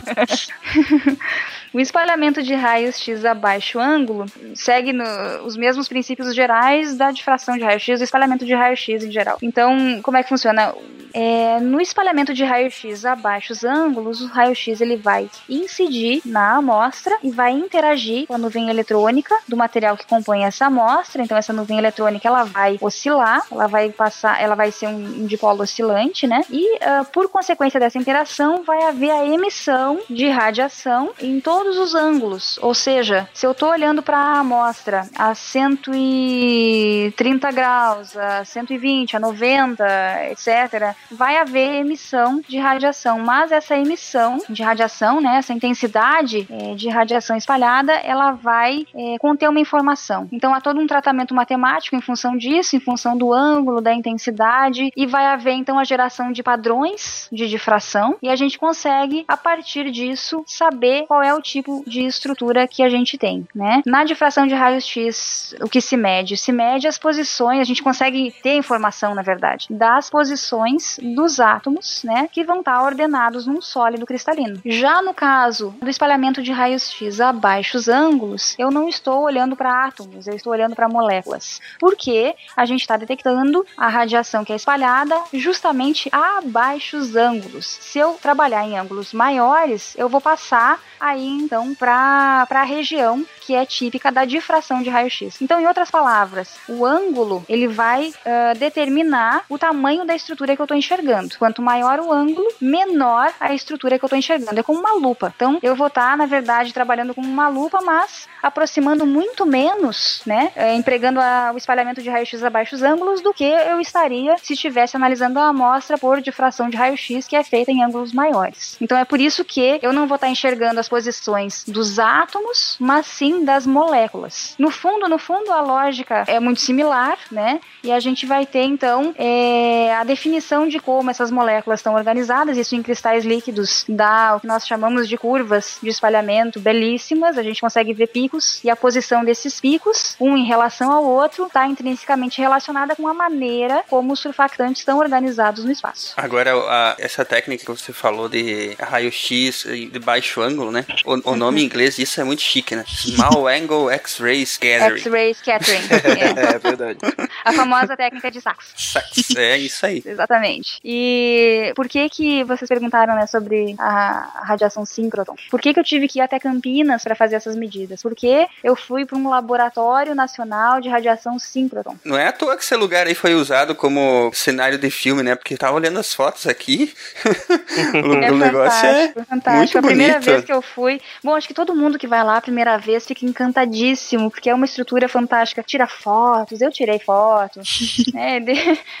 O 1.76 1.80
espalhamento 1.80 2.42
de 2.42 2.54
raios 2.54 2.98
X 2.98 3.22
a 3.26 3.34
baixo 3.34 3.78
ângulo 3.78 4.24
segue 4.54 4.94
no, 4.94 5.04
os 5.44 5.58
mesmos 5.58 5.86
princípios 5.86 6.34
gerais 6.34 6.96
da 6.96 7.10
difração 7.10 7.54
de 7.54 7.64
raio-x, 7.64 7.98
do 7.98 8.04
espalhamento 8.04 8.46
de 8.46 8.54
raio-x 8.54 9.04
em 9.04 9.12
geral. 9.12 9.36
Então, 9.42 10.00
como 10.02 10.16
é 10.16 10.22
que 10.22 10.28
funciona? 10.30 10.74
É, 11.18 11.58
no 11.60 11.80
espalhamento 11.80 12.34
de 12.34 12.44
raio-x 12.44 13.06
a 13.06 13.16
baixos 13.16 13.64
ângulos, 13.64 14.20
o 14.20 14.26
raio-x 14.26 14.82
ele 14.82 14.98
vai 14.98 15.30
incidir 15.48 16.20
na 16.26 16.56
amostra 16.56 17.16
e 17.22 17.30
vai 17.30 17.52
interagir 17.52 18.26
com 18.26 18.34
a 18.34 18.38
nuvem 18.38 18.68
eletrônica 18.68 19.34
do 19.48 19.56
material 19.56 19.96
que 19.96 20.06
compõe 20.06 20.44
essa 20.44 20.66
amostra. 20.66 21.22
Então, 21.22 21.38
essa 21.38 21.54
nuvem 21.54 21.78
eletrônica 21.78 22.28
ela 22.28 22.44
vai 22.44 22.76
oscilar, 22.82 23.46
ela 23.50 23.66
vai 23.66 23.88
passar, 23.88 24.42
ela 24.42 24.54
vai 24.54 24.70
ser 24.70 24.88
um, 24.88 25.24
dipolo 25.24 25.62
oscilante, 25.62 26.26
né? 26.26 26.42
E 26.50 26.74
uh, 26.74 27.06
por 27.10 27.30
consequência 27.30 27.80
dessa 27.80 27.96
interação, 27.96 28.62
vai 28.62 28.82
haver 28.82 29.10
a 29.10 29.24
emissão 29.24 29.98
de 30.10 30.28
radiação 30.28 31.14
em 31.18 31.40
todos 31.40 31.78
os 31.78 31.94
ângulos. 31.94 32.58
Ou 32.60 32.74
seja, 32.74 33.26
se 33.32 33.46
eu 33.46 33.52
estou 33.52 33.70
olhando 33.70 34.02
para 34.02 34.18
a 34.18 34.40
amostra 34.40 35.08
a 35.16 35.34
130 35.34 37.50
graus, 37.52 38.14
a 38.18 38.44
120, 38.44 39.16
a 39.16 39.20
90, 39.20 39.86
etc., 40.30 40.94
vai 41.10 41.36
haver 41.36 41.76
emissão 41.76 42.40
de 42.48 42.58
radiação, 42.58 43.18
mas 43.18 43.52
essa 43.52 43.76
emissão 43.76 44.38
de 44.48 44.62
radiação, 44.62 45.20
né, 45.20 45.36
essa 45.36 45.52
intensidade 45.52 46.46
é, 46.50 46.74
de 46.74 46.88
radiação 46.88 47.36
espalhada, 47.36 47.92
ela 47.92 48.32
vai 48.32 48.86
é, 48.94 49.18
conter 49.18 49.48
uma 49.48 49.60
informação. 49.60 50.28
Então 50.32 50.54
há 50.54 50.60
todo 50.60 50.80
um 50.80 50.86
tratamento 50.86 51.34
matemático 51.34 51.96
em 51.96 52.00
função 52.00 52.36
disso, 52.36 52.76
em 52.76 52.80
função 52.80 53.16
do 53.16 53.32
ângulo, 53.32 53.80
da 53.80 53.92
intensidade, 53.92 54.90
e 54.96 55.06
vai 55.06 55.26
haver 55.26 55.52
então 55.52 55.78
a 55.78 55.84
geração 55.84 56.32
de 56.32 56.42
padrões 56.42 57.28
de 57.32 57.48
difração, 57.48 58.16
e 58.22 58.28
a 58.28 58.36
gente 58.36 58.58
consegue, 58.58 59.24
a 59.28 59.36
partir 59.36 59.90
disso, 59.90 60.42
saber 60.46 61.06
qual 61.06 61.22
é 61.22 61.34
o 61.34 61.40
tipo 61.40 61.82
de 61.86 62.02
estrutura 62.02 62.66
que 62.66 62.82
a 62.82 62.88
gente 62.88 63.18
tem, 63.18 63.46
né? 63.54 63.82
Na 63.86 64.04
difração 64.04 64.46
de 64.46 64.54
raios-x, 64.54 65.54
o 65.60 65.68
que 65.68 65.80
se 65.80 65.96
mede? 65.96 66.36
Se 66.36 66.52
mede 66.52 66.86
as 66.86 66.98
posições, 66.98 67.60
a 67.60 67.64
gente 67.64 67.82
consegue 67.82 68.34
ter 68.42 68.56
informação, 68.56 69.14
na 69.14 69.22
verdade, 69.22 69.66
das 69.70 70.10
posições 70.10 70.95
dos 71.02 71.40
átomos, 71.40 72.02
né, 72.04 72.28
que 72.30 72.44
vão 72.44 72.60
estar 72.60 72.82
ordenados 72.82 73.46
num 73.46 73.60
sólido 73.60 74.06
cristalino. 74.06 74.60
Já 74.64 75.02
no 75.02 75.14
caso 75.14 75.74
do 75.80 75.90
espalhamento 75.90 76.42
de 76.42 76.52
raios-x 76.52 77.20
a 77.20 77.32
baixos 77.32 77.88
ângulos, 77.88 78.54
eu 78.58 78.70
não 78.70 78.88
estou 78.88 79.22
olhando 79.22 79.56
para 79.56 79.86
átomos, 79.86 80.26
eu 80.26 80.34
estou 80.34 80.52
olhando 80.52 80.74
para 80.74 80.88
moléculas, 80.88 81.60
porque 81.78 82.34
a 82.56 82.64
gente 82.64 82.80
está 82.80 82.96
detectando 82.96 83.66
a 83.76 83.88
radiação 83.88 84.44
que 84.44 84.52
é 84.52 84.56
espalhada 84.56 85.16
justamente 85.32 86.08
a 86.12 86.40
baixos 86.42 87.16
ângulos. 87.16 87.66
Se 87.66 87.98
eu 87.98 88.14
trabalhar 88.20 88.64
em 88.66 88.78
ângulos 88.78 89.12
maiores, 89.12 89.94
eu 89.96 90.08
vou 90.08 90.20
passar 90.20 90.80
aí 90.98 91.26
então 91.26 91.74
para 91.74 92.46
a 92.48 92.62
região 92.62 93.24
que 93.42 93.54
é 93.54 93.64
típica 93.64 94.10
da 94.10 94.24
difração 94.24 94.82
de 94.82 94.90
raio-x. 94.90 95.40
Então, 95.40 95.60
em 95.60 95.66
outras 95.66 95.90
palavras, 95.90 96.56
o 96.68 96.84
ângulo 96.84 97.44
ele 97.48 97.68
vai 97.68 98.08
uh, 98.08 98.58
determinar 98.58 99.44
o 99.48 99.58
tamanho 99.58 100.04
da 100.04 100.16
estrutura 100.16 100.56
que 100.56 100.60
eu 100.60 100.64
estou 100.64 100.75
enxergando. 100.76 101.36
Quanto 101.38 101.62
maior 101.62 101.98
o 102.00 102.12
ângulo, 102.12 102.46
menor 102.60 103.32
a 103.40 103.54
estrutura 103.54 103.98
que 103.98 104.04
eu 104.04 104.06
estou 104.06 104.18
enxergando. 104.18 104.58
É 104.58 104.62
como 104.62 104.78
uma 104.78 104.94
lupa. 104.94 105.32
Então, 105.34 105.58
eu 105.62 105.74
vou 105.74 105.86
estar, 105.88 106.10
tá, 106.10 106.16
na 106.16 106.26
verdade, 106.26 106.72
trabalhando 106.72 107.14
com 107.14 107.20
uma 107.20 107.48
lupa, 107.48 107.80
mas 107.82 108.28
aproximando 108.42 109.06
muito 109.06 109.44
menos, 109.44 110.22
né, 110.24 110.52
uh, 110.56 110.76
empregando 110.76 111.20
a, 111.20 111.50
o 111.52 111.56
espalhamento 111.56 112.00
de 112.00 112.08
raio-x 112.08 112.42
a 112.42 112.50
baixos 112.50 112.82
ângulos 112.82 113.20
do 113.20 113.34
que 113.34 113.44
eu 113.44 113.80
estaria 113.80 114.36
se 114.38 114.52
estivesse 114.52 114.96
analisando 114.96 115.38
a 115.38 115.48
amostra 115.48 115.98
por 115.98 116.20
difração 116.20 116.70
de 116.70 116.76
raio-x 116.76 117.26
que 117.26 117.34
é 117.34 117.42
feita 117.42 117.72
em 117.72 117.82
ângulos 117.82 118.12
maiores. 118.12 118.76
Então, 118.80 118.96
é 118.96 119.04
por 119.04 119.20
isso 119.20 119.44
que 119.44 119.80
eu 119.82 119.92
não 119.92 120.06
vou 120.06 120.16
estar 120.16 120.26
tá 120.26 120.32
enxergando 120.32 120.78
as 120.78 120.88
posições 120.88 121.64
dos 121.66 121.98
átomos, 121.98 122.76
mas 122.78 123.06
sim 123.06 123.44
das 123.44 123.66
moléculas. 123.66 124.54
No 124.58 124.70
fundo, 124.70 125.08
no 125.08 125.18
fundo, 125.18 125.50
a 125.52 125.60
lógica 125.60 126.24
é 126.26 126.38
muito 126.38 126.60
similar, 126.60 127.18
né? 127.30 127.60
E 127.82 127.90
a 127.90 128.00
gente 128.00 128.26
vai 128.26 128.46
ter 128.46 128.62
então 128.62 129.14
é, 129.18 129.94
a 129.94 130.04
definição 130.04 130.65
de 130.68 130.78
como 130.78 131.10
essas 131.10 131.30
moléculas 131.30 131.80
estão 131.80 131.94
organizadas, 131.94 132.56
isso 132.56 132.74
em 132.74 132.82
cristais 132.82 133.24
líquidos 133.24 133.84
dá 133.88 134.34
o 134.36 134.40
que 134.40 134.46
nós 134.46 134.66
chamamos 134.66 135.08
de 135.08 135.16
curvas 135.16 135.78
de 135.82 135.88
espalhamento 135.88 136.60
belíssimas, 136.60 137.38
a 137.38 137.42
gente 137.42 137.60
consegue 137.60 137.92
ver 137.92 138.08
picos 138.08 138.62
e 138.62 138.70
a 138.70 138.76
posição 138.76 139.24
desses 139.24 139.60
picos, 139.60 140.16
um 140.20 140.36
em 140.36 140.44
relação 140.44 140.92
ao 140.92 141.04
outro, 141.04 141.46
está 141.46 141.66
intrinsecamente 141.66 142.40
relacionada 142.40 142.94
com 142.94 143.08
a 143.08 143.14
maneira 143.14 143.84
como 143.88 144.12
os 144.12 144.20
surfactantes 144.20 144.80
estão 144.80 144.98
organizados 144.98 145.64
no 145.64 145.70
espaço. 145.70 146.12
Agora, 146.16 146.52
a, 146.54 146.96
essa 146.98 147.24
técnica 147.24 147.64
que 147.64 147.70
você 147.70 147.92
falou 147.92 148.28
de 148.28 148.76
raio-x 148.78 149.64
de 149.64 149.98
baixo 149.98 150.40
ângulo, 150.40 150.70
né? 150.70 150.84
O, 151.04 151.32
o 151.32 151.36
nome 151.36 151.62
em 151.62 151.64
inglês 151.64 151.96
disso 151.96 152.20
é 152.20 152.24
muito 152.24 152.42
chique, 152.42 152.74
né? 152.74 152.84
Small 152.86 153.46
Angle 153.46 153.90
X-Ray 153.90 154.44
Scattering. 154.44 154.98
X-Ray 154.98 155.34
Scattering. 155.34 155.86
É. 156.16 156.54
é 156.54 156.58
verdade. 156.58 156.98
A 157.44 157.52
famosa 157.52 157.96
técnica 157.96 158.30
de 158.30 158.40
Sachs. 158.40 158.72
Sachs, 158.76 159.36
é 159.36 159.58
isso 159.58 159.84
aí. 159.84 160.02
Exatamente. 160.04 160.55
E 160.84 161.72
por 161.74 161.88
que 161.88 162.08
que 162.08 162.44
vocês 162.44 162.68
perguntaram, 162.68 163.14
né, 163.14 163.26
sobre 163.26 163.74
a 163.78 164.42
radiação 164.44 164.84
síncroton? 164.84 165.34
Por 165.50 165.60
que 165.60 165.72
que 165.72 165.80
eu 165.80 165.84
tive 165.84 166.08
que 166.08 166.18
ir 166.18 166.22
até 166.22 166.38
Campinas 166.38 167.02
para 167.02 167.14
fazer 167.14 167.36
essas 167.36 167.56
medidas? 167.56 168.02
Porque 168.02 168.46
eu 168.62 168.76
fui 168.76 169.04
para 169.04 169.18
um 169.18 169.28
laboratório 169.28 170.14
nacional 170.14 170.80
de 170.80 170.88
radiação 170.88 171.38
síncroton. 171.38 171.96
Não 172.04 172.16
é 172.16 172.28
à 172.28 172.32
toa 172.32 172.56
que 172.56 172.62
esse 172.62 172.76
lugar 172.76 173.06
aí 173.06 173.14
foi 173.14 173.34
usado 173.34 173.74
como 173.74 174.30
cenário 174.32 174.78
de 174.78 174.90
filme, 174.90 175.22
né? 175.22 175.34
Porque 175.34 175.56
tava 175.56 175.76
olhando 175.76 175.98
as 175.98 176.14
fotos 176.14 176.46
aqui. 176.46 176.94
o, 177.94 178.14
é 178.14 178.30
negócio 178.30 178.86
é 178.86 179.12
fantástico. 179.24 179.56
Muito 179.56 179.78
a 179.78 179.82
primeira 179.82 180.14
bonito. 180.14 180.30
vez 180.30 180.44
que 180.44 180.52
eu 180.52 180.62
fui, 180.62 181.00
bom, 181.22 181.34
acho 181.34 181.48
que 181.48 181.54
todo 181.54 181.74
mundo 181.74 181.98
que 181.98 182.06
vai 182.06 182.22
lá 182.22 182.36
a 182.36 182.40
primeira 182.40 182.78
vez 182.78 183.06
fica 183.06 183.24
encantadíssimo, 183.24 184.30
porque 184.30 184.50
é 184.50 184.54
uma 184.54 184.64
estrutura 184.66 185.08
fantástica. 185.08 185.62
Tira 185.62 185.86
fotos, 185.86 186.60
eu 186.60 186.70
tirei 186.70 186.98
fotos. 186.98 188.04
é, 188.14 188.40
de, 188.40 188.54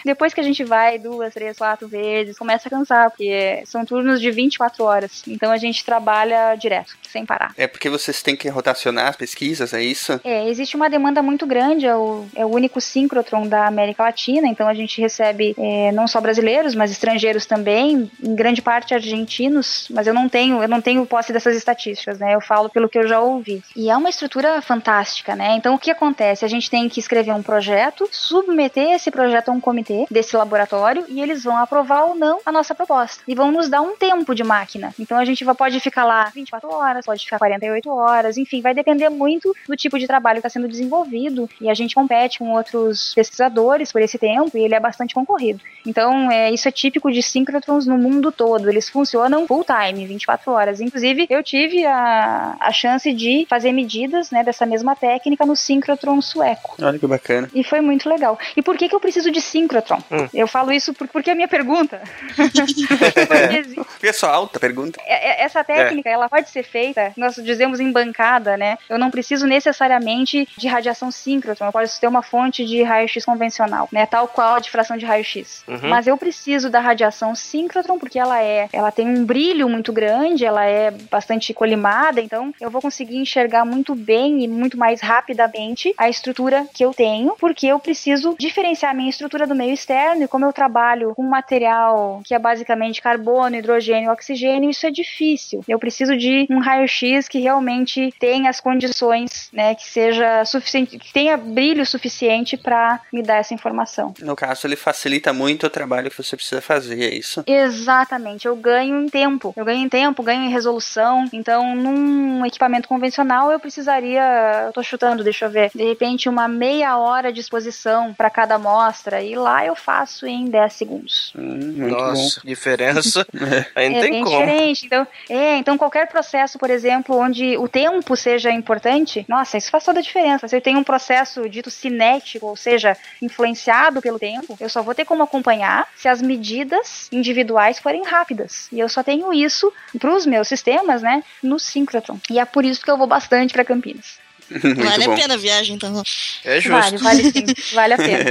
depois 0.04 0.34
que 0.34 0.40
a 0.40 0.44
gente 0.44 0.64
vai 0.64 0.98
duas, 0.98 1.34
três, 1.34 1.45
quatro 1.54 1.88
vezes, 1.88 2.38
começa 2.38 2.68
a 2.68 2.70
cansar, 2.70 3.10
porque 3.10 3.62
são 3.66 3.84
turnos 3.84 4.20
de 4.20 4.30
24 4.30 4.84
horas. 4.84 5.22
Então 5.26 5.50
a 5.50 5.56
gente 5.56 5.84
trabalha 5.84 6.54
direto, 6.54 6.96
sem 7.10 7.24
parar. 7.24 7.52
É 7.56 7.66
porque 7.66 7.88
vocês 7.88 8.22
têm 8.22 8.36
que 8.36 8.48
rotacionar 8.48 9.08
as 9.08 9.16
pesquisas, 9.16 9.72
é 9.72 9.82
isso? 9.82 10.20
É, 10.24 10.48
existe 10.48 10.76
uma 10.76 10.90
demanda 10.90 11.22
muito 11.22 11.46
grande, 11.46 11.86
é 11.86 11.94
o, 11.94 12.26
é 12.34 12.44
o 12.44 12.48
único 12.48 12.80
síncrotron 12.80 13.46
da 13.46 13.66
América 13.66 14.02
Latina, 14.02 14.48
então 14.48 14.68
a 14.68 14.74
gente 14.74 15.00
recebe 15.00 15.54
é, 15.58 15.92
não 15.92 16.06
só 16.06 16.20
brasileiros, 16.20 16.74
mas 16.74 16.90
estrangeiros 16.90 17.46
também, 17.46 18.10
em 18.22 18.34
grande 18.34 18.62
parte 18.62 18.94
argentinos, 18.94 19.88
mas 19.90 20.06
eu 20.06 20.14
não 20.14 20.28
tenho, 20.28 20.62
eu 20.62 20.68
não 20.68 20.80
tenho 20.80 21.06
posse 21.06 21.32
dessas 21.32 21.56
estatísticas, 21.56 22.18
né? 22.18 22.34
Eu 22.34 22.40
falo 22.40 22.68
pelo 22.68 22.88
que 22.88 22.98
eu 22.98 23.06
já 23.06 23.20
ouvi. 23.20 23.62
E 23.74 23.90
é 23.90 23.96
uma 23.96 24.08
estrutura 24.08 24.60
fantástica, 24.62 25.34
né? 25.34 25.54
Então 25.56 25.74
o 25.74 25.78
que 25.78 25.90
acontece? 25.90 26.44
A 26.44 26.48
gente 26.48 26.70
tem 26.70 26.88
que 26.88 27.00
escrever 27.00 27.32
um 27.32 27.42
projeto, 27.42 28.08
submeter 28.10 28.92
esse 28.92 29.10
projeto 29.10 29.48
a 29.48 29.52
um 29.52 29.60
comitê 29.60 30.06
desse 30.10 30.36
laboratório 30.36 31.04
e 31.08 31.20
eles 31.20 31.35
vão 31.44 31.56
aprovar 31.56 32.04
ou 32.04 32.14
não 32.14 32.40
a 32.44 32.52
nossa 32.52 32.74
proposta. 32.74 33.22
E 33.26 33.34
vão 33.34 33.50
nos 33.52 33.68
dar 33.68 33.80
um 33.82 33.96
tempo 33.96 34.34
de 34.34 34.44
máquina. 34.44 34.94
Então 34.98 35.18
a 35.18 35.24
gente 35.24 35.44
pode 35.54 35.78
ficar 35.80 36.04
lá 36.04 36.30
24 36.34 36.68
horas, 36.72 37.04
pode 37.06 37.24
ficar 37.24 37.38
48 37.38 37.88
horas, 37.90 38.36
enfim, 38.36 38.60
vai 38.60 38.74
depender 38.74 39.08
muito 39.08 39.54
do 39.68 39.76
tipo 39.76 39.98
de 39.98 40.06
trabalho 40.06 40.40
que 40.40 40.46
está 40.46 40.50
sendo 40.60 40.68
desenvolvido. 40.68 41.48
E 41.60 41.68
a 41.70 41.74
gente 41.74 41.94
compete 41.94 42.38
com 42.38 42.52
outros 42.52 43.14
pesquisadores 43.14 43.92
por 43.92 44.00
esse 44.00 44.18
tempo 44.18 44.56
e 44.56 44.60
ele 44.62 44.74
é 44.74 44.80
bastante 44.80 45.14
concorrido. 45.14 45.60
Então, 45.84 46.30
é, 46.30 46.50
isso 46.50 46.68
é 46.68 46.70
típico 46.72 47.10
de 47.12 47.22
síncrotrons 47.22 47.86
no 47.86 47.96
mundo 47.96 48.32
todo. 48.32 48.68
Eles 48.68 48.88
funcionam 48.88 49.46
full 49.46 49.64
time, 49.64 50.06
24 50.06 50.50
horas. 50.52 50.80
Inclusive, 50.80 51.26
eu 51.30 51.42
tive 51.42 51.84
a, 51.86 52.56
a 52.60 52.72
chance 52.72 53.12
de 53.12 53.46
fazer 53.48 53.72
medidas 53.72 54.30
né, 54.30 54.42
dessa 54.42 54.66
mesma 54.66 54.96
técnica 54.96 55.46
no 55.46 55.54
síncrotron 55.56 56.20
sueco. 56.20 56.76
Olha 56.82 56.98
que 56.98 57.06
bacana. 57.06 57.48
E 57.54 57.62
foi 57.62 57.80
muito 57.80 58.08
legal. 58.08 58.38
E 58.56 58.62
por 58.62 58.76
que 58.76 58.88
que 58.88 58.94
eu 58.94 59.00
preciso 59.00 59.30
de 59.30 59.40
síncrotron? 59.40 59.98
Hum. 60.10 60.28
Eu 60.34 60.46
falo 60.46 60.72
isso 60.72 60.92
por- 60.92 61.08
porque 61.08 61.25
é 61.30 61.32
a 61.32 61.36
minha 61.36 61.48
pergunta. 61.48 62.00
Pessoal, 64.00 64.34
alta 64.34 64.58
pergunta. 64.58 65.00
é- 65.04 65.42
é- 65.42 65.44
essa 65.44 65.62
técnica, 65.64 66.08
ela 66.08 66.28
pode 66.28 66.50
ser 66.50 66.62
feita, 66.62 67.12
nós 67.16 67.36
dizemos 67.36 67.80
em 67.80 67.90
bancada, 67.92 68.56
né? 68.56 68.78
Eu 68.88 68.98
não 68.98 69.10
preciso 69.10 69.46
necessariamente 69.46 70.48
de 70.56 70.66
radiação 70.68 71.10
síncrotron, 71.10 71.66
eu 71.66 71.72
posso 71.72 72.00
ter 72.00 72.06
uma 72.06 72.22
fonte 72.22 72.64
de 72.64 72.82
raio-x 72.82 73.24
convencional, 73.24 73.88
né? 73.92 74.06
Tal 74.06 74.28
qual 74.28 74.54
a 74.54 74.60
difração 74.60 74.96
de 74.96 75.04
raio-x. 75.04 75.64
Uhum. 75.68 75.88
Mas 75.88 76.06
eu 76.06 76.16
preciso 76.16 76.70
da 76.70 76.80
radiação 76.80 77.34
síncrotron 77.34 77.98
porque 77.98 78.18
ela 78.18 78.42
é, 78.42 78.68
ela 78.72 78.90
tem 78.90 79.06
um 79.08 79.24
brilho 79.24 79.68
muito 79.68 79.92
grande, 79.92 80.44
ela 80.44 80.64
é 80.64 80.90
bastante 80.90 81.52
colimada, 81.54 82.20
então 82.20 82.52
eu 82.60 82.70
vou 82.70 82.80
conseguir 82.82 83.16
enxergar 83.16 83.64
muito 83.64 83.94
bem 83.94 84.44
e 84.44 84.48
muito 84.48 84.76
mais 84.78 85.00
rapidamente 85.00 85.94
a 85.96 86.08
estrutura 86.08 86.66
que 86.74 86.84
eu 86.84 86.92
tenho, 86.92 87.34
porque 87.38 87.66
eu 87.66 87.78
preciso 87.78 88.34
diferenciar 88.38 88.92
a 88.92 88.94
minha 88.94 89.10
estrutura 89.10 89.46
do 89.46 89.54
meio 89.54 89.72
externo 89.72 90.24
e 90.24 90.28
como 90.28 90.44
eu 90.44 90.52
trabalho 90.52 91.12
com 91.16 91.22
um 91.22 91.28
material 91.28 92.20
que 92.24 92.34
é 92.34 92.38
basicamente 92.38 93.00
carbono, 93.00 93.56
hidrogênio 93.56 94.10
e 94.10 94.12
oxigênio, 94.12 94.68
isso 94.68 94.86
é 94.86 94.90
difícil. 94.90 95.64
Eu 95.66 95.78
preciso 95.78 96.14
de 96.14 96.46
um 96.50 96.58
raio-x 96.58 97.26
que 97.26 97.40
realmente 97.40 98.12
tenha 98.20 98.50
as 98.50 98.60
condições, 98.60 99.48
né, 99.50 99.74
que 99.74 99.88
seja 99.88 100.44
suficiente, 100.44 100.98
que 100.98 101.12
tenha 101.12 101.38
brilho 101.38 101.86
suficiente 101.86 102.56
para 102.56 103.00
me 103.10 103.22
dar 103.22 103.36
essa 103.36 103.54
informação. 103.54 104.12
No 104.20 104.36
caso, 104.36 104.66
ele 104.66 104.76
facilita 104.76 105.32
muito 105.32 105.66
o 105.66 105.70
trabalho 105.70 106.10
que 106.10 106.22
você 106.22 106.36
precisa 106.36 106.60
fazer, 106.60 107.02
é 107.02 107.14
isso? 107.14 107.42
Exatamente, 107.46 108.46
eu 108.46 108.54
ganho 108.54 109.02
em 109.02 109.08
tempo. 109.08 109.54
Eu 109.56 109.64
ganho 109.64 109.84
em 109.84 109.88
tempo, 109.88 110.22
ganho 110.22 110.42
em 110.42 110.50
resolução. 110.50 111.24
Então, 111.32 111.74
num 111.74 112.44
equipamento 112.44 112.88
convencional, 112.88 113.50
eu 113.50 113.58
precisaria, 113.58 114.64
eu 114.66 114.72
tô 114.72 114.82
chutando, 114.82 115.24
deixa 115.24 115.46
eu 115.46 115.50
ver, 115.50 115.70
de 115.74 115.84
repente 115.84 116.28
uma 116.28 116.46
meia 116.46 116.98
hora 116.98 117.32
de 117.32 117.40
exposição 117.40 118.12
para 118.12 118.28
cada 118.28 118.56
amostra 118.56 119.22
e 119.22 119.34
lá 119.34 119.64
eu 119.64 119.74
faço 119.74 120.26
em 120.26 120.44
10 120.46 120.72
segundos. 120.72 121.05
Hum, 121.36 121.72
muito 121.76 121.96
Nossa, 121.96 122.40
diferença. 122.44 123.26
bom. 123.32 123.46
Aí 123.74 123.88
não 123.88 123.96
é 123.96 124.00
tem 124.00 124.24
como. 124.24 124.38
diferente. 124.38 124.86
Então, 124.86 125.06
é, 125.28 125.56
então 125.56 125.78
qualquer 125.78 126.08
processo, 126.08 126.58
por 126.58 126.70
exemplo, 126.70 127.16
onde 127.16 127.56
o 127.56 127.68
tempo 127.68 128.16
seja 128.16 128.50
importante, 128.50 129.24
nossa, 129.28 129.56
isso 129.56 129.70
faz 129.70 129.84
toda 129.84 130.00
a 130.00 130.02
diferença. 130.02 130.48
Se 130.48 130.56
eu 130.56 130.60
tenho 130.60 130.78
um 130.78 130.84
processo 130.84 131.48
dito 131.48 131.70
cinético, 131.70 132.46
ou 132.46 132.56
seja, 132.56 132.96
influenciado 133.20 134.00
pelo 134.00 134.18
tempo, 134.18 134.56
eu 134.60 134.68
só 134.68 134.82
vou 134.82 134.94
ter 134.94 135.04
como 135.04 135.22
acompanhar 135.22 135.86
se 135.96 136.08
as 136.08 136.20
medidas 136.20 137.08
individuais 137.12 137.78
forem 137.78 138.04
rápidas. 138.04 138.68
E 138.72 138.80
eu 138.80 138.88
só 138.88 139.02
tenho 139.02 139.32
isso 139.32 139.72
para 139.98 140.14
os 140.14 140.26
meus 140.26 140.48
sistemas, 140.48 141.02
né, 141.02 141.22
no 141.42 141.58
síncrotron. 141.58 142.18
E 142.30 142.38
é 142.38 142.44
por 142.44 142.64
isso 142.64 142.84
que 142.84 142.90
eu 142.90 142.96
vou 142.96 143.06
bastante 143.06 143.52
para 143.52 143.64
Campinas. 143.64 144.25
muito 144.62 144.82
vale 144.84 145.06
bom. 145.06 145.12
a 145.12 145.16
pena 145.16 145.34
a 145.34 145.36
viagem, 145.36 145.76
então. 145.76 146.02
É 146.44 146.60
justo. 146.60 146.98
Vale, 146.98 146.98
vale 146.98 147.32
sim, 147.32 147.44
vale 147.74 147.94
a 147.94 147.96
pena. 147.96 148.24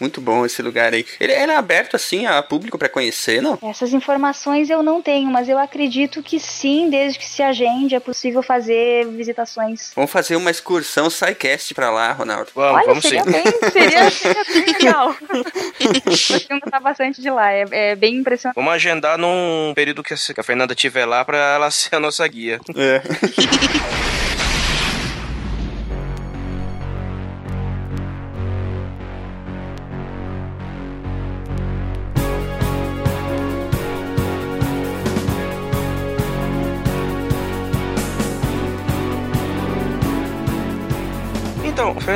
muito 0.00 0.20
bom 0.20 0.44
esse 0.44 0.62
lugar 0.62 0.92
aí. 0.92 1.04
Ele, 1.20 1.32
ele 1.32 1.52
é 1.52 1.56
aberto 1.56 1.96
assim 1.96 2.26
a 2.26 2.42
público 2.42 2.78
pra 2.78 2.88
conhecer, 2.88 3.40
não? 3.42 3.58
Essas 3.62 3.92
informações 3.92 4.70
eu 4.70 4.82
não 4.82 5.00
tenho, 5.02 5.30
mas 5.30 5.48
eu 5.48 5.58
acredito 5.58 6.22
que 6.22 6.38
sim, 6.38 6.88
desde 6.90 7.18
que 7.18 7.26
se 7.26 7.42
agende, 7.42 7.94
é 7.94 8.00
possível 8.00 8.42
fazer 8.42 9.06
visitações 9.08 9.92
Vamos 9.94 10.10
fazer 10.10 10.36
uma 10.36 10.50
excursão 10.50 11.08
SciCast 11.08 11.74
pra 11.74 11.90
lá, 11.90 12.12
Ronaldo. 12.12 12.50
Vamos, 12.54 12.76
Olha, 12.76 12.86
vamos 12.86 13.04
sim. 13.04 13.10
seria 13.10 13.24
bem, 13.24 13.44
seria, 13.72 14.10
seria 14.10 14.44
bem 14.44 14.64
legal. 14.72 15.16
Acho 16.06 16.40
que 16.40 16.60
gostar 16.60 16.80
bastante 16.80 17.20
de 17.20 17.30
lá, 17.30 17.52
é, 17.52 17.64
é 17.70 17.96
bem 17.96 18.16
impressionante. 18.16 18.56
Vamos 18.56 18.72
agendar 18.72 19.18
num 19.18 19.72
período 19.74 20.02
que 20.02 20.14
a 20.14 20.16
que 20.16 20.40
a 20.40 20.44
Fernanda 20.44 20.72
estiver 20.72 21.04
lá 21.04 21.24
pra 21.24 21.36
ela 21.36 21.70
ser 21.70 21.96
a 21.96 22.00
nossa 22.00 22.26
guia. 22.26 22.60
É. 22.76 23.02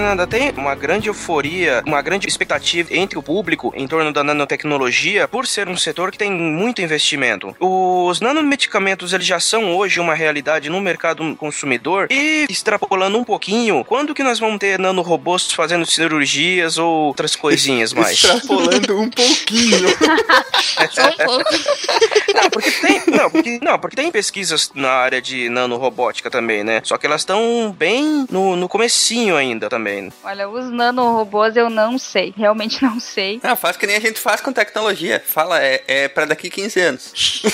Fernanda, 0.09 0.27
tem 0.27 0.53
uma 0.57 0.75
grande 0.75 1.09
euforia, 1.09 1.83
uma 1.85 2.01
grande 2.01 2.27
expectativa 2.27 2.89
entre 2.97 3.19
o 3.19 3.23
público 3.23 3.75
em 3.77 3.87
torno 3.87 4.11
da 4.11 4.25
nanotecnologia 4.25 5.29
por 5.29 5.47
ser 5.47 5.69
um 5.69 5.77
setor 5.77 6.11
que 6.11 6.17
tem 6.17 6.31
muito 6.31 6.81
investimento. 6.81 7.55
Os 7.61 8.19
nanomedicamentos 8.19 9.13
eles 9.13 9.27
já 9.27 9.39
são 9.39 9.77
hoje 9.77 10.01
uma 10.01 10.15
realidade 10.15 10.71
no 10.71 10.81
mercado 10.81 11.37
consumidor 11.37 12.07
e 12.11 12.47
extrapolando 12.49 13.19
um 13.19 13.25
pouquinho, 13.25 13.85
quando 13.85 14.15
que 14.15 14.23
nós 14.23 14.39
vamos 14.39 14.59
ter 14.59 14.79
nanorobôs 14.79 15.53
fazendo 15.53 15.85
cirurgias 15.85 16.79
ou 16.79 17.09
outras 17.09 17.37
coisinhas 17.37 17.93
mais? 17.93 18.13
Extrapolando 18.13 18.99
um 18.99 19.11
pouquinho. 19.11 19.89
Só 20.91 21.07
um 21.07 21.17
pouco. 21.17 21.51
Não, 22.35 22.51
porque 22.51 22.71
tem, 22.71 23.03
não, 23.09 23.31
porque, 23.31 23.59
não, 23.61 23.79
porque 23.79 23.97
tem 23.97 24.11
pesquisas 24.11 24.71
na 24.75 24.91
área 24.91 25.21
de 25.21 25.51
nanorobótica 25.51 26.31
também, 26.31 26.65
né? 26.65 26.81
Só 26.83 26.97
que 26.97 27.05
elas 27.05 27.21
estão 27.21 27.75
bem 27.77 28.27
no, 28.31 28.57
no 28.57 28.69
comecinho 28.69 29.37
ainda 29.37 29.69
também. 29.69 29.98
Olha, 30.25 30.49
os 30.49 30.71
nanorobôs 30.71 31.57
eu 31.57 31.69
não 31.71 31.99
sei, 31.99 32.33
realmente 32.37 32.83
não 32.85 32.99
sei. 33.01 33.41
Não, 33.43 33.57
faz 33.57 33.77
que 33.77 33.87
nem 33.87 33.97
a 33.97 34.01
gente 34.01 34.19
faz 34.21 34.41
com 34.41 34.53
tecnologia. 34.53 35.23
Fala, 35.27 35.63
é, 35.63 35.83
é 35.87 36.09
pra 36.09 36.25
daqui 36.25 36.49
15 36.51 36.81
anos. 36.81 37.13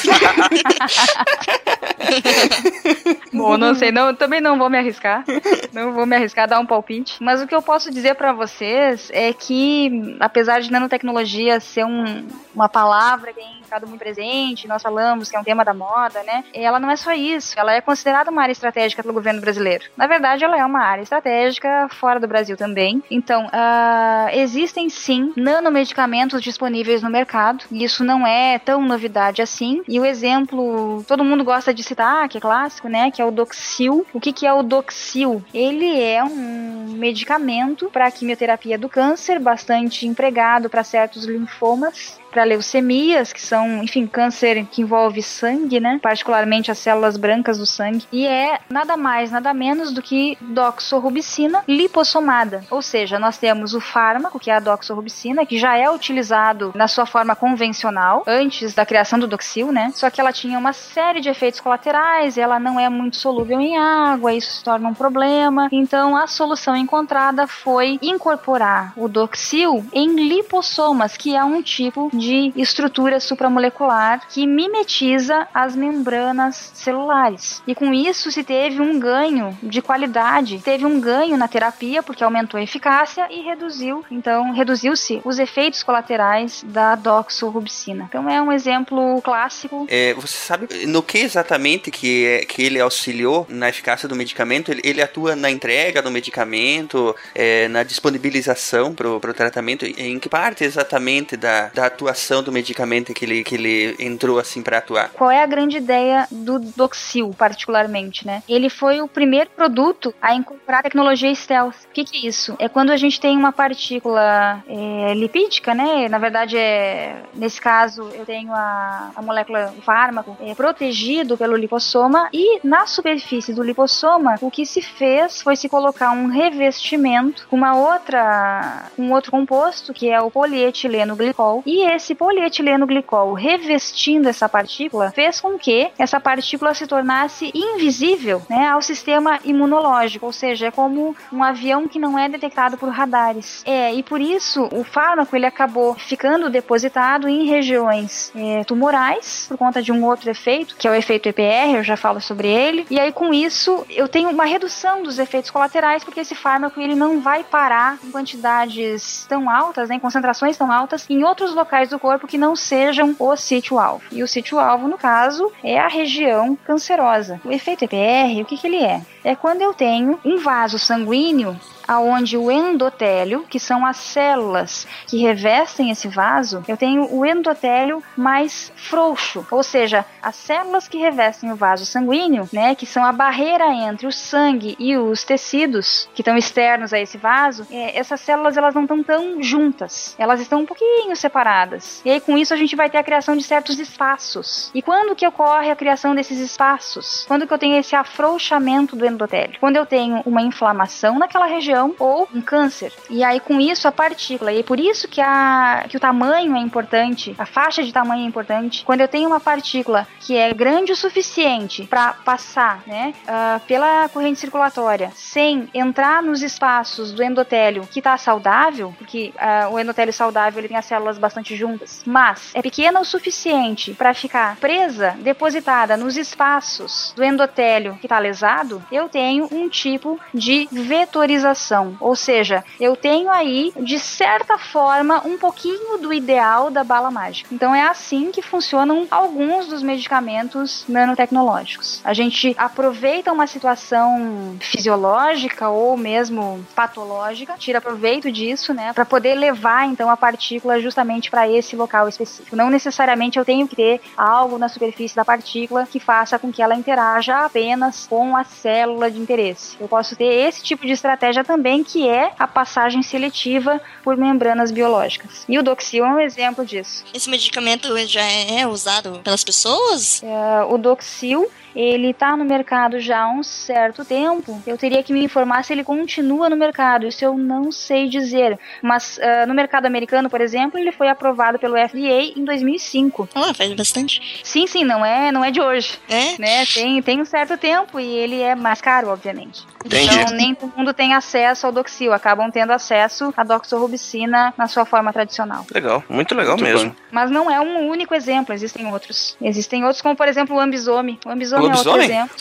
Bom, 3.33 3.57
não 3.57 3.75
sei, 3.75 3.91
não, 3.91 4.15
também 4.15 4.41
não 4.41 4.57
vou 4.59 4.71
me 4.71 4.79
arriscar. 4.79 5.25
Não 5.73 5.93
vou 5.93 6.07
me 6.07 6.15
arriscar 6.17 6.45
a 6.45 6.47
dar 6.49 6.61
um 6.61 6.67
palpite. 6.67 7.17
Mas 7.23 7.43
o 7.43 7.47
que 7.47 7.55
eu 7.55 7.63
posso 7.63 7.91
dizer 7.91 8.15
pra 8.15 8.33
vocês 8.33 9.09
é 9.13 9.33
que, 9.33 10.17
apesar 10.21 10.61
de 10.61 10.71
nanotecnologia 10.71 11.59
ser 11.61 11.85
um- 11.85 12.27
uma 12.55 12.69
palavra 12.69 13.33
que 13.33 13.41
tem 13.41 13.63
ficado 13.63 13.87
muito 13.87 14.01
presente, 14.01 14.69
nós 14.69 14.83
falamos 14.83 15.29
que 15.31 15.37
é 15.37 15.41
um 15.41 15.45
tema 15.45 15.65
da 15.65 15.75
moda, 15.75 16.23
né? 16.23 16.45
Ela 16.55 16.79
não 16.79 16.91
é 16.91 16.97
só 16.97 17.13
isso. 17.13 17.59
Ela 17.59 17.75
é 17.75 17.81
considerada 17.81 18.31
uma 18.31 18.43
área 18.43 18.53
estratégica 18.53 19.03
pelo 19.03 19.15
governo 19.15 19.41
brasileiro. 19.41 19.85
Na 19.97 20.07
verdade, 20.07 20.45
ela 20.45 20.57
é 20.59 20.65
uma 20.65 20.81
área 20.85 21.03
estratégica 21.03 21.89
fora 21.91 22.21
do 22.21 22.24
Brasil 22.29 22.57
também. 22.57 23.03
Então, 23.11 23.49
ah, 23.53 24.29
existem 24.33 24.89
sim 24.89 25.33
nanomedicamentos 25.37 26.43
disponíveis 26.43 27.03
no 27.03 27.11
mercado. 27.11 27.65
E 27.71 27.85
isso 27.85 28.05
não 28.05 28.27
é 28.27 28.59
tão 28.59 28.83
novidade 28.83 29.43
assim. 29.43 29.83
E 29.89 29.99
o 29.99 30.05
exemplo, 30.05 31.05
todo 31.07 31.25
mundo 31.25 31.45
gosta 31.45 31.73
de 31.73 31.83
citar, 31.83 32.29
que 32.29 32.39
é 32.39 32.41
clássico, 32.41 32.89
né? 32.89 33.11
Que 33.11 33.21
é 33.21 33.25
o 33.25 33.31
Doxil. 33.31 34.07
O 34.13 34.21
que, 34.21 34.33
que 34.33 34.47
é 34.47 34.53
o 34.53 34.63
Doxil? 34.63 35.43
Ele 35.53 36.01
é 36.01 36.23
um 36.23 36.95
medicamento 36.97 37.89
para 37.91 38.11
quimioterapia 38.11 38.79
do 38.79 38.89
câncer, 38.89 39.39
bastante 39.39 40.07
empregado 40.07 40.69
para 40.69 40.85
certos 40.85 41.25
linfomas 41.25 42.19
para 42.35 42.43
leucemias, 42.43 43.33
que 43.33 43.41
são, 43.41 43.85
enfim, 43.85 44.09
câncer 44.09 44.67
que 44.67 44.83
envolve 44.83 45.23
sangue, 45.23 45.79
né? 45.79 46.01
Particularmente 46.03 46.69
as 46.69 46.79
células 46.79 47.17
brancas 47.17 47.59
do 47.59 47.65
sangue. 47.65 48.05
E 48.11 48.27
é 48.27 48.59
nada 48.69 48.97
mais, 48.97 49.31
nada 49.31 49.55
menos 49.55 49.93
do 49.93 50.03
que 50.03 50.37
doxorubicina 50.41 51.63
lipossomada. 51.69 52.65
Ou 52.73 52.83
seja, 52.83 53.21
nós 53.21 53.39
temos 53.39 53.73
o 53.73 53.81
fármaco, 53.81 54.41
que 54.41 54.51
é 54.51 54.57
a 54.57 54.61
doxorubicina, 54.61 55.47
que 55.47 55.57
já 55.57 55.77
é 55.77 55.89
utilizado 55.89 56.73
na 56.75 56.89
sua 56.89 57.07
forma 57.07 57.37
convencional, 57.37 58.25
antes 58.27 58.75
da 58.75 58.85
criação 58.85 59.17
do 59.17 59.29
Doxil, 59.29 59.71
né? 59.71 59.93
Só 59.95 60.11
que 60.11 60.21
ela 60.21 60.33
tinha 60.33 60.59
uma 60.59 60.73
série 60.73 61.21
de 61.21 61.29
efeitos 61.29 61.61
colaterais, 61.61 62.37
ela 62.37 62.59
não 62.59 62.81
é 62.81 62.89
muito 62.89 63.17
solúvel 63.17 63.61
em 63.61 63.79
água, 63.79 64.33
isso 64.35 64.55
se 64.55 64.65
torna 64.65 64.89
um 64.89 64.95
problema. 64.95 65.69
Então, 65.71 66.17
a 66.17 66.27
solução 66.27 66.77
encontrada 66.77 67.47
foi 67.47 67.97
incorporar 68.03 68.93
o 68.97 69.07
Doxil 69.07 69.87
em 69.93 70.29
lipossomas, 70.29 71.17
que 71.17 71.37
é 71.37 71.45
um 71.45 71.63
tipo 71.63 72.11
de 72.13 72.24
estrutura 72.57 73.21
supramolecular 73.21 74.23
que 74.29 74.47
mimetiza 74.47 75.47
as 75.53 75.75
membranas 75.75 76.71
celulares. 76.75 77.63
E 77.67 77.75
com 77.75 77.93
isso 77.93 78.31
se 78.31 78.43
teve 78.43 78.81
um 78.81 78.99
ganho 78.99 79.57
de 79.63 79.81
qualidade, 79.81 80.59
teve 80.59 80.85
um 80.85 81.01
ganho 81.01 81.37
na 81.37 81.49
terapia 81.49 82.03
porque 82.03 82.25
aumentou 82.25 82.59
a 82.59 82.63
eficácia 82.63 83.27
e 83.31 83.43
reduziu, 83.43 84.05
então 84.11 84.53
reduziu-se 84.53 85.21
os 85.25 85.39
efeitos 85.39 85.83
colaterais 85.83 86.65
da 86.67 86.95
doxorubicina. 86.95 88.07
Então 88.09 88.29
é 88.29 88.41
um 88.41 88.53
exemplo 88.53 89.21
clássico. 89.23 89.87
É, 89.89 90.15
você 90.15 90.37
sabe 90.37 90.87
no 90.87 91.03
que 91.03 91.19
exatamente 91.19 91.91
que, 91.91 92.27
é, 92.27 92.45
que 92.45 92.63
ele 92.63 92.81
auxiliou 92.81 93.47
na 93.49 93.69
eficácia 93.69 94.09
do 94.09 94.17
medicamento? 94.17 94.71
Ele, 94.71 94.81
ele 94.85 95.03
atua 95.03 95.37
na 95.37 95.51
entrega 95.51 96.03
do 96.03 96.11
medicamento, 96.11 97.15
é, 97.35 97.69
na 97.69 97.83
disponibilização 97.83 98.95
para 98.95 99.09
o 99.09 99.35
tratamento? 99.35 99.85
Em 99.85 100.19
que 100.19 100.29
parte 100.29 100.65
exatamente 100.65 101.37
da, 101.37 101.69
da 101.69 101.87
atuação 101.87 102.14
atuação 102.15 102.43
do 102.43 102.53
medicamento 102.53 103.13
que 103.13 103.25
ele, 103.25 103.45
que 103.45 103.55
ele 103.57 103.97
entrou 103.99 104.39
assim 104.39 104.63
para 104.63 104.79
atuar? 104.79 105.11
Qual 105.11 105.31
é 105.31 105.43
a 105.43 105.47
grande 105.47 105.77
ideia 105.77 106.27
do 106.31 106.59
Doxil, 106.59 107.35
particularmente, 107.37 108.27
né? 108.27 108.43
Ele 108.49 108.71
foi 108.71 109.01
o 109.01 109.09
primeiro 109.09 109.51
produto 109.51 110.15
a 110.23 110.35
incorporar 110.35 110.83
tecnologia 110.83 111.35
stealth. 111.35 111.75
O 111.85 111.93
que, 111.93 112.05
que 112.05 112.17
é 112.17 112.29
isso? 112.29 112.55
É 112.59 112.69
quando 112.69 112.91
a 112.91 112.97
gente 112.97 113.21
tem 113.21 113.37
uma 113.37 113.53
partícula 113.53 114.63
é, 114.69 115.15
lipídica, 115.15 115.75
né? 115.75 116.09
Na 116.09 116.19
verdade, 116.19 116.57
é, 116.57 117.17
nesse 117.35 117.61
caso, 117.61 118.09
eu 118.15 118.25
tenho 118.25 118.53
a, 118.53 119.11
a 119.17 119.23
molécula, 119.23 119.75
o 119.77 119.83
fármaco, 119.83 120.37
é, 120.41 120.55
protegido 120.55 121.37
pelo 121.37 121.57
lipossoma 121.57 122.29
e 122.33 122.61
na 122.63 122.87
superfície 122.87 123.53
do 123.53 123.63
lipossoma, 123.63 124.37
o 124.41 124.51
que 124.51 124.65
se 124.65 124.81
fez 124.81 125.43
foi 125.43 125.57
se 125.57 125.69
colocar 125.69 126.13
um 126.13 126.29
revestimento 126.29 127.47
com 127.49 127.57
uma 127.57 127.77
outra, 127.77 128.85
um 128.97 129.13
outro 129.13 129.33
composto, 129.33 129.93
que 129.93 130.09
é 130.09 130.21
o 130.21 130.31
polietileno 130.31 131.17
glicol, 131.17 131.63
e 131.67 131.83
esse 131.91 132.04
polietileno 132.13 132.87
glicol 132.87 133.35
revestindo 133.35 134.29
essa 134.29 134.49
partícula 134.49 135.13
fez 135.13 135.41
com 135.41 135.57
que 135.57 135.91
essa 135.97 136.19
partícula 136.19 136.75
se 136.75 136.89
tornasse 136.89 137.53
invisível 137.55 138.43
né, 138.51 138.67
ao 138.69 138.83
sistema 138.83 139.39
imunológico, 139.45 140.27
ou 140.27 140.33
seja, 140.33 140.67
é 140.67 140.71
como 140.73 141.15
um 141.33 141.45
avião 141.45 141.87
que 141.87 142.01
não 142.01 142.19
é 142.19 142.29
detectado 142.29 142.77
por 142.77 142.89
radares. 142.89 143.63
É, 143.65 143.95
e 143.95 144.03
por 144.03 144.21
isso 144.21 144.69
o 144.73 144.83
fármaco 144.83 145.37
ele 145.37 145.47
acabou 145.47 145.95
ficando 145.95 146.51
depositado 146.51 147.29
em 147.29 147.45
regiões 147.47 148.33
é, 148.35 148.65
tumorais 148.65 149.47
por 149.49 149.57
conta 149.57 149.81
de 149.81 149.93
um 149.93 150.05
outro 150.05 150.29
efeito, 150.31 150.75
que 150.77 150.89
é 150.89 150.91
o 150.91 150.95
efeito 150.95 151.29
EPR, 151.29 151.77
eu 151.77 151.85
já 151.85 151.97
falo 151.97 152.21
sobre 152.21 152.49
ele. 152.49 152.87
E 152.91 152.99
aí 152.99 153.13
com 153.13 153.33
isso 153.33 153.87
eu 153.91 154.09
tenho 154.09 154.31
uma 154.31 154.45
redução 154.45 155.03
dos 155.03 155.19
efeitos 155.19 155.51
colaterais 155.51 156.03
porque 156.03 156.21
esse 156.21 156.35
fármaco 156.35 156.81
ele 156.81 156.95
não 156.95 157.21
vai 157.21 157.45
parar 157.45 157.99
em 158.03 158.11
quantidades 158.11 159.27
tão 159.29 159.49
altas, 159.49 159.89
né, 159.89 159.97
em 159.97 160.01
concentrações 160.01 160.57
tão 160.57 160.73
altas 160.73 161.07
em 161.09 161.23
outros 161.23 161.55
locais 161.55 161.91
do 161.91 161.94
corpo 161.99 162.27
que 162.27 162.39
não 162.39 162.57
sejam 162.57 163.15
o 163.19 163.37
sítio-alvo. 163.37 164.05
E 164.11 164.23
o 164.23 164.29
sítio-alvo, 164.29 164.89
no 164.89 164.99
caso, 164.99 165.51
é 165.63 165.79
a 165.79 165.89
região 165.89 166.57
cancerosa. 166.65 167.41
O 167.45 167.53
efeito 167.53 167.85
EPR, 167.85 168.41
o 168.43 168.45
que, 168.45 168.57
que 168.57 168.67
ele 168.67 168.83
é? 168.83 169.03
É 169.23 169.35
quando 169.35 169.63
eu 169.63 169.73
tenho 169.73 170.19
um 170.25 170.39
vaso 170.39 170.79
sanguíneo 170.79 171.59
aonde 171.87 172.37
o 172.37 172.51
endotélio, 172.51 173.45
que 173.49 173.61
são 173.61 173.85
as 173.85 173.97
células 173.97 174.87
que 175.07 175.19
revestem 175.19 175.91
esse 175.91 176.09
vaso, 176.09 176.65
eu 176.67 176.77
tenho 176.77 177.13
o 177.15 177.25
endotélio 177.25 178.03
mais 178.17 178.73
frouxo, 178.77 179.47
ou 179.51 179.63
seja, 179.63 180.05
as 180.23 180.37
células 180.37 180.89
que 180.89 180.99
revestem 180.99 181.53
o 181.53 181.57
vaso 181.57 181.85
sanguíneo, 181.85 182.49
né, 182.53 182.75
que 182.75 182.87
são 182.87 183.05
a 183.05 183.13
barreira 183.13 183.73
entre 183.73 184.07
o 184.07 184.13
sangue 184.13 184.77
e 184.79 184.97
os 184.97 185.25
tecidos 185.25 186.09
que 186.15 186.23
estão 186.23 186.37
externos 186.37 186.93
a 186.93 186.99
esse 186.99 187.19
vaso, 187.19 187.67
é, 187.71 187.99
essas 187.99 188.21
células 188.21 188.57
elas 188.57 188.75
não 188.75 188.83
estão 188.83 189.03
tão 189.03 189.43
juntas, 189.43 190.15
elas 190.19 190.41
estão 190.41 190.61
um 190.61 190.67
pouquinho 190.67 191.15
separadas. 191.17 192.01
E 192.05 192.11
aí 192.11 192.21
com 192.21 192.37
isso 192.37 192.55
a 192.55 192.57
gente 192.57 192.77
vai 192.77 192.89
ter 192.89 192.99
a 192.99 193.05
criação 193.05 193.37
de 193.37 193.43
certos 193.43 193.79
espaços. 193.79 194.71
E 194.75 194.83
quando 194.83 195.15
que 195.15 195.27
ocorre 195.27 195.71
a 195.71 195.77
criação 195.77 196.15
desses 196.15 196.39
espaços? 196.39 197.25
Quando 197.27 197.47
que 197.47 197.53
eu 197.53 197.59
tenho 197.59 197.77
esse 197.77 197.95
afrouxamento 197.95 198.97
do 198.97 199.07
endotélio? 199.07 199.59
Quando 199.61 199.77
eu 199.77 199.87
tenho 199.87 200.23
uma 200.25 200.43
inflamação 200.43 201.19
naquela 201.19 201.47
região 201.47 201.74
ou 201.99 202.29
um 202.35 202.41
câncer. 202.41 202.93
E 203.11 203.23
aí 203.25 203.41
com 203.41 203.61
isso 203.61 203.89
a 203.89 203.93
partícula, 203.93 204.53
e 204.53 204.61
é 204.61 204.63
por 204.63 204.79
isso 204.79 205.09
que, 205.09 205.21
a, 205.21 205.85
que 205.89 205.97
o 205.97 206.01
tamanho 206.01 206.57
é 206.57 206.61
importante, 206.61 207.35
a 207.39 207.47
faixa 207.47 207.83
de 207.83 207.93
tamanho 207.93 208.25
é 208.25 208.27
importante. 208.27 208.85
Quando 208.85 209.01
eu 209.01 209.09
tenho 209.09 209.29
uma 209.29 209.41
partícula 209.41 210.07
que 210.21 210.37
é 210.37 210.53
grande 210.53 210.93
o 210.93 210.97
suficiente 210.97 211.85
para 211.85 212.13
passar 212.13 212.83
né, 212.87 213.15
uh, 213.25 213.61
pela 213.67 214.09
corrente 214.09 214.41
circulatória 214.41 215.11
sem 215.15 215.69
entrar 215.75 216.23
nos 216.23 216.43
espaços 216.43 217.13
do 217.13 217.23
endotélio 217.23 217.87
que 217.87 218.01
está 218.01 218.17
saudável, 218.17 218.95
porque 218.99 219.33
uh, 219.37 219.73
o 219.73 219.79
endotélio 219.79 220.13
saudável 220.13 220.61
ele 220.61 220.69
tem 220.69 220.77
as 220.77 220.87
células 220.87 221.19
bastante 221.19 221.57
juntas, 221.57 222.03
mas 222.07 222.51
é 222.55 222.63
pequena 222.63 223.01
o 223.01 223.05
suficiente 223.05 223.93
para 223.95 224.15
ficar 224.15 224.57
presa, 224.57 225.17
depositada 225.21 225.97
nos 225.97 226.17
espaços 226.17 227.13
do 227.17 227.25
endotélio 227.25 227.97
que 228.01 228.07
está 228.07 228.19
lesado, 228.19 228.83
eu 228.91 229.09
tenho 229.09 229.49
um 229.53 229.69
tipo 229.69 230.19
de 230.33 230.69
vetorização 230.71 231.64
ou 232.01 232.15
seja, 232.15 232.65
eu 232.81 232.97
tenho 232.97 233.31
aí, 233.31 233.73
de 233.81 233.99
certa 233.99 234.59
forma, 234.59 235.23
um 235.27 235.39
pouquinho 235.39 235.99
do 235.99 236.13
ideal 236.13 236.71
da 236.71 236.85
bala 236.85 237.11
mágica. 237.11 237.49
Então 237.53 237.75
é 237.75 237.83
assim 237.83 238.31
que 238.31 238.43
funcionam 238.43 239.07
alguns 239.11 239.67
dos 239.67 239.83
medicamentos 239.83 240.85
nanotecnológicos. 240.89 242.01
A 242.05 242.13
gente 242.13 242.55
aproveita 242.59 243.33
uma 243.33 243.47
situação 243.47 244.57
fisiológica 244.61 245.69
ou 245.69 245.97
mesmo 245.97 246.65
patológica, 246.75 247.55
tira 247.59 247.81
proveito 247.81 248.31
disso, 248.31 248.73
né, 248.75 248.93
para 248.93 249.05
poder 249.05 249.35
levar 249.35 249.87
então 249.87 250.11
a 250.11 250.17
partícula 250.17 250.81
justamente 250.81 251.31
para 251.31 251.49
esse 251.49 251.77
local 251.77 252.09
específico. 252.09 252.57
Não 252.57 252.71
necessariamente 252.71 253.39
eu 253.39 253.45
tenho 253.45 253.67
que 253.67 253.77
ter 253.77 254.01
algo 254.17 254.59
na 254.59 254.69
superfície 254.69 255.17
da 255.17 255.25
partícula 255.25 255.87
que 255.87 256.01
faça 256.01 256.39
com 256.39 256.53
que 256.53 256.63
ela 256.63 256.75
interaja 256.75 257.45
apenas 257.45 258.07
com 258.07 258.37
a 258.37 258.45
célula 258.45 259.11
de 259.11 259.19
interesse. 259.19 259.77
Eu 259.81 259.89
posso 259.89 260.17
ter 260.17 260.25
esse 260.25 260.63
tipo 260.63 260.87
de 260.87 260.93
estratégia 260.93 261.43
também 261.45 261.54
também, 261.55 261.85
que 261.85 262.09
é 262.09 262.33
a 262.37 262.49
passagem 262.49 263.01
seletiva 263.01 263.81
por 264.03 264.17
membranas 264.17 264.73
biológicas. 264.73 265.45
E 265.49 265.57
o 265.57 265.63
Doxil 265.63 266.05
é 266.05 266.09
um 266.09 266.19
exemplo 266.19 266.67
disso. 266.67 267.05
Esse 267.15 267.31
medicamento 267.31 267.97
já 268.09 268.25
é 268.25 268.67
usado 268.67 269.21
pelas 269.23 269.45
pessoas? 269.45 270.21
É, 270.25 270.65
o 270.65 270.77
Doxil 270.77 271.49
ele 271.75 272.11
está 272.11 272.37
no 272.37 272.45
mercado 272.45 273.01
já 273.01 273.23
há 273.23 273.29
um 273.29 273.43
certo 273.43 274.05
tempo. 274.05 274.63
Eu 274.67 274.79
teria 274.79 275.03
que 275.03 275.13
me 275.13 275.25
informar 275.25 275.65
se 275.65 275.73
ele 275.73 275.83
continua 275.83 276.49
no 276.49 276.57
mercado. 276.57 277.07
Isso 277.07 277.25
eu 277.25 277.37
não 277.37 277.73
sei 277.73 278.09
dizer. 278.09 278.59
Mas 278.81 279.19
uh, 279.19 279.47
no 279.47 279.55
mercado 279.55 279.87
americano, 279.87 280.31
por 280.31 280.41
exemplo, 280.41 280.79
ele 280.79 280.93
foi 280.93 281.09
aprovado 281.09 281.59
pelo 281.59 281.77
FDA 281.77 282.33
em 282.37 282.45
2005. 282.45 283.29
Ah, 283.35 283.53
faz 283.53 283.73
bastante. 283.75 284.41
Sim, 284.45 284.67
sim, 284.67 284.85
não 284.85 285.05
é, 285.05 285.33
não 285.33 285.45
é 285.45 285.51
de 285.51 285.61
hoje. 285.61 285.99
É? 286.09 286.39
Né? 286.39 286.65
Tem, 286.67 287.03
tem 287.03 287.21
um 287.21 287.25
certo 287.25 287.59
tempo 287.59 287.99
e 287.99 288.07
ele 288.07 288.41
é 288.41 288.55
mais 288.55 288.81
caro, 288.81 289.09
obviamente. 289.09 289.67
Entendi. 289.85 290.15
Então 290.15 290.37
nem 290.37 290.55
todo 290.55 290.73
mundo 290.77 290.95
tem 290.95 291.13
acesso 291.13 291.44
ao 291.45 291.73
Doxil, 291.73 292.13
acabam 292.13 292.51
tendo 292.51 292.73
acesso 292.73 293.33
à 293.37 293.45
doxorubicina 293.45 294.53
na 294.57 294.67
sua 294.67 294.85
forma 294.85 295.13
tradicional. 295.13 295.67
Legal, 295.73 296.03
muito 296.09 296.35
legal 296.35 296.57
muito 296.57 296.69
mesmo. 296.69 296.91
Bom. 296.91 296.97
Mas 297.11 297.31
não 297.31 297.51
é 297.51 297.61
um 297.61 297.89
único 297.89 298.15
exemplo, 298.15 298.55
existem 298.55 298.87
outros. 298.93 299.37
Existem 299.41 299.85
outros, 299.85 300.03
como 300.03 300.17
por 300.17 300.29
exemplo 300.29 300.57
o 300.57 300.61
ambisome. 300.61 301.19
O 301.25 301.31
ambisome 301.31 301.65
lobisomem? 301.65 302.11
é 302.11 302.23
outro 302.23 302.35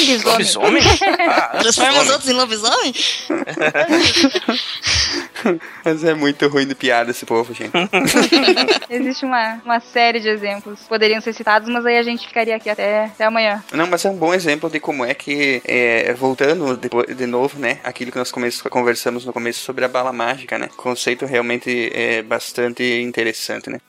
exemplo. 0.00 0.30
Lobisomem? 0.30 0.82
Ah, 1.28 1.58
Transforma 1.60 2.02
os 2.02 2.10
outros 2.10 2.28
em 2.28 2.32
lobisomem? 2.34 2.94
Mas 5.84 6.04
é 6.04 6.14
muito 6.14 6.46
ruim 6.48 6.66
de 6.66 6.74
piada 6.74 7.10
esse 7.10 7.26
povo, 7.26 7.52
gente. 7.52 7.72
Existe 8.88 9.24
uma, 9.24 9.60
uma 9.64 9.80
série 9.80 10.20
de 10.20 10.28
exemplos. 10.28 10.80
Poderiam 10.88 11.20
ser 11.20 11.32
citados, 11.32 11.68
mas 11.68 11.84
aí 11.84 11.98
a 11.98 12.02
gente 12.02 12.26
ficaria 12.26 12.56
aqui 12.56 12.70
até, 12.70 13.06
até 13.06 13.24
amanhã. 13.24 13.62
Não, 13.72 13.86
mas 13.86 14.04
é 14.04 14.10
um 14.10 14.16
bom 14.16 14.32
exemplo 14.32 14.70
de 14.70 14.78
como 14.78 15.04
é 15.04 15.14
que, 15.14 15.62
é, 15.64 16.12
voltando 16.14 16.76
de, 16.76 17.14
de 17.14 17.26
novo, 17.26 17.58
né, 17.58 17.78
aquilo 17.82 18.12
que 18.12 18.18
nós 18.22 18.30
conversamos 18.70 19.24
no 19.24 19.32
começo 19.32 19.58
sobre 19.60 19.84
a 19.84 19.88
bala 19.88 20.12
mágica, 20.12 20.56
né? 20.56 20.68
Conceito 20.76 21.26
realmente 21.26 21.90
é 21.92 22.22
bastante 22.22 22.84
interessante, 23.00 23.68
né? 23.68 23.80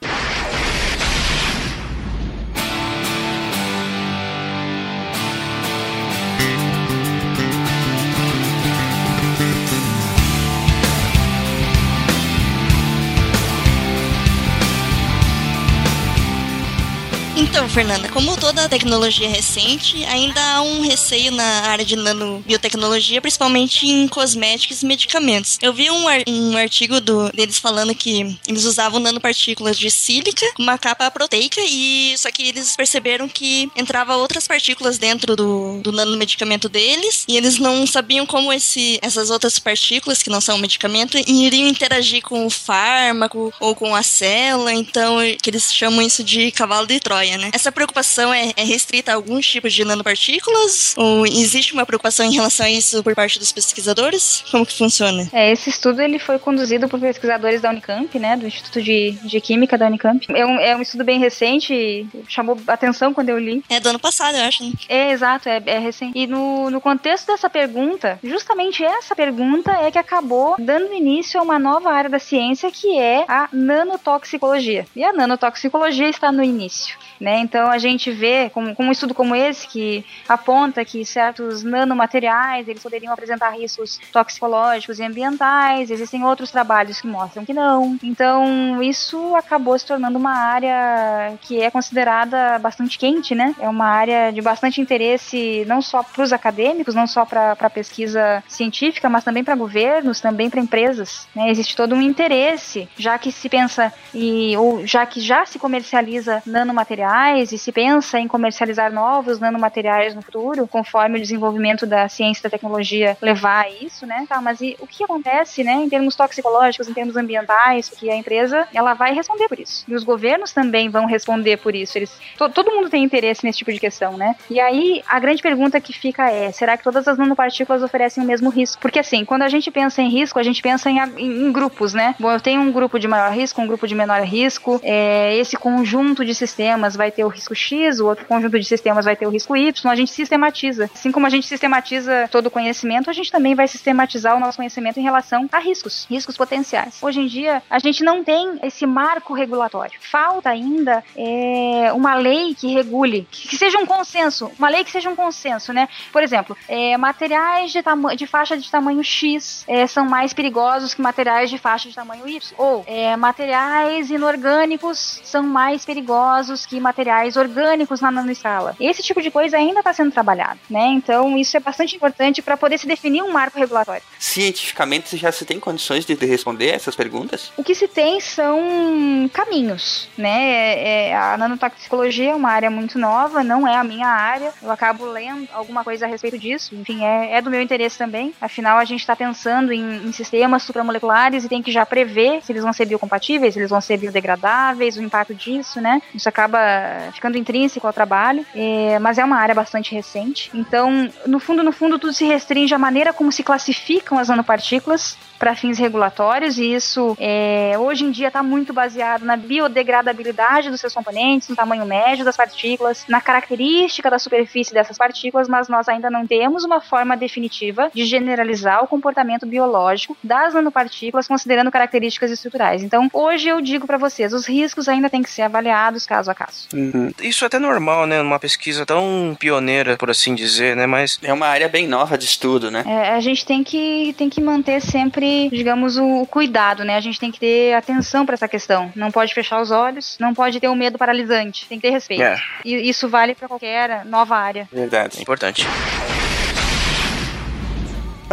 Fernanda, 17.74 18.07
como 18.09 18.38
toda 18.38 18.69
tecnologia 18.69 19.28
recente, 19.28 20.05
ainda 20.05 20.39
há 20.39 20.61
um 20.61 20.82
receio 20.82 21.32
na 21.32 21.43
área 21.43 21.84
de 21.84 21.95
nanobiotecnologia, 21.95 23.19
principalmente 23.19 23.88
em 23.88 24.07
cosméticos 24.07 24.84
e 24.84 24.86
medicamentos. 24.86 25.57
Eu 25.59 25.74
vi 25.74 25.89
um, 25.89 26.07
ar 26.07 26.19
um 26.28 26.55
artigo 26.55 27.01
do, 27.01 27.32
deles 27.32 27.57
falando 27.57 27.95
que 27.95 28.38
eles 28.47 28.65
usavam 28.65 28.99
nanopartículas 28.99 29.76
de 29.76 29.89
sílica 29.89 30.45
uma 30.59 30.78
capa 30.78 31.09
proteica 31.09 31.59
e 31.67 32.13
só 32.15 32.30
que 32.30 32.49
eles 32.49 32.76
perceberam 32.76 33.28
que 33.28 33.71
entrava 33.76 34.17
outras 34.17 34.47
partículas 34.47 34.99
dentro 34.99 35.36
do, 35.36 35.82
do 35.82 35.91
nanomedicamento 35.91 36.69
deles 36.69 37.26
e 37.28 37.36
eles 37.36 37.57
não 37.57 37.88
sabiam 37.88 38.24
como 38.24 38.53
esse, 38.53 38.99
essas 39.01 39.32
outras 39.32 39.57
partículas, 39.57 40.21
que 40.21 40.30
não 40.30 40.41
são 40.41 40.59
medicamento, 40.59 41.17
iriam 41.17 41.67
interagir 41.67 42.21
com 42.21 42.45
o 42.45 42.51
fármaco 42.51 43.51
ou 43.59 43.74
com 43.74 43.95
a 43.95 44.03
célula, 44.03 44.71
então 44.71 45.17
que 45.41 45.49
eles 45.49 45.74
chamam 45.74 46.03
isso 46.03 46.24
de 46.24 46.51
cavalo 46.51 46.86
de 46.86 46.99
Troia, 46.99 47.36
né? 47.36 47.49
Essa 47.64 47.72
preocupação 47.72 48.34
é, 48.34 48.51
é 48.57 48.64
restrita 48.66 49.14
a 49.14 49.16
alguns 49.16 49.47
tipos 49.47 49.72
de 49.72 49.86
nanopartículas? 49.86 50.93
Ou 50.97 51.26
existe 51.26 51.72
uma 51.72 51.86
preocupação 51.86 52.26
em 52.26 52.34
relação 52.34 52.66
a 52.66 52.70
isso 52.70 53.01
por 53.01 53.16
parte 53.16 53.39
dos 53.39 53.53
pesquisadores? 53.53 54.43
Como 54.51 54.66
que 54.66 54.78
funciona? 54.78 55.30
É, 55.32 55.49
esse 55.49 55.70
estudo 55.70 56.01
ele 56.01 56.20
foi 56.20 56.38
conduzido 56.38 56.89
por 56.89 56.99
pesquisadores 56.99 57.61
da 57.61 57.70
Unicamp, 57.70 58.20
né, 58.20 58.36
do 58.36 58.45
Instituto 58.45 58.82
de, 58.82 59.11
de 59.24 59.39
Química 59.39 59.78
da 59.78 59.88
Unicamp. 59.88 60.28
É 60.36 60.45
um, 60.45 60.59
é 60.59 60.76
um 60.76 60.82
estudo 60.82 61.05
bem 61.05 61.20
recente, 61.20 62.05
chamou 62.28 62.59
atenção 62.68 63.14
quando 63.14 63.30
eu 63.30 63.39
li. 63.39 63.64
É 63.70 63.80
do 63.80 63.88
ano 63.88 63.99
passado, 63.99 64.36
eu 64.36 64.43
acho. 64.43 64.66
Né? 64.66 64.74
É, 64.89 65.11
exato, 65.11 65.47
é, 65.47 65.64
é 65.66 65.80
recente. 65.80 66.20
E 66.20 66.28
no, 66.28 66.70
no 66.70 66.82
contexto 66.82 67.28
dessa 67.28 67.49
pergunta, 67.49 68.20
justamente 68.22 68.84
essa 68.84 69.16
pergunta 69.16 69.72
é 69.72 69.89
que 69.89 69.97
acabou 69.97 70.57
dando 70.59 70.93
início 70.93 71.39
a 71.39 71.43
uma 71.43 71.57
nova 71.57 71.93
área 71.93 72.09
da 72.09 72.20
ciência 72.20 72.70
que 72.70 72.99
é 72.99 73.24
a 73.26 73.47
nanotoxicologia. 73.53 74.86
E 74.93 75.01
a 75.01 75.14
nanotoxicologia 75.14 76.09
está 76.09 76.30
no 76.30 76.43
início. 76.43 76.97
Né? 77.20 77.39
Então 77.39 77.70
a 77.70 77.78
gente 77.78 78.11
vê 78.11 78.49
com, 78.49 78.74
com 78.76 78.86
um 78.86 78.91
estudo 78.91 79.14
como 79.14 79.36
esse 79.36 79.68
que 79.68 80.05
aponta 80.28 80.84
que 80.84 81.05
certos 81.05 81.64
nanomateriais 81.64 82.68
eles 82.68 82.82
poderiam 82.82 83.14
apresentar 83.14 83.51
riscos 83.51 83.99
toxicológicos 84.11 84.99
e 84.99 85.03
ambientais. 85.03 85.89
Existem 85.89 86.24
outros 86.24 86.51
trabalhos 86.51 86.99
que 86.99 87.07
mostram 87.07 87.45
que 87.45 87.53
não. 87.53 87.97
Então 88.03 88.82
isso 88.82 89.36
acabou 89.36 89.78
se 89.78 89.86
tornando 89.86 90.18
uma 90.18 90.34
área 90.34 91.38
que 91.41 91.61
é 91.61 91.70
considerada 91.70 92.59
bastante 92.59 92.97
quente, 92.97 93.36
né? 93.36 93.55
É 93.59 93.70
uma 93.70 93.86
área 93.86 94.32
de 94.32 94.41
bastante 94.41 94.82
interesse 94.82 95.64
não 95.68 95.82
só 95.82 96.03
para 96.03 96.24
os 96.24 96.34
acadêmicos, 96.34 96.95
não 96.95 97.07
só 97.07 97.26
para 97.26 97.55
a 97.59 97.70
pesquisa 97.70 98.43
científica, 98.47 99.09
mas 99.09 99.24
também 99.24 99.43
para 99.43 99.55
governos, 99.55 100.20
também 100.20 100.49
para 100.49 100.59
empresas. 100.59 101.28
Né? 101.36 101.49
Existe 101.49 101.76
todo 101.76 101.95
um 101.95 102.01
interesse, 102.01 102.88
já 102.97 103.18
que 103.18 103.32
se 103.32 103.47
pensa 103.49 103.93
e 104.14 104.55
ou 104.57 104.86
já 104.86 105.05
que 105.05 105.22
já 105.22 105.45
se 105.45 105.59
comercializa 105.59 106.41
nanomateriais 106.45 107.12
e 107.51 107.57
se 107.57 107.72
pensa 107.72 108.20
em 108.20 108.28
comercializar 108.28 108.91
novos 108.91 109.39
nanomateriais 109.39 110.16
no 110.16 110.22
futuro, 110.22 110.68
conforme 110.68 111.18
o 111.18 111.22
desenvolvimento 111.22 111.86
da 111.86 112.07
ciência 112.07 112.41
e 112.41 112.43
da 112.43 112.49
tecnologia 112.49 113.18
levar 113.22 113.66
a 113.66 113.70
isso, 113.70 114.05
né? 114.05 114.26
Tá, 114.28 114.41
mas 114.41 114.61
e 114.61 114.76
o 114.80 114.88
que 114.88 115.03
acontece, 115.03 115.64
né, 115.64 115.74
em 115.74 115.89
termos 115.89 116.16
toxicológicos, 116.16 116.88
em 116.88 116.93
termos 116.93 117.16
ambientais, 117.16 117.89
que 117.89 118.09
a 118.09 118.16
empresa 118.16 118.68
ela 118.74 118.93
vai 118.93 119.14
responder 119.14 119.47
por 119.47 119.59
isso. 119.59 119.86
E 119.88 119.93
os 119.95 120.03
governos 120.03 120.51
também 120.51 120.89
vão 120.89 121.05
responder 121.05 121.57
por 121.57 121.76
isso. 121.76 121.97
Eles, 121.97 122.18
to, 122.38 122.49
todo 122.49 122.72
mundo 122.72 122.89
tem 122.89 123.03
interesse 123.03 123.43
nesse 123.43 123.59
tipo 123.59 123.72
de 123.72 123.80
questão, 123.80 124.18
né? 124.18 124.36
E 124.49 124.59
aí 124.59 125.03
a 125.07 125.20
grande 125.20 125.41
pergunta 125.41 125.80
que 125.80 125.93
fica 125.93 126.30
é: 126.30 126.51
será 126.51 126.78
que 126.78 126.84
todas 126.84 127.07
as 127.07 127.18
nanopartículas 127.18 127.84
oferecem 127.84 128.24
o 128.24 128.26
mesmo 128.26 128.49
risco? 128.49 128.82
Porque 128.82 128.99
assim, 128.99 129.26
quando 129.26 129.43
a 129.43 129.49
gente 129.49 129.70
pensa 129.70 130.01
em 130.01 130.09
risco, 130.09 130.39
a 130.39 130.43
gente 130.43 130.61
pensa 130.61 130.89
em, 130.89 130.99
em, 130.99 131.47
em 131.47 131.51
grupos, 131.51 131.93
né? 131.93 132.16
Bom, 132.20 132.32
eu 132.32 132.39
tenho 132.39 132.61
um 132.61 132.72
grupo 132.72 132.99
de 132.99 133.07
maior 133.07 133.32
risco, 133.32 133.61
um 133.61 133.68
grupo 133.68 133.88
de 133.88 133.95
menor 133.95 134.22
risco. 134.22 134.80
É, 134.84 135.36
esse 135.36 135.57
conjunto 135.57 136.26
de 136.26 136.34
sistemas 136.34 136.92
vai 136.95 137.11
ter 137.11 137.23
o 137.23 137.27
risco 137.27 137.55
X, 137.55 137.99
o 137.99 138.07
outro 138.07 138.25
conjunto 138.25 138.59
de 138.59 138.65
sistemas 138.65 139.05
vai 139.05 139.15
ter 139.15 139.25
o 139.27 139.29
risco 139.29 139.55
Y. 139.55 139.91
A 139.91 139.95
gente 139.95 140.11
sistematiza. 140.11 140.89
Assim 140.93 141.11
como 141.11 141.25
a 141.25 141.29
gente 141.29 141.47
sistematiza 141.47 142.27
todo 142.31 142.47
o 142.47 142.51
conhecimento, 142.51 143.09
a 143.09 143.13
gente 143.13 143.31
também 143.31 143.55
vai 143.55 143.67
sistematizar 143.67 144.35
o 144.35 144.39
nosso 144.39 144.57
conhecimento 144.57 144.99
em 144.99 145.03
relação 145.03 145.47
a 145.51 145.59
riscos, 145.59 146.05
riscos 146.09 146.37
potenciais. 146.37 146.97
Hoje 147.01 147.21
em 147.21 147.27
dia, 147.27 147.61
a 147.69 147.79
gente 147.79 148.03
não 148.03 148.23
tem 148.23 148.59
esse 148.63 148.85
marco 148.85 149.33
regulatório. 149.33 149.99
Falta 149.99 150.49
ainda 150.49 151.03
é, 151.15 151.91
uma 151.93 152.15
lei 152.15 152.53
que 152.55 152.67
regule, 152.67 153.27
que 153.31 153.57
seja 153.57 153.77
um 153.77 153.85
consenso, 153.85 154.51
uma 154.57 154.69
lei 154.69 154.83
que 154.83 154.91
seja 154.91 155.09
um 155.09 155.15
consenso, 155.15 155.73
né? 155.73 155.87
Por 156.11 156.23
exemplo, 156.23 156.57
é, 156.67 156.97
materiais 156.97 157.71
de, 157.71 157.81
de 158.17 158.27
faixa 158.27 158.57
de 158.57 158.69
tamanho 158.69 159.03
X 159.03 159.63
é, 159.67 159.87
são 159.87 160.05
mais 160.05 160.33
perigosos 160.33 160.93
que 160.93 161.01
materiais 161.01 161.49
de 161.49 161.57
faixa 161.57 161.89
de 161.89 161.95
tamanho 161.95 162.27
Y. 162.27 162.53
Ou 162.57 162.83
é, 162.87 163.15
materiais 163.15 164.09
inorgânicos 164.09 165.21
são 165.23 165.43
mais 165.43 165.85
perigosos 165.85 166.65
que 166.65 166.79
materiais 166.84 167.38
orgânicos 167.38 168.01
na 168.01 168.11
nanoescala. 168.11 168.75
Esse 168.79 169.01
tipo 169.01 169.21
de 169.21 169.31
coisa 169.31 169.57
ainda 169.57 169.79
está 169.79 169.93
sendo 169.93 170.11
trabalhado, 170.11 170.59
né? 170.69 170.88
Então 170.88 171.38
isso 171.38 171.57
é 171.57 171.59
bastante 171.59 171.95
importante 171.95 172.41
para 172.41 172.57
poder 172.57 172.77
se 172.77 172.86
definir 172.86 173.23
um 173.23 173.31
marco 173.31 173.57
regulatório. 173.57 174.03
Cientificamente 174.19 175.17
já 175.17 175.31
se 175.31 175.45
tem 175.45 175.59
condições 175.59 176.05
de 176.05 176.13
responder 176.25 176.69
essas 176.69 176.95
perguntas? 176.95 177.51
O 177.57 177.63
que 177.63 177.73
se 177.73 177.88
tem 177.88 178.19
são 178.19 179.29
caminhos, 179.31 180.09
né? 180.17 180.43
É, 180.43 181.09
é, 181.09 181.15
a 181.15 181.38
nanotoxicologia 181.38 182.31
é 182.31 182.36
uma 182.36 182.49
área 182.49 182.69
muito 182.69 182.99
nova, 182.99 183.43
não 183.43 183.67
é 183.67 183.75
a 183.75 183.84
minha 183.84 184.07
área. 184.07 184.51
Eu 184.61 184.71
acabo 184.71 185.05
lendo 185.05 185.47
alguma 185.53 185.84
coisa 185.84 186.05
a 186.05 186.09
respeito 186.09 186.38
disso. 186.38 186.75
Enfim, 186.75 187.03
é, 187.03 187.36
é 187.36 187.41
do 187.41 187.49
meu 187.49 187.61
interesse 187.61 187.97
também. 187.97 188.34
Afinal, 188.41 188.77
a 188.77 188.86
gente 188.86 188.99
está 188.99 189.15
pensando 189.15 189.71
em, 189.71 190.07
em, 190.07 190.11
sistemas 190.11 190.63
supramoleculares 190.63 191.43
e 191.43 191.49
tem 191.49 191.61
que 191.61 191.71
já 191.71 191.86
prever 191.86 192.41
se 192.43 192.51
eles 192.51 192.63
vão 192.63 192.73
ser 192.73 192.86
biocompatíveis, 192.86 193.53
se 193.53 193.59
eles 193.59 193.69
vão 193.69 193.81
ser 193.81 193.97
biodegradáveis, 193.97 194.97
o 194.97 195.01
impacto 195.01 195.34
disso, 195.34 195.79
né? 195.79 196.01
Isso 196.13 196.27
acaba 196.27 196.72
ficando 197.13 197.38
intrínseco 197.38 197.88
ao 197.88 197.93
trabalho, 197.93 198.45
é, 198.55 198.99
mas 198.99 199.17
é 199.17 199.24
uma 199.24 199.38
área 199.38 199.55
bastante 199.55 199.93
recente. 199.93 200.49
Então, 200.53 201.09
no 201.26 201.39
fundo, 201.39 201.63
no 201.63 201.71
fundo, 201.71 201.99
tudo 201.99 202.13
se 202.13 202.26
restringe 202.26 202.74
à 202.74 202.80
maneira 202.80 203.13
como 203.13 203.32
se 203.32 203.43
classificam 203.43 204.17
as 204.17 204.30
nanopartículas 204.30 205.17
para 205.43 205.55
fins 205.55 205.78
regulatórios, 205.78 206.57
e 206.57 206.74
isso 206.74 207.17
é, 207.19 207.74
hoje 207.78 208.05
em 208.05 208.11
dia 208.11 208.28
está 208.28 208.41
muito 208.41 208.71
baseado 208.71 209.26
na 209.26 209.36
biodegradabilidade 209.36 210.69
dos 210.69 210.80
seus 210.80 210.93
componentes, 210.93 211.49
no 211.49 211.55
tamanho 211.55 211.86
médio 211.86 212.24
das 212.24 212.38
partículas, 212.38 213.03
na 213.09 213.19
característica 213.19 214.09
da 214.09 214.17
superfície 214.17 214.74
dessas 214.74 214.97
partículas, 214.97 215.49
mas 215.49 215.67
nós 215.67 215.89
ainda 215.89 216.09
não 216.09 216.26
temos 216.26 216.63
uma 216.63 216.80
forma 216.80 217.17
definitiva 217.17 217.91
de 217.93 218.05
generalizar 218.05 218.84
o 218.84 218.88
comportamento 218.88 219.45
biológico 219.45 220.15
das 220.24 220.53
nanopartículas, 220.53 221.28
considerando 221.28 221.71
características 221.71 222.32
estruturais. 222.32 222.82
Então, 222.82 223.09
hoje 223.11 223.49
eu 223.49 223.59
digo 223.59 223.86
para 223.86 223.97
vocês, 223.97 224.32
os 224.32 224.45
riscos 224.45 224.88
ainda 224.88 225.09
têm 225.09 225.24
que 225.24 225.30
ser 225.30 225.41
avaliados 225.41 226.05
caso 226.05 226.32
a 226.32 226.36
caso. 226.36 226.62
Uhum. 226.74 227.11
Isso 227.22 227.43
é 227.43 227.47
até 227.47 227.59
normal, 227.59 228.05
né? 228.05 228.22
Numa 228.22 228.39
pesquisa 228.39 228.86
tão 228.86 229.36
pioneira, 229.39 229.97
por 229.97 230.09
assim 230.09 230.36
dizer, 230.36 230.76
né? 230.76 230.86
Mas 230.86 231.20
é 231.22 231.34
uma 231.34 231.47
área 231.47 231.68
bem 231.68 231.88
nova 231.88 232.18
de 232.18 232.26
estudo, 232.26 232.70
né? 232.70 232.84
É, 232.86 233.09
a 233.11 233.20
gente 233.20 233.45
tem 233.45 233.64
que, 233.64 234.14
tem 234.18 234.30
que 234.30 234.41
manter 234.41 234.82
sempre 234.82 235.49
digamos, 235.51 235.97
o 235.97 236.26
cuidado, 236.26 236.84
né? 236.84 236.95
A 236.95 237.01
gente 237.01 237.20
tem 237.20 237.32
que 237.32 237.39
ter 237.39 237.74
atenção 237.74 238.26
para 238.26 238.34
essa 238.36 238.47
questão. 238.47 238.91
Não 238.95 239.11
pode 239.11 239.34
fechar 239.34 239.61
os 239.61 239.72
olhos, 239.72 240.18
não 240.20 240.34
pode 240.34 240.59
ter 240.59 240.68
um 240.68 240.76
medo 240.76 240.97
paralisante. 240.97 241.66
Tem 241.68 241.80
que 241.80 241.88
ter 241.88 241.91
respeito. 241.91 242.24
É. 242.24 242.41
E 242.66 242.89
isso 242.89 243.07
vale 243.07 243.36
para 243.36 243.47
qualquer 243.47 244.05
nova 244.05 244.36
área. 244.36 244.68
Verdade. 244.72 245.18
É 245.20 245.22
importante. 245.22 245.66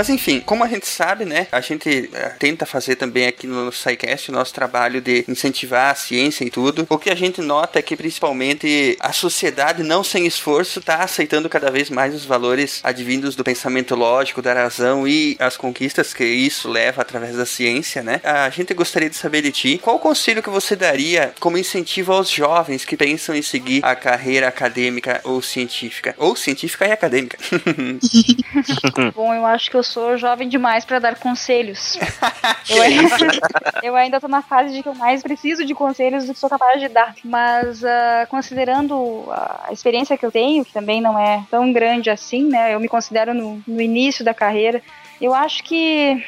Mas 0.00 0.08
enfim, 0.08 0.40
como 0.40 0.64
a 0.64 0.66
gente 0.66 0.86
sabe, 0.86 1.26
né, 1.26 1.46
a 1.52 1.60
gente 1.60 2.10
uh, 2.10 2.38
tenta 2.38 2.64
fazer 2.64 2.96
também 2.96 3.26
aqui 3.26 3.46
no 3.46 3.70
SciCast 3.70 4.30
o 4.30 4.32
nosso 4.32 4.54
trabalho 4.54 4.98
de 4.98 5.26
incentivar 5.28 5.90
a 5.90 5.94
ciência 5.94 6.42
e 6.42 6.48
tudo. 6.48 6.86
O 6.88 6.96
que 6.96 7.10
a 7.10 7.14
gente 7.14 7.42
nota 7.42 7.78
é 7.78 7.82
que 7.82 7.94
principalmente 7.94 8.96
a 8.98 9.12
sociedade, 9.12 9.82
não 9.82 10.02
sem 10.02 10.26
esforço, 10.26 10.78
está 10.78 11.04
aceitando 11.04 11.50
cada 11.50 11.70
vez 11.70 11.90
mais 11.90 12.14
os 12.14 12.24
valores 12.24 12.80
advindos 12.82 13.36
do 13.36 13.44
pensamento 13.44 13.94
lógico, 13.94 14.40
da 14.40 14.54
razão 14.54 15.06
e 15.06 15.36
as 15.38 15.58
conquistas 15.58 16.14
que 16.14 16.24
isso 16.24 16.66
leva 16.66 17.02
através 17.02 17.36
da 17.36 17.44
ciência, 17.44 18.02
né? 18.02 18.22
A 18.24 18.48
gente 18.48 18.72
gostaria 18.72 19.10
de 19.10 19.16
saber 19.16 19.42
de 19.42 19.52
ti, 19.52 19.78
qual 19.82 19.98
conselho 19.98 20.42
que 20.42 20.48
você 20.48 20.74
daria 20.74 21.34
como 21.38 21.58
incentivo 21.58 22.14
aos 22.14 22.30
jovens 22.30 22.86
que 22.86 22.96
pensam 22.96 23.34
em 23.34 23.42
seguir 23.42 23.84
a 23.84 23.94
carreira 23.94 24.48
acadêmica 24.48 25.20
ou 25.24 25.42
científica? 25.42 26.14
Ou 26.16 26.34
científica 26.34 26.86
e 26.86 26.90
acadêmica. 26.90 27.36
Bom, 29.14 29.34
eu 29.34 29.44
acho 29.44 29.70
que 29.70 29.76
eu 29.76 29.89
sou 29.90 30.16
jovem 30.16 30.48
demais 30.48 30.84
para 30.84 30.98
dar 30.98 31.16
conselhos. 31.16 31.98
eu, 32.70 32.80
ainda, 32.80 33.16
eu 33.82 33.96
ainda 33.96 34.20
tô 34.20 34.28
na 34.28 34.40
fase 34.40 34.74
de 34.74 34.82
que 34.82 34.88
eu 34.88 34.94
mais 34.94 35.22
preciso 35.22 35.64
de 35.64 35.74
conselhos 35.74 36.26
do 36.26 36.32
que 36.32 36.38
sou 36.38 36.48
capaz 36.48 36.80
de 36.80 36.88
dar. 36.88 37.14
Mas 37.24 37.82
uh, 37.82 38.26
considerando 38.28 39.28
a 39.30 39.72
experiência 39.72 40.16
que 40.16 40.24
eu 40.24 40.32
tenho, 40.32 40.64
que 40.64 40.72
também 40.72 41.00
não 41.00 41.18
é 41.18 41.44
tão 41.50 41.72
grande 41.72 42.08
assim, 42.08 42.44
né? 42.44 42.74
Eu 42.74 42.80
me 42.80 42.88
considero 42.88 43.34
no, 43.34 43.62
no 43.66 43.80
início 43.80 44.24
da 44.24 44.32
carreira. 44.32 44.80
Eu 45.20 45.34
acho 45.34 45.62
que 45.64 46.24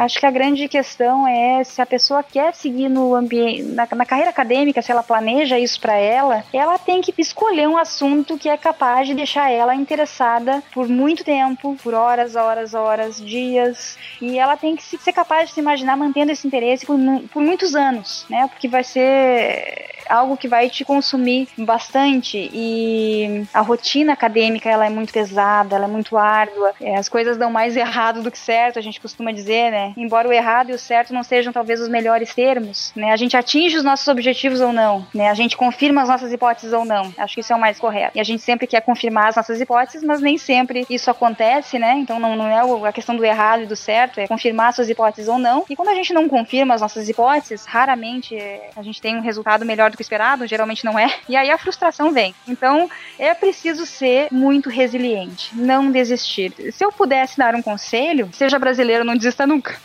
Acho 0.00 0.20
que 0.20 0.26
a 0.26 0.30
grande 0.30 0.68
questão 0.68 1.26
é 1.26 1.64
se 1.64 1.82
a 1.82 1.86
pessoa 1.86 2.22
quer 2.22 2.54
seguir 2.54 2.88
no 2.88 3.14
ambiente, 3.14 3.62
na, 3.62 3.88
na 3.94 4.06
carreira 4.06 4.30
acadêmica, 4.30 4.80
se 4.80 4.92
ela 4.92 5.02
planeja 5.02 5.58
isso 5.58 5.80
para 5.80 5.96
ela, 5.96 6.44
ela 6.52 6.78
tem 6.78 7.00
que 7.00 7.12
escolher 7.18 7.68
um 7.68 7.76
assunto 7.76 8.38
que 8.38 8.48
é 8.48 8.56
capaz 8.56 9.08
de 9.08 9.14
deixar 9.14 9.50
ela 9.50 9.74
interessada 9.74 10.62
por 10.72 10.88
muito 10.88 11.24
tempo, 11.24 11.76
por 11.82 11.94
horas, 11.94 12.36
horas, 12.36 12.74
horas, 12.74 13.20
dias, 13.20 13.98
e 14.20 14.38
ela 14.38 14.56
tem 14.56 14.76
que 14.76 14.82
ser 14.82 15.12
capaz 15.12 15.48
de 15.48 15.54
se 15.54 15.60
imaginar 15.60 15.96
mantendo 15.96 16.32
esse 16.32 16.46
interesse 16.46 16.86
por, 16.86 16.96
por 17.32 17.42
muitos 17.42 17.74
anos, 17.74 18.24
né? 18.28 18.48
Porque 18.48 18.68
vai 18.68 18.84
ser 18.84 19.95
algo 20.08 20.36
que 20.36 20.48
vai 20.48 20.68
te 20.70 20.84
consumir 20.84 21.48
bastante 21.58 22.50
e 22.52 23.46
a 23.52 23.60
rotina 23.60 24.12
acadêmica 24.12 24.68
ela 24.68 24.86
é 24.86 24.90
muito 24.90 25.12
pesada, 25.12 25.76
ela 25.76 25.86
é 25.86 25.88
muito 25.88 26.16
árdua, 26.16 26.72
é, 26.80 26.96
as 26.96 27.08
coisas 27.08 27.36
dão 27.36 27.50
mais 27.50 27.76
errado 27.76 28.22
do 28.22 28.30
que 28.30 28.38
certo, 28.38 28.78
a 28.78 28.82
gente 28.82 29.00
costuma 29.00 29.32
dizer, 29.32 29.70
né? 29.70 29.92
Embora 29.96 30.28
o 30.28 30.32
errado 30.32 30.70
e 30.70 30.74
o 30.74 30.78
certo 30.78 31.12
não 31.12 31.22
sejam 31.22 31.52
talvez 31.52 31.80
os 31.80 31.88
melhores 31.88 32.34
termos, 32.34 32.92
né? 32.94 33.12
A 33.12 33.16
gente 33.16 33.36
atinge 33.36 33.76
os 33.76 33.84
nossos 33.84 34.06
objetivos 34.08 34.60
ou 34.60 34.72
não, 34.72 35.06
né? 35.14 35.30
A 35.30 35.34
gente 35.34 35.56
confirma 35.56 36.02
as 36.02 36.08
nossas 36.08 36.32
hipóteses 36.32 36.72
ou 36.72 36.84
não. 36.84 37.12
Acho 37.16 37.34
que 37.34 37.40
isso 37.40 37.52
é 37.52 37.56
o 37.56 37.60
mais 37.60 37.78
correto. 37.78 38.16
E 38.16 38.20
a 38.20 38.24
gente 38.24 38.42
sempre 38.42 38.66
quer 38.66 38.80
confirmar 38.80 39.28
as 39.28 39.36
nossas 39.36 39.60
hipóteses, 39.60 40.02
mas 40.02 40.20
nem 40.20 40.38
sempre 40.38 40.86
isso 40.88 41.10
acontece, 41.10 41.78
né? 41.78 41.94
Então 41.98 42.18
não, 42.18 42.36
não 42.36 42.46
é 42.46 42.88
a 42.88 42.92
questão 42.92 43.16
do 43.16 43.24
errado 43.24 43.62
e 43.62 43.66
do 43.66 43.76
certo, 43.76 44.20
é 44.20 44.26
confirmar 44.26 44.72
suas 44.72 44.88
hipóteses 44.88 45.28
ou 45.28 45.38
não. 45.38 45.64
E 45.68 45.76
quando 45.76 45.88
a 45.88 45.94
gente 45.94 46.12
não 46.12 46.28
confirma 46.28 46.74
as 46.74 46.80
nossas 46.80 47.08
hipóteses, 47.08 47.64
raramente 47.64 48.36
é, 48.36 48.70
a 48.76 48.82
gente 48.82 49.00
tem 49.00 49.16
um 49.16 49.20
resultado 49.20 49.64
melhor 49.64 49.90
do 49.90 49.95
que 49.96 50.02
o 50.02 50.04
esperado, 50.04 50.46
geralmente 50.46 50.84
não 50.84 50.98
é, 50.98 51.12
e 51.28 51.36
aí 51.36 51.50
a 51.50 51.58
frustração 51.58 52.12
vem. 52.12 52.34
Então, 52.46 52.88
é 53.18 53.34
preciso 53.34 53.86
ser 53.86 54.28
muito 54.30 54.68
resiliente, 54.68 55.50
não 55.54 55.90
desistir. 55.90 56.52
Se 56.72 56.84
eu 56.84 56.92
pudesse 56.92 57.38
dar 57.38 57.54
um 57.54 57.62
conselho, 57.62 58.28
seja 58.32 58.58
brasileiro, 58.58 59.04
não 59.04 59.16
desista 59.16 59.46
nunca. 59.46 59.76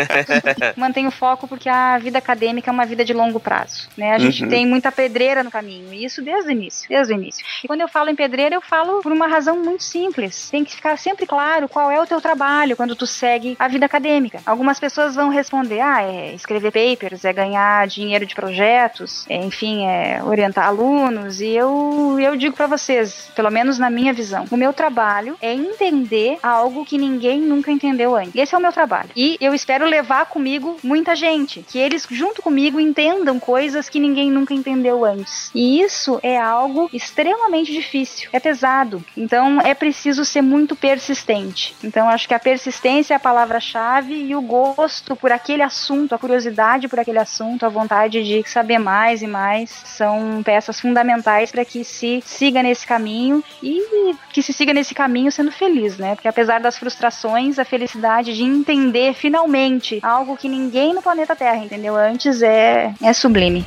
Mantenha 0.76 1.08
o 1.08 1.12
foco 1.12 1.46
porque 1.46 1.68
a 1.68 1.98
vida 1.98 2.18
acadêmica 2.18 2.70
é 2.70 2.72
uma 2.72 2.86
vida 2.86 3.04
de 3.04 3.12
longo 3.12 3.40
prazo, 3.40 3.88
né? 3.96 4.12
A 4.12 4.18
gente 4.18 4.44
uhum. 4.44 4.48
tem 4.48 4.66
muita 4.66 4.92
pedreira 4.92 5.42
no 5.42 5.50
caminho, 5.50 5.92
e 5.92 6.04
isso 6.04 6.22
desde 6.22 6.48
o 6.48 6.52
início, 6.52 6.88
desde 6.88 7.12
o 7.12 7.16
início. 7.16 7.44
E 7.62 7.66
quando 7.66 7.80
eu 7.80 7.88
falo 7.88 8.10
em 8.10 8.14
pedreira, 8.14 8.54
eu 8.54 8.60
falo 8.60 9.00
por 9.02 9.12
uma 9.12 9.26
razão 9.26 9.58
muito 9.62 9.82
simples. 9.82 10.50
Tem 10.50 10.64
que 10.64 10.74
ficar 10.74 10.96
sempre 10.96 11.26
claro 11.26 11.68
qual 11.68 11.90
é 11.90 12.00
o 12.00 12.06
teu 12.06 12.20
trabalho 12.20 12.76
quando 12.76 12.94
tu 12.94 13.06
segue 13.06 13.56
a 13.58 13.68
vida 13.68 13.86
acadêmica. 13.86 14.40
Algumas 14.46 14.78
pessoas 14.78 15.14
vão 15.14 15.28
responder: 15.28 15.80
"Ah, 15.80 16.02
é 16.02 16.34
escrever 16.34 16.72
papers, 16.72 17.24
é 17.24 17.32
ganhar 17.32 17.86
dinheiro 17.86 18.26
de 18.26 18.34
projetos, 18.34 19.24
enfim, 19.36 19.86
é 19.86 20.22
orientar 20.24 20.66
alunos". 20.66 21.40
E 21.40 21.48
eu 21.48 22.18
eu 22.20 22.36
digo 22.36 22.54
para 22.54 22.66
vocês, 22.66 23.30
pelo 23.34 23.50
menos 23.50 23.78
na 23.78 23.90
minha 23.90 24.12
visão, 24.12 24.44
o 24.50 24.56
meu 24.56 24.72
trabalho 24.72 25.36
é 25.40 25.52
entender 25.52 26.38
algo 26.42 26.84
que 26.84 26.98
ninguém 26.98 27.40
nunca 27.40 27.70
entendeu 27.70 28.14
antes. 28.14 28.34
Esse 28.34 28.54
é 28.54 28.58
o 28.58 28.60
meu 28.60 28.72
trabalho. 28.72 29.10
E 29.16 29.36
eu 29.40 29.54
espero 29.54 29.86
levar 29.86 30.26
comigo 30.26 30.76
muita 30.82 31.14
gente, 31.14 31.64
que 31.68 31.78
eles 31.78 32.06
junto 32.10 32.42
comigo 32.42 32.78
entendam 32.80 33.38
coisas 33.38 33.88
que 33.88 33.98
ninguém 33.98 34.30
nunca 34.30 34.54
entendeu 34.54 35.04
antes. 35.04 35.50
E 35.54 35.80
isso 35.80 36.18
é 36.22 36.38
algo 36.38 36.88
extremamente 36.92 37.72
difícil, 37.72 38.28
é 38.32 38.40
pesado. 38.40 39.04
Então 39.16 39.60
é 39.60 39.74
preciso 39.74 40.24
ser 40.24 40.42
muito 40.42 40.74
persistente. 40.76 41.74
Então 41.82 42.08
acho 42.08 42.28
que 42.28 42.34
a 42.34 42.38
persistência 42.38 43.14
é 43.14 43.16
a 43.16 43.20
palavra-chave 43.20 44.14
e 44.14 44.34
o 44.34 44.40
gosto 44.40 45.16
por 45.16 45.32
aquele 45.32 45.62
assunto, 45.62 46.14
a 46.14 46.18
curiosidade 46.18 46.88
por 46.88 47.00
aquele 47.00 47.18
assunto, 47.18 47.64
a 47.64 47.68
vontade 47.68 48.22
de 48.22 48.42
saber 48.48 48.78
mais 48.78 49.21
e 49.22 49.26
mais 49.26 49.70
são 49.84 50.42
peças 50.44 50.80
fundamentais 50.80 51.50
para 51.50 51.64
que 51.64 51.84
se 51.84 52.22
siga 52.24 52.62
nesse 52.62 52.86
caminho 52.86 53.42
e 53.62 54.14
que 54.32 54.42
se 54.42 54.52
siga 54.52 54.72
nesse 54.72 54.94
caminho 54.94 55.30
sendo 55.32 55.50
feliz, 55.50 55.96
né? 55.96 56.14
Porque 56.14 56.28
apesar 56.28 56.60
das 56.60 56.76
frustrações, 56.76 57.58
a 57.58 57.64
felicidade 57.64 58.34
de 58.34 58.42
entender 58.42 59.14
finalmente 59.14 60.00
algo 60.02 60.36
que 60.36 60.48
ninguém 60.48 60.92
no 60.92 61.02
planeta 61.02 61.36
Terra 61.36 61.64
entendeu 61.64 61.96
antes 61.96 62.42
é, 62.42 62.92
é 63.02 63.12
sublime. 63.12 63.66